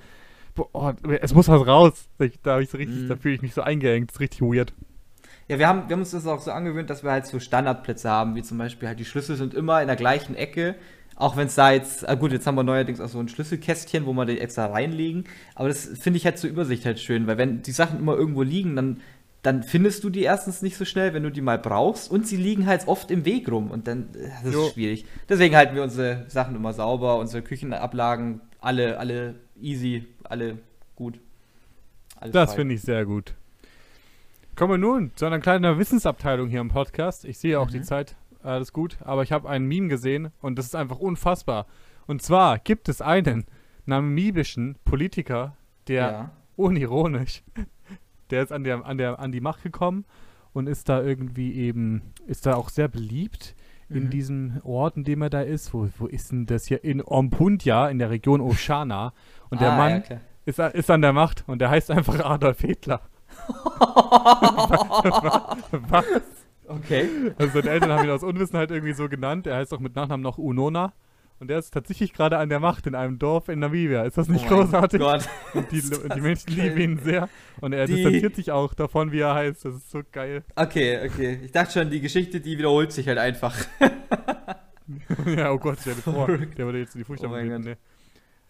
[0.55, 2.09] boah, oh, es muss was raus.
[2.20, 3.09] Ich, da habe ich so richtig, Mhm.
[3.09, 4.11] da fühle ich mich so eingeengt.
[4.11, 4.72] Das ist richtig weird.
[5.49, 8.09] Ja, wir haben, wir haben uns das auch so angewöhnt, dass wir halt so Standardplätze
[8.09, 10.76] haben, wie zum Beispiel halt die Schlüssel sind immer in der gleichen Ecke.
[11.21, 14.07] Auch wenn es da jetzt, ah gut, jetzt haben wir neuerdings auch so ein Schlüsselkästchen,
[14.07, 15.25] wo wir den extra reinlegen.
[15.55, 18.43] Aber das finde ich halt zur Übersicht halt schön, weil wenn die Sachen immer irgendwo
[18.43, 19.01] liegen, dann,
[19.43, 22.11] dann findest du die erstens nicht so schnell, wenn du die mal brauchst.
[22.11, 24.66] Und sie liegen halt oft im Weg rum und dann, äh, das Jo.
[24.66, 25.05] ist schwierig.
[25.29, 30.57] Deswegen halten wir unsere Sachen immer sauber, unsere Küchenablagen, alle, alle easy, alle
[30.97, 31.21] gut.
[32.18, 33.35] Alles Das finde ich sehr gut.
[34.57, 37.25] Kommen wir nun zu einer kleinen Wissensabteilung hier im Podcast.
[37.25, 37.85] Ich sehe auch die Mhm.
[37.85, 41.66] Zeit, alles gut, aber ich habe ein Meme gesehen und das ist einfach unfassbar.
[42.07, 43.45] Und zwar gibt es einen
[43.86, 45.57] namibischen Politiker,
[45.88, 46.30] der Ja.
[46.57, 47.43] unironisch,
[48.30, 50.05] der ist an, der, an, der, an die Macht gekommen
[50.53, 53.55] und ist da irgendwie eben, ist da auch sehr beliebt
[53.88, 54.11] in Mhm.
[54.11, 55.74] diesem Ort, in dem er da ist.
[55.74, 56.84] Wo, wo ist denn das hier?
[56.84, 59.12] In Ompundia, in der Region Oshana.
[59.49, 60.20] Und der Ah, Mann ja, klar.
[60.45, 63.01] ist, ist an der Macht und der heißt einfach Adolf Hitler.
[65.88, 66.05] Was?
[66.71, 67.09] Okay.
[67.39, 69.47] Also seine Eltern haben ihn aus Unwissenheit irgendwie so genannt.
[69.47, 70.93] Er heißt auch mit Nachnamen noch Unona.
[71.41, 74.03] Und der ist tatsächlich gerade an der Macht in einem Dorf in Namibia.
[74.03, 75.01] Ist das nicht Oh großartig?
[75.01, 75.27] Gott.
[75.55, 75.81] Und die,
[76.14, 77.29] die Menschen lieben ihn sehr.
[77.62, 79.64] Und er Die- distanziert sich auch davon, wie er heißt.
[79.64, 80.45] Das ist so geil.
[80.55, 81.41] Okay, okay.
[81.43, 83.57] Ich dachte schon, die Geschichte, die wiederholt sich halt einfach.
[85.37, 86.27] ja, oh Gott, stell dir vor.
[86.57, 87.51] Der würde jetzt in die Fußstapfen Oh.
[87.57, 87.64] Gott.
[87.64, 87.77] Nee.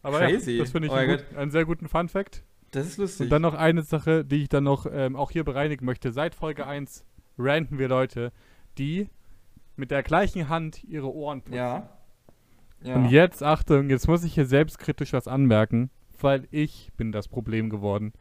[0.02, 0.52] Aber Crazy.
[0.52, 2.42] ja, das finde ich Oh einen, gut, einen sehr guten Fun-Fact.
[2.72, 3.24] Das ist lustig.
[3.24, 6.12] Und dann noch eine Sache, die ich dann noch ähm, auch hier bereinigen möchte.
[6.12, 7.04] Seit Folge 1
[7.40, 8.32] ranten wir Leute,
[8.78, 9.08] die
[9.76, 11.54] mit der gleichen Hand ihre Ohren putzen.
[11.56, 11.88] ja.
[12.82, 12.94] ja.
[12.94, 17.70] Und jetzt, Achtung, jetzt muss ich hier selbstkritisch was anmerken, weil ich bin das Problem
[17.70, 18.12] geworden.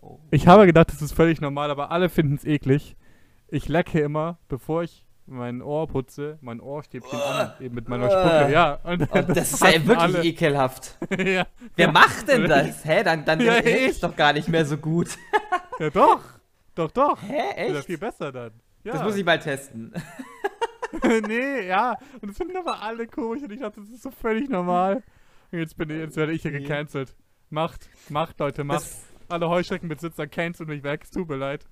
[0.00, 0.18] Oh.
[0.30, 2.96] Ich habe gedacht, das ist völlig normal, aber alle finden es eklig.
[3.48, 8.52] Ich lecke immer, bevor ich mein Ohr putze, mein Ohrstäbchen an, eben mit meiner Spucke.
[8.52, 10.24] Ja, und Oh, das ist ja wirklich alle.
[10.24, 10.98] ekelhaft.
[11.24, 11.46] ja.
[11.76, 12.84] Wer macht denn das?
[12.84, 13.04] Hä?
[13.04, 13.86] Dann, dann Ja, ist ich.
[13.90, 15.16] es doch gar nicht mehr so gut.
[15.78, 16.20] ja, doch.
[16.74, 17.18] Doch, doch.
[17.22, 17.68] Hä?
[17.68, 17.86] Ist Echt?
[17.86, 18.52] viel besser dann.
[18.84, 18.92] Ja.
[18.92, 19.92] Das muss ich mal testen.
[21.26, 21.98] nee, ja.
[22.20, 25.02] Und das finden aber alle komisch und ich dachte, das ist so völlig normal.
[25.52, 27.14] Und jetzt bin ich, jetzt werde ich hier gecancelt.
[27.50, 28.82] Macht, macht, Leute, macht.
[28.82, 31.02] Das, Alle Heuschreckenbesitzer cancelt mich weg.
[31.04, 31.66] Es tut mir leid.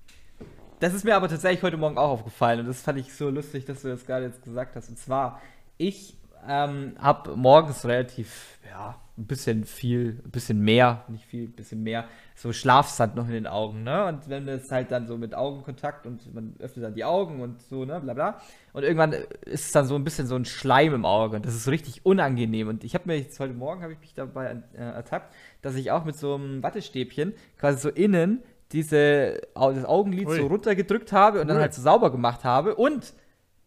[0.81, 3.65] das ist mir aber tatsächlich heute Morgen auch aufgefallen und das fand ich so lustig,
[3.65, 4.89] dass du das gerade jetzt gesagt hast.
[4.89, 5.41] Und zwar,
[5.77, 11.51] ich ähm, habe morgens relativ, ja, ein bisschen viel, ein bisschen mehr, nicht viel, ein
[11.51, 12.05] bisschen mehr,
[12.35, 14.05] so Schlafsand noch in den Augen, ne?
[14.05, 17.61] Und wenn das halt dann so mit Augenkontakt und man öffnet dann die Augen und
[17.61, 18.41] so, ne, bla bla.
[18.71, 21.53] Und irgendwann ist es dann so ein bisschen so ein Schleim im Auge und das
[21.53, 22.69] ist so richtig unangenehm.
[22.69, 25.91] Und ich habe mir jetzt heute Morgen, habe ich mich dabei äh, ertappt, dass ich
[25.91, 28.41] auch mit so einem Wattestäbchen quasi so innen
[28.71, 30.37] diese, das Augenlid Ui.
[30.37, 31.61] so runtergedrückt habe und dann Ui.
[31.61, 32.75] halt so sauber gemacht habe.
[32.75, 33.13] Und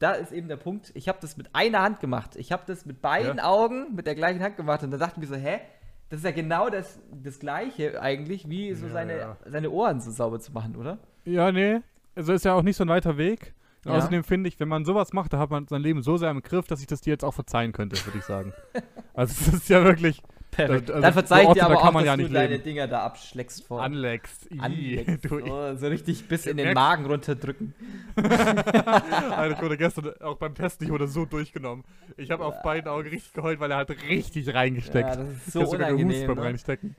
[0.03, 2.35] da ist eben der Punkt, ich habe das mit einer Hand gemacht.
[2.37, 3.45] Ich habe das mit beiden Ja.
[3.45, 5.61] Augen mit der gleichen Hand gemacht und da dachten wir so, hä?
[6.09, 9.37] Das ist ja genau das, das Gleiche eigentlich, wie so Ja, seine, ja.
[9.47, 10.99] seine Ohren so sauber zu machen, oder?
[11.25, 11.81] Ja, nee.
[12.15, 13.55] Also ist ja auch nicht so ein weiter Weg.
[13.85, 13.93] Ja.
[13.93, 16.43] Außerdem finde ich, wenn man sowas macht, da hat man sein Leben so sehr im
[16.43, 18.53] Griff, dass ich das dir jetzt auch verzeihen könnte, würde ich sagen.
[19.15, 20.23] also das ist ja wirklich,
[20.53, 20.91] Perfekt.
[20.91, 22.49] Also Dann verzeih ich Orte, dir aber kann auch, man dass ja du nicht deine
[22.51, 22.63] leben.
[22.65, 23.83] Dinger da abschleckst vor.
[23.83, 24.49] Anleckst.
[24.51, 27.75] du, Oh, so richtig bis in den Magen runterdrücken.
[28.17, 31.85] Alter, ich wurde gestern auch beim Testen, ich wurde so durchgenommen.
[32.17, 35.09] Ich habe auf beiden Augen richtig geheult, weil er hat richtig reingesteckt.
[35.09, 36.27] Ja, das ist Ich so gehust unangenehm.
[36.27, 36.43] beim Ne?
[36.43, 36.97] Reinstecken.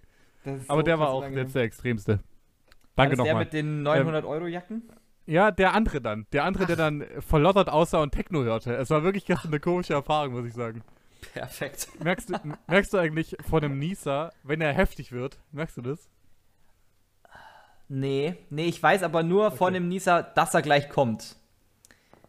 [0.68, 2.20] Aber so der war auch jetzt der extremste.
[2.95, 3.45] Danke das der nochmal.
[3.45, 4.84] mit den 900-Euro-Jacken?
[5.26, 6.26] Ja, der andere dann.
[6.34, 8.76] Der andere, der dann verlottert aussah und Techno hörte.
[8.76, 10.82] Es war wirklich gestern eine komische Erfahrung, muss ich sagen.
[11.34, 11.88] Perfekt.
[12.03, 12.34] Merkst du,
[12.67, 16.09] merkst du eigentlich von einem Nieser, wenn er heftig wird, merkst du das?
[17.89, 19.74] Nee, nee, ich weiß aber nur von Okay.
[19.76, 21.36] dem Nieser, dass er gleich kommt.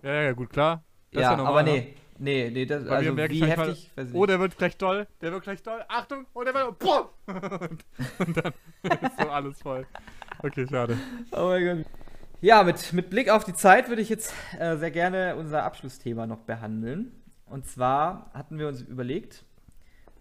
[0.02, 0.82] Ja, ja, gut, klar.
[1.12, 1.70] Das ist ja, normal, aber ne?
[1.72, 1.94] nee.
[2.16, 5.42] Nee, nee, das, Bei also wie heftig, ich Oh, der wird gleich doll, der wird
[5.42, 5.84] gleich doll.
[5.88, 6.78] Achtung, oh, der wird.
[6.78, 7.10] Boah!
[7.26, 7.84] und,
[8.18, 8.52] und dann
[9.00, 9.84] ist so alles voll.
[10.38, 10.96] Okay, schade.
[11.32, 11.86] Oh mein Gott.
[12.40, 16.26] Ja, mit, mit Blick auf die Zeit würde ich jetzt äh, sehr gerne unser Abschlussthema
[16.26, 17.10] noch behandeln.
[17.54, 19.44] Und zwar hatten wir uns überlegt,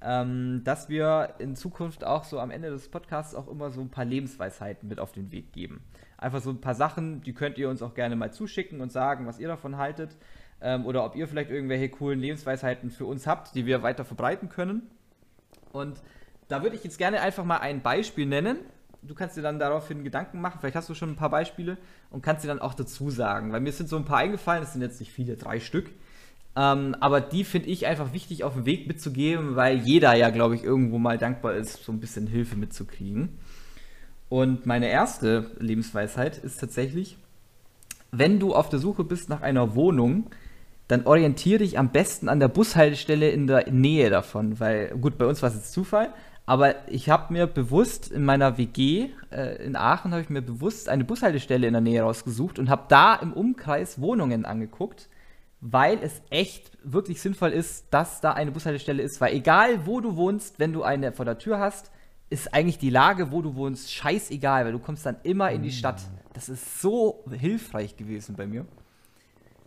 [0.02, 3.90] ähm, dass wir in Zukunft auch so am Ende des Podcasts auch immer so ein
[3.90, 5.84] paar Lebensweisheiten mit auf den Weg geben.
[6.20, 9.26] Einfach so ein paar Sachen, die könnt ihr uns auch gerne mal zuschicken und sagen,
[9.26, 10.16] was ihr davon haltet.
[10.62, 14.50] Ähm, oder ob ihr vielleicht irgendwelche coolen Lebensweisheiten für uns habt, die wir weiter verbreiten
[14.50, 14.84] können.
[15.72, 16.04] Und
[16.50, 18.58] da würde ich jetzt gerne einfach mal ein Beispiel nennen.
[19.02, 20.60] Du kannst dir dann daraufhin Gedanken machen.
[20.60, 21.80] Vielleicht hast du schon ein paar Beispiele
[22.12, 23.52] und kannst dir dann auch dazu sagen.
[23.52, 25.90] Weil mir sind so ein paar eingefallen, das sind jetzt nicht viele, drei Stück.
[26.56, 30.56] Ähm, aber die finde ich einfach wichtig auf den Weg mitzugeben, weil jeder ja, glaube
[30.56, 33.39] ich, irgendwo mal dankbar ist, so ein bisschen Hilfe mitzukriegen.
[34.30, 37.18] Und meine erste Lebensweisheit ist tatsächlich,
[38.12, 40.30] wenn du auf der Suche bist nach einer Wohnung,
[40.88, 45.26] dann orientiere dich am besten an der Bushaltestelle in der Nähe davon, weil gut, bei
[45.26, 46.14] uns war es jetzt Zufall,
[46.45, 50.89] aber ich habe mir bewusst in meiner WG äh, in Aachen habe ich mir bewusst
[50.89, 55.08] eine Bushaltestelle in der Nähe rausgesucht und habe da im Umkreis Wohnungen angeguckt,
[55.66, 60.18] weil es echt wirklich sinnvoll ist, dass da eine Bushaltestelle ist, weil egal wo du
[60.18, 61.89] wohnst, wenn du eine vor der Tür hast,
[62.30, 65.72] ist eigentlich die Lage, wo du wohnst, scheißegal, weil du kommst dann immer in die
[65.72, 66.01] Stadt.
[66.34, 68.66] Das ist so hilfreich gewesen bei mir.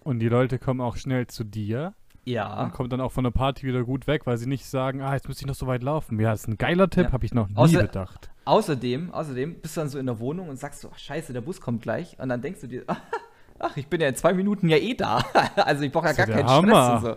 [0.05, 1.95] Und die Leute kommen auch schnell zu dir
[2.25, 2.63] Ja.
[2.65, 5.15] und kommen dann auch von der Party wieder gut weg, weil sie nicht sagen, ah,
[5.15, 6.21] jetzt muss ich noch so weit laufen.
[6.21, 7.13] Ja, das ist ein geiler Tipp, Ja.
[7.13, 8.31] habe ich noch nie Außer- bedacht.
[8.45, 11.41] Außerdem, außerdem bist du dann so in der Wohnung und sagst so, ach, scheiße, der
[11.41, 12.19] Bus kommt gleich.
[12.21, 12.85] Und dann denkst du dir,
[13.59, 15.23] ach, ich bin ja in zwei Minuten ja eh da.
[15.57, 16.99] Also ich brauche ja gar ja keinen Hammer.
[16.99, 17.17] Stress und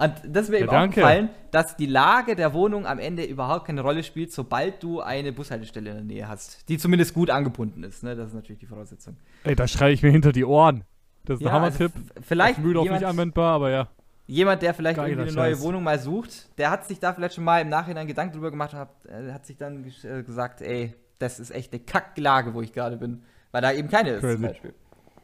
[0.00, 1.00] Und das ist mir Ja, eben danke.
[1.00, 5.32] aufgefallen, dass die Lage der Wohnung am Ende überhaupt keine Rolle spielt, sobald du eine
[5.32, 8.04] Bushaltestelle in der Nähe hast, die zumindest gut angebunden ist.
[8.04, 8.14] Ne?
[8.14, 9.16] Das ist natürlich die Voraussetzung.
[9.42, 10.84] Ey, da schreie ich mir hinter die Ohren.
[11.24, 11.92] Das ist ein also Hammer-Tipp.
[12.16, 13.88] f- vielleicht Auf Mühldorf nicht anwendbar, aber ja.
[14.28, 15.62] jemand, der vielleicht Geiler irgendwie eine neue Scheiß.
[15.62, 18.72] Wohnung mal sucht, der hat sich da vielleicht schon mal im Nachhinein Gedanken drüber gemacht
[18.74, 22.62] und hat, äh, hat sich dann äh, gesagt, ey, das ist echt eine Kacklage, wo
[22.62, 23.22] ich gerade bin.
[23.50, 24.42] Weil da eben keine ist zum Crazy.
[24.46, 24.74] Beispiel.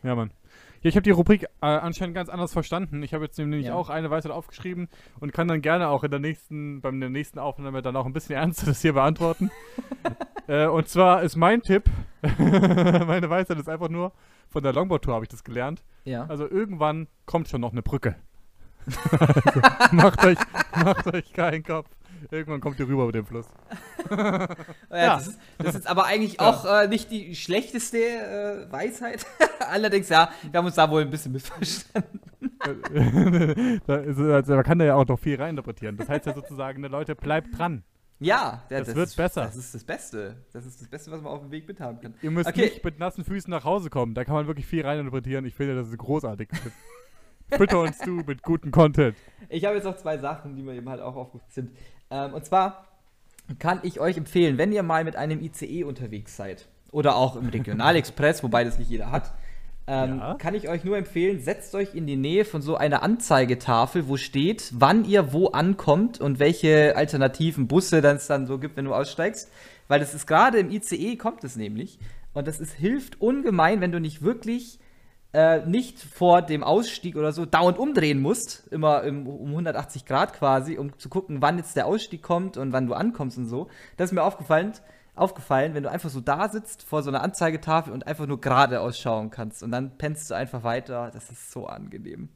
[0.02, 0.32] Ja, Mann.
[0.84, 3.02] Ja, ich habe die Rubrik äh, anscheinend ganz anders verstanden.
[3.02, 3.74] Ich habe jetzt nämlich Ja.
[3.74, 7.38] auch eine Weisheit aufgeschrieben und kann dann gerne auch in der nächsten, beim der nächsten
[7.38, 9.50] Aufnahme dann auch ein bisschen ernster das hier beantworten.
[10.46, 11.84] äh, und zwar ist mein Tipp,
[12.38, 14.12] meine Weisheit ist einfach nur,
[14.50, 15.82] von der Longboard-Tour habe ich das gelernt.
[16.04, 16.26] Ja.
[16.26, 18.16] Also irgendwann kommt schon noch eine Brücke.
[19.10, 19.60] also,
[19.92, 20.38] macht, euch,
[20.84, 21.88] macht euch keinen Kopf.
[22.30, 23.46] Irgendwann kommt ihr rüber über den Fluss.
[24.90, 25.16] Ja.
[25.16, 29.26] Das, ist, das ist aber eigentlich auch äh, nicht die schlechteste äh, Weisheit.
[29.70, 32.20] Allerdings, ja, wir haben uns da wohl ein bisschen missverstanden.
[33.86, 35.96] da ist, also, man kann da ja auch noch viel reininterpretieren.
[35.96, 37.82] Das heißt ja sozusagen, ne, Leute, bleibt dran.
[38.20, 39.42] Ja, ja, Das wird ist, besser.
[39.42, 40.36] Das ist das Beste.
[40.52, 42.14] Das ist das Beste, was man auf dem Weg mithaben kann.
[42.22, 42.62] Ihr müsst Okay.
[42.62, 44.14] nicht mit nassen Füßen nach Hause kommen.
[44.14, 45.44] Da kann man wirklich viel reininterpretieren.
[45.46, 46.48] Ich finde, das ist großartig.
[47.50, 49.16] Fütter uns du mit gutem Content.
[49.48, 51.70] Ich habe jetzt noch zwei Sachen, die mir eben halt auch aufgefallen sind.
[52.14, 52.84] Ähm, und zwar
[53.58, 57.48] kann ich euch empfehlen, wenn ihr mal mit einem ICE unterwegs seid oder auch im
[57.48, 59.32] Regionalexpress, wobei das nicht jeder hat,
[59.86, 60.34] ähm, Ja.
[60.34, 64.16] kann ich euch nur empfehlen, setzt euch in die Nähe von so einer Anzeigetafel, wo
[64.16, 68.86] steht, wann ihr wo ankommt und welche alternativen Busse dann es dann so gibt, wenn
[68.86, 69.50] du aussteigst.
[69.88, 71.98] Weil das ist gerade im ICE kommt es nämlich.
[72.32, 74.78] Und das ist, hilft ungemein, wenn du nicht wirklich
[75.34, 80.32] äh, nicht vor dem Ausstieg oder so dauernd umdrehen musst, immer im, um 180 Grad
[80.32, 83.68] quasi, um zu gucken, wann jetzt der Ausstieg kommt und wann du ankommst und so.
[83.96, 84.72] Das ist mir aufgefallen,
[85.16, 88.80] aufgefallen, wenn du einfach so da sitzt vor so einer Anzeigetafel und einfach nur gerade
[88.80, 91.10] ausschauen kannst und dann pennst du einfach weiter.
[91.12, 92.28] Das ist so angenehm.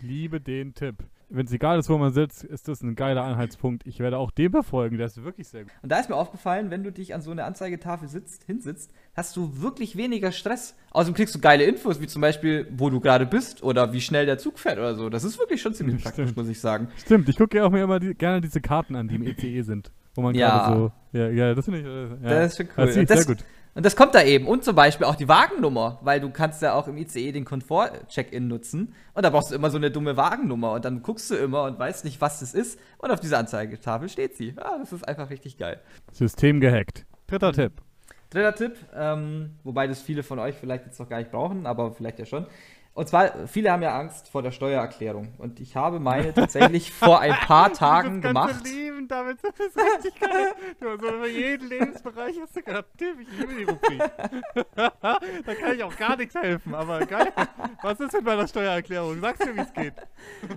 [0.00, 1.04] Liebe den Tipp.
[1.34, 3.86] Wenn es egal ist, wo man sitzt, ist das ein geiler Anhaltspunkt.
[3.86, 4.98] Ich werde auch dem befolgen.
[4.98, 5.72] Der ist wirklich sehr gut.
[5.82, 9.36] Und da ist mir aufgefallen, wenn du dich an so eine Anzeigetafel sitzt, hinsitzt, hast
[9.36, 10.76] du wirklich weniger Stress.
[10.90, 14.26] Außerdem kriegst du geile Infos, wie zum Beispiel, wo du gerade bist oder wie schnell
[14.26, 15.08] der Zug fährt oder so.
[15.08, 16.14] Das ist wirklich schon ziemlich Stimmt.
[16.16, 16.88] praktisch, muss ich sagen.
[16.98, 19.62] Stimmt, ich gucke ja auch mir immer die, gerne diese Karten an, die im ECE
[19.62, 19.90] sind.
[20.14, 20.48] Wo man Ja.
[20.66, 20.92] gerade so.
[21.18, 21.86] Ja, ja, das finde ich.
[21.86, 22.40] Äh, ja.
[22.40, 22.86] Das ist schon cool.
[22.86, 23.44] Das das- sehr gut.
[23.74, 24.46] Und das kommt da eben.
[24.46, 28.46] Und zum Beispiel auch die Wagennummer, weil du kannst ja auch im ICE den Komfort-Check-In
[28.46, 28.94] nutzen.
[29.14, 30.72] Und da brauchst du immer so eine dumme Wagennummer.
[30.72, 32.78] Und dann guckst du immer und weißt nicht, was das ist.
[32.98, 34.54] Und auf dieser Anzeigetafel steht sie.
[34.56, 35.80] Ja, das ist einfach richtig geil.
[36.12, 37.06] System gehackt.
[37.26, 37.56] Dritter Mhm.
[37.56, 37.72] Tipp.
[38.28, 41.92] Dritter Tipp, ähm, wobei das viele von euch vielleicht jetzt noch gar nicht brauchen, aber
[41.92, 42.46] vielleicht ja schon.
[42.94, 45.32] Und zwar, viele haben ja Angst vor der Steuererklärung.
[45.38, 48.64] Und ich habe meine tatsächlich vor ein paar Tagen das gemacht.
[48.64, 50.52] Leben damit, das ist richtig geil.
[50.78, 53.16] Du hast über jeden Lebensbereich hast du gerade Tipp.
[53.20, 53.98] Ich liebe die Rubrik.
[54.76, 57.32] da kann ich auch gar nichts helfen, aber geil.
[57.80, 59.20] Was ist mit meiner Steuererklärung?
[59.22, 59.94] Sagst mir, wie es geht.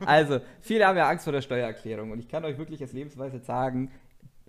[0.06, 2.12] Also, viele haben ja Angst vor der Steuererklärung.
[2.12, 3.92] Und ich kann euch wirklich als Lebensweise sagen,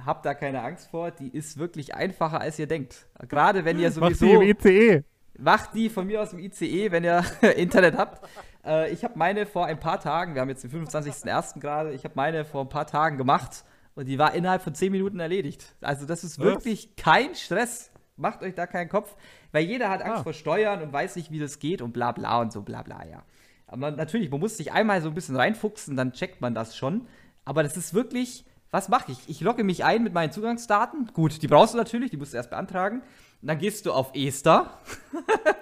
[0.05, 1.12] habt da keine Angst vor.
[1.12, 3.07] Die ist wirklich einfacher, als ihr denkt.
[3.28, 4.26] Gerade wenn ihr Was sowieso...
[4.26, 5.05] die im ICE.
[5.39, 7.22] Macht die von mir aus im ICE, wenn ihr
[7.57, 8.26] Internet habt.
[8.64, 11.61] Äh, ich habe meine vor ein paar Tagen, wir haben jetzt den 25.01.
[11.61, 13.64] gerade, ich habe meine vor ein paar Tagen gemacht
[13.95, 15.74] und die war innerhalb von 10 Minuten erledigt.
[15.80, 16.45] Also das ist Was?
[16.47, 17.91] wirklich kein Stress.
[18.18, 19.14] Macht euch da keinen Kopf,
[19.53, 20.22] weil jeder hat Angst Ah.
[20.22, 23.05] vor Steuern und weiß nicht, wie das geht und bla bla und so bla bla,
[23.05, 23.22] ja.
[23.66, 27.07] Aber natürlich, man muss sich einmal so ein bisschen reinfuchsen, dann checkt man das schon.
[27.45, 29.18] Aber das ist wirklich, was mache ich?
[29.28, 31.11] Ich logge mich ein mit meinen Zugangsdaten.
[31.12, 33.03] Gut, die brauchst du natürlich, die musst du erst beantragen.
[33.43, 34.78] Dann gehst du auf Ester.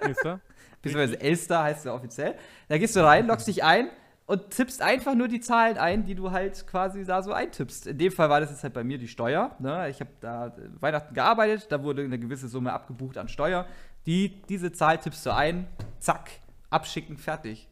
[0.05, 0.39] Nächster.
[0.85, 2.35] beziehungsweise Elster heißt ja offiziell.
[2.67, 3.89] Da gehst du rein, loggst dich ein
[4.27, 7.87] und tippst einfach nur die Zahlen ein, die du halt quasi da so eintippst.
[7.87, 9.55] In dem Fall war das jetzt halt bei mir die Steuer.
[9.59, 9.89] Ne?
[9.89, 13.65] Ich habe da Weihnachten gearbeitet, da wurde eine gewisse Summe abgebucht an Steuer.
[14.05, 15.67] Die, diese Zahl tippst du ein,
[15.99, 16.29] zack,
[16.69, 17.67] abschicken, fertig.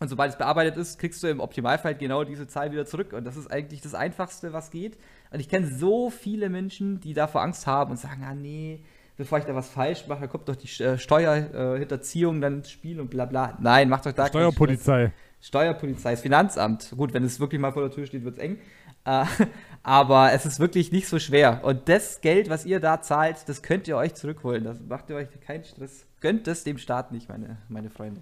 [0.00, 3.12] Und sobald es bearbeitet ist, kriegst du im Optimalfall genau diese Zahl wieder zurück.
[3.12, 4.96] Und das ist eigentlich das Einfachste, was geht.
[5.30, 8.84] Und ich kenne so viele Menschen, die davor Angst haben und sagen, ah nee,
[9.18, 13.10] bevor ich da was falsch mache, kommt doch die äh, Steuerhinterziehung dann ins Spiel und
[13.10, 13.58] bla bla.
[13.60, 14.28] Nein, macht doch da.
[14.28, 15.12] Steuerpolizei.
[15.40, 16.94] Steuerpolizei, das Finanzamt.
[16.96, 18.58] Gut, wenn es wirklich mal vor der Tür steht, wird es eng.
[19.04, 19.24] Äh,
[19.82, 21.60] aber es ist wirklich nicht so schwer.
[21.64, 24.64] Und das Geld, was ihr da zahlt, das könnt ihr euch zurückholen.
[24.64, 26.06] Das macht ihr euch keinen Stress.
[26.20, 28.20] Gönnt es dem Staat nicht, meine, meine Freunde.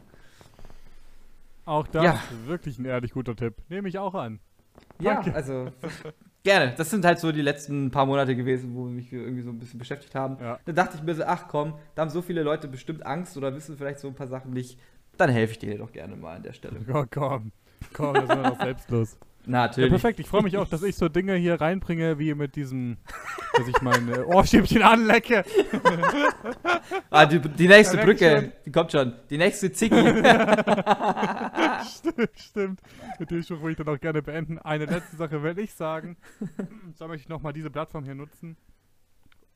[1.64, 2.12] Auch das Ja.
[2.12, 3.54] ist wirklich ein ehrlich guter Tipp.
[3.68, 4.38] Nehme ich auch an.
[5.00, 5.34] Ja, Danke.
[5.34, 5.68] also
[6.46, 6.74] gerne.
[6.76, 9.78] Das sind halt so die letzten paar Monate gewesen, wo mich irgendwie so ein bisschen
[9.78, 10.38] beschäftigt haben.
[10.40, 10.58] Ja.
[10.64, 13.54] Dann dachte ich mir so, ach komm, da haben so viele Leute bestimmt Angst oder
[13.54, 14.78] wissen vielleicht so ein paar Sachen nicht.
[15.18, 16.80] Dann helfe ich denen doch gerne mal an der Stelle.
[16.92, 17.52] Oh, komm.
[17.92, 19.18] Komm, das wir doch selbstlos.
[19.48, 19.90] Na, Ja, natürlich.
[19.90, 20.20] perfekt.
[20.20, 22.96] Ich freue mich auch, dass ich so Dinge hier reinbringe, wie mit diesem,
[23.56, 25.44] dass ich mein äh, Ohrstäbchen anlecke.
[27.10, 28.52] ah, die, die nächste Brücke, schon.
[28.64, 29.12] die kommt schon.
[29.30, 29.96] Die nächste Ziggy.
[31.86, 32.80] Stimmt, stimmt.
[33.18, 34.58] Mit dem Spruch würde ich dann auch gerne beenden.
[34.58, 36.16] Eine letzte Sache will ich sagen.
[36.98, 38.56] Da möchte ich nochmal diese Plattform hier nutzen,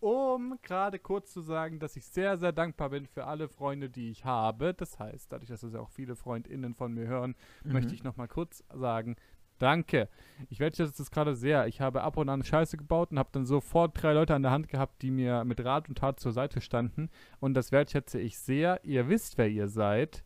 [0.01, 4.11] um gerade kurz zu sagen, dass ich sehr, sehr dankbar bin für alle Freunde, die
[4.11, 4.75] ich habe.
[4.75, 7.35] Das heißt, dadurch, dass das ja auch viele FreundInnen von mir hören,
[7.65, 9.17] möchte ich nochmal kurz sagen,
[9.61, 10.09] danke.
[10.49, 11.67] Ich wertschätze das gerade sehr.
[11.67, 14.51] Ich habe ab und an Scheiße gebaut und habe dann sofort drei Leute an der
[14.53, 17.11] Hand gehabt, die mir mit Rat und Tat zur Seite standen.
[17.41, 18.81] Und das wertschätze ich sehr.
[18.85, 20.25] Ihr wisst, wer ihr seid.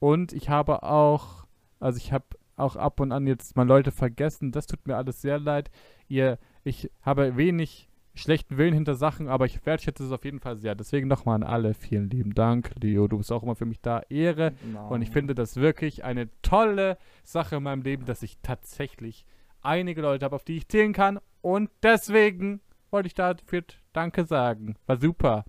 [0.00, 1.46] Und ich habe auch,
[1.80, 2.24] also ich habe
[2.56, 4.52] auch ab und an jetzt mal Leute vergessen.
[4.52, 5.70] Das tut mir alles sehr leid.
[6.08, 10.56] Ihr, ich habe wenig schlechten Willen hinter Sachen, aber ich wertschätze es auf jeden Fall
[10.56, 10.74] sehr.
[10.74, 12.70] Deswegen nochmal an alle vielen lieben Dank.
[12.80, 14.02] Leo, du bist auch immer für mich da.
[14.08, 14.52] Ehre.
[14.88, 19.26] Und ich finde das wirklich eine tolle Sache in meinem Leben, dass ich tatsächlich
[19.62, 21.18] einige Leute habe, auf die ich zählen kann.
[21.40, 22.60] Und deswegen
[22.90, 24.76] wollte ich dafür Danke sagen.
[24.86, 25.44] War super.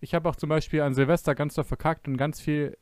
[0.00, 2.76] Ich habe auch zum Beispiel an Silvester ganz doll verkackt und ganz viel,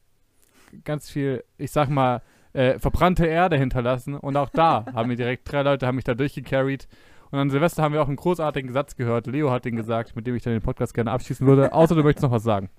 [0.85, 2.23] ganz viel, ich sag mal,
[2.53, 4.15] äh, verbrannte Erde hinterlassen.
[4.15, 6.87] Und auch da haben mir direkt drei Leute haben mich da durchgecarried.
[7.31, 9.27] Und an Silvester haben wir auch einen großartigen Satz gehört.
[9.27, 11.73] Leo hat den gesagt, mit dem ich dann den Podcast gerne abschließen würde.
[11.73, 12.71] Außer du möchtest noch was sagen.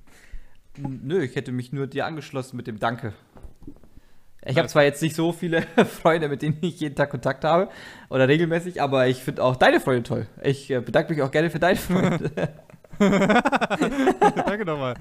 [0.78, 3.14] Nö, ich hätte mich nur dir angeschlossen mit dem Danke.
[4.46, 5.62] Ich habe zwar jetzt nicht so viele
[6.02, 7.70] Freunde, mit denen ich jeden Tag Kontakt habe
[8.10, 10.28] oder regelmäßig, aber ich finde auch deine Freunde toll.
[10.42, 12.32] Ich äh, bedanke mich auch gerne für deine Freunde.
[13.00, 14.96] Danke nochmal.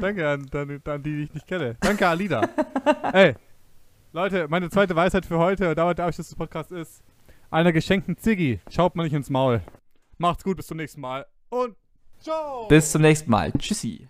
[0.00, 1.76] Danke an, an, an die, die ich nicht kenne.
[1.80, 2.48] Danke, Alida.
[3.12, 3.34] Ey,
[4.12, 7.02] Leute, meine zweite Weisheit für heute, und damit der Abschluss des Podcasts ist,
[7.52, 9.62] einer geschenkten Ziggy schaut man nicht ins Maul.
[10.18, 11.76] Macht's gut, bis zum nächsten Mal und
[12.20, 12.66] ciao!
[12.68, 13.52] Bis zum nächsten Mal.
[13.52, 14.08] Tschüssi.